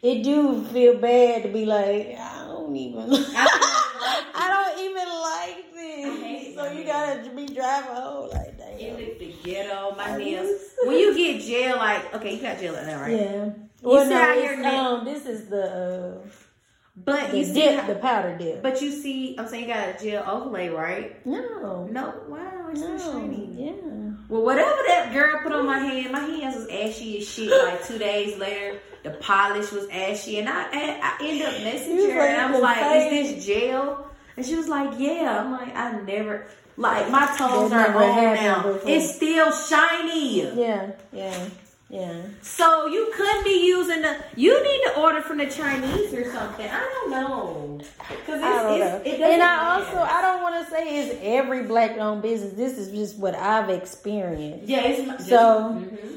it 0.00 0.22
do 0.22 0.64
feel 0.66 0.96
bad 0.98 1.42
to 1.42 1.48
be 1.48 1.66
like, 1.66 2.16
I 2.16 2.44
don't 2.46 2.76
even, 2.76 3.00
I 3.12 4.74
don't 4.74 4.84
even 4.84 5.08
like 5.08 5.64
I 5.82 6.22
hate 6.22 6.44
this. 6.44 6.54
So 6.54 6.70
you 6.72 6.84
gotta 6.84 7.30
be 7.30 7.46
driving 7.46 7.90
home 7.96 8.30
like 8.30 8.48
It 8.48 8.58
damn. 8.78 8.96
looked 8.96 9.18
the 9.18 9.34
ghetto. 9.42 9.94
My 9.96 10.16
nails. 10.18 10.60
When 10.84 10.98
you 10.98 11.16
get 11.16 11.42
jail, 11.42 11.76
like 11.78 12.14
okay, 12.14 12.36
you 12.36 12.42
got 12.42 12.60
jail 12.60 12.76
in 12.76 12.86
there, 12.86 12.98
right? 13.00 13.10
Yeah. 13.18 13.48
Well, 13.82 14.04
see 14.04 14.10
no, 14.10 14.20
how 14.20 14.34
it's, 14.34 14.44
your 14.44 14.56
nail- 14.58 14.80
um, 14.80 15.04
this 15.04 15.26
is 15.26 15.46
the 15.48 15.64
uh, 16.24 16.28
But 16.96 17.30
the 17.30 17.38
you 17.38 17.54
dip, 17.54 17.80
how- 17.80 17.86
the 17.86 17.94
powder 17.94 18.36
dip. 18.36 18.62
but 18.62 18.82
you 18.82 18.90
see, 18.90 19.36
I'm 19.38 19.48
saying 19.48 19.68
you 19.68 19.74
got 19.74 19.88
a 19.88 20.04
gel 20.04 20.24
overlay, 20.28 20.68
right? 20.68 21.24
no, 21.26 21.88
No, 21.90 22.14
wow, 22.28 22.68
it's 22.70 22.80
so 22.80 22.88
no, 22.96 22.98
shiny. 22.98 23.48
yeah. 23.52 23.72
Well, 24.28 24.42
whatever 24.42 24.76
that 24.88 25.12
girl 25.12 25.40
put 25.42 25.52
on 25.52 25.66
my 25.66 25.78
hand, 25.78 26.12
my 26.12 26.20
hands 26.20 26.56
was 26.56 26.68
ashy 26.68 27.18
as 27.18 27.28
shit. 27.28 27.50
Like 27.50 27.84
two 27.86 27.98
days 27.98 28.38
later, 28.38 28.78
the 29.02 29.10
polish 29.12 29.72
was 29.72 29.88
ashy, 29.90 30.38
and 30.38 30.48
I 30.48 30.62
I, 30.64 31.00
I 31.02 31.18
ended 31.22 31.46
up 31.46 31.54
messaging 31.54 32.12
her, 32.12 32.20
and 32.20 32.40
I 32.40 32.50
was 32.50 32.60
like, 32.60 32.80
like, 32.80 32.90
"Fade." 33.10 33.26
"Is 33.26 33.34
this 33.36 33.46
gel?" 33.46 34.06
And 34.36 34.44
she 34.46 34.54
was 34.56 34.68
like, 34.68 34.90
"Yeah." 34.98 35.40
I'm 35.42 35.50
like, 35.52 35.74
"I 35.74 35.92
never." 36.02 36.46
Like 36.76 37.10
my 37.10 37.26
toes 37.36 37.72
are 37.72 37.94
on 37.94 38.34
now. 38.36 38.62
before. 38.62 38.88
It's 38.90 39.14
still 39.16 39.50
shiny. 39.52 40.42
Yeah, 40.54 40.92
yeah, 41.12 41.48
yeah. 41.90 42.22
So 42.40 42.86
you 42.86 43.10
couldn't 43.16 43.44
be 43.44 43.66
using 43.66 44.02
the. 44.02 44.16
You 44.36 44.62
need 44.62 44.80
to 44.86 45.00
order 45.00 45.20
from 45.22 45.38
the 45.38 45.46
Chinese 45.50 46.14
or 46.14 46.30
something. 46.32 46.68
I 46.68 46.78
don't 46.78 47.10
know. 47.10 47.80
Cause 48.26 48.36
it's, 48.36 48.44
I 48.44 48.62
don't 48.62 48.78
know. 48.78 48.96
it's, 49.04 49.06
it 49.06 49.20
And 49.20 49.42
I 49.42 49.46
matter. 49.56 49.84
also, 49.86 49.98
I 50.14 50.22
don't 50.22 50.40
want 50.42 50.64
to 50.64 50.70
say 50.70 51.00
it's 51.08 51.18
every 51.22 51.64
black 51.64 51.98
owned 51.98 52.22
business. 52.22 52.52
This 52.54 52.78
is 52.78 52.92
just 52.92 53.18
what 53.18 53.34
I've 53.34 53.68
experienced. 53.70 54.68
yeah, 54.68 54.82
it's 54.84 55.26
So- 55.28 55.36
Mhm. 55.82 56.16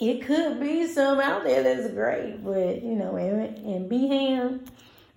It 0.00 0.22
could 0.24 0.60
be 0.60 0.86
some 0.86 1.18
out 1.20 1.42
there 1.42 1.62
that's 1.64 1.92
great, 1.92 2.42
but 2.44 2.82
you 2.82 2.94
know, 2.94 3.16
and, 3.16 3.56
and 3.66 3.88
be 3.88 4.06
ham. 4.06 4.64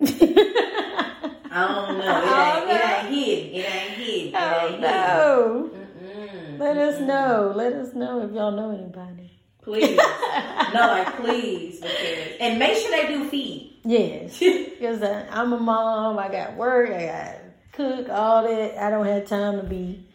I 0.00 1.68
don't 1.68 1.98
know. 1.98 2.66
It 2.68 2.68
ain't, 2.68 2.70
it 2.70 2.84
ain't 2.84 3.08
hidden. 3.14 3.54
It 3.54 3.66
ain't 3.66 3.92
hidden. 3.92 4.34
It 4.34 4.90
Oh 4.90 5.70
ain't 5.72 5.72
hidden. 6.20 6.58
Let 6.58 6.76
us 6.78 7.00
know. 7.00 7.52
Let 7.54 7.72
us 7.74 7.94
know 7.94 8.22
if 8.22 8.32
y'all 8.32 8.50
know 8.50 8.70
anybody. 8.72 9.21
Please. 9.62 9.96
no, 10.74 10.80
like 10.80 11.16
please. 11.16 11.80
Because, 11.80 12.36
and 12.40 12.58
make 12.58 12.76
sure 12.76 12.90
they 12.90 13.06
do 13.06 13.28
feed. 13.28 13.80
Yes, 13.84 14.38
because 14.38 15.02
uh, 15.02 15.26
I'm 15.30 15.52
a 15.52 15.58
mom. 15.58 16.18
I 16.18 16.28
got 16.30 16.56
work. 16.56 16.90
I 16.90 17.06
got 17.06 17.36
cook 17.72 18.08
all 18.08 18.42
that. 18.42 18.78
I 18.78 18.90
don't 18.90 19.06
have 19.06 19.26
time 19.26 19.60
to 19.60 19.66
be. 19.66 20.08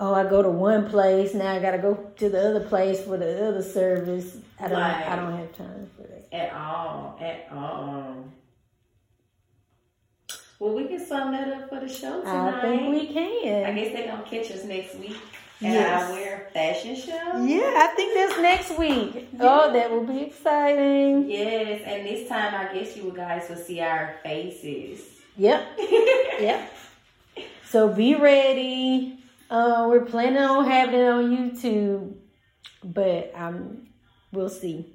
Oh, 0.00 0.14
I 0.14 0.24
go 0.24 0.42
to 0.42 0.50
one 0.50 0.88
place 0.90 1.34
now. 1.34 1.52
I 1.52 1.60
got 1.60 1.72
to 1.72 1.78
go 1.78 1.94
to 2.16 2.28
the 2.28 2.50
other 2.50 2.66
place 2.68 3.02
for 3.02 3.16
the 3.16 3.48
other 3.48 3.62
service. 3.62 4.38
I 4.58 4.68
don't. 4.68 4.80
Right. 4.80 5.08
I 5.08 5.16
don't 5.16 5.38
have 5.38 5.56
time 5.56 5.90
for 5.96 6.02
that. 6.02 6.34
At 6.34 6.52
all. 6.54 7.18
At 7.20 7.48
all. 7.52 8.24
Well, 10.58 10.74
we 10.74 10.86
can 10.86 11.04
sum 11.04 11.32
that 11.32 11.48
up 11.48 11.68
for 11.68 11.80
the 11.80 11.88
show 11.88 12.20
tonight. 12.22 12.54
I 12.54 12.60
think 12.62 12.90
we 12.90 13.12
can. 13.12 13.66
I 13.66 13.72
guess 13.72 13.92
they're 13.92 14.06
going 14.06 14.24
to 14.24 14.30
catch 14.30 14.50
us 14.50 14.64
next 14.64 14.94
week 14.96 15.16
Yes. 15.60 16.02
our 16.02 16.12
Wear 16.12 16.48
Fashion 16.52 16.96
Show. 16.96 17.44
Yeah, 17.44 17.72
I 17.76 17.92
think 17.96 18.14
that's 18.14 18.40
next 18.40 18.78
week. 18.78 19.28
Oh, 19.40 19.72
that 19.72 19.90
will 19.90 20.04
be 20.04 20.22
exciting. 20.22 21.28
Yes, 21.30 21.82
and 21.84 22.06
this 22.06 22.28
time 22.28 22.54
I 22.54 22.72
guess 22.74 22.96
you 22.96 23.12
guys 23.14 23.48
will 23.48 23.56
see 23.56 23.80
our 23.80 24.16
faces. 24.22 25.00
Yep. 25.36 25.78
Yep. 26.40 26.72
So 27.70 27.88
be 27.88 28.14
ready. 28.16 29.18
Uh, 29.50 29.86
we're 29.88 30.04
planning 30.04 30.42
on 30.42 30.64
having 30.64 31.00
it 31.00 31.08
on 31.08 31.24
YouTube, 31.36 32.14
but 32.82 33.30
um, 33.34 33.86
we'll 34.32 34.48
see. 34.48 34.94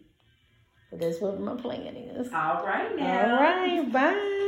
But 0.90 1.00
that's 1.00 1.22
what 1.22 1.40
my 1.40 1.56
plan 1.56 1.96
is. 1.96 2.28
All 2.34 2.66
right 2.66 2.96
now. 2.96 3.36
All 3.36 3.42
right. 3.42 3.92
Bye. 3.92 4.46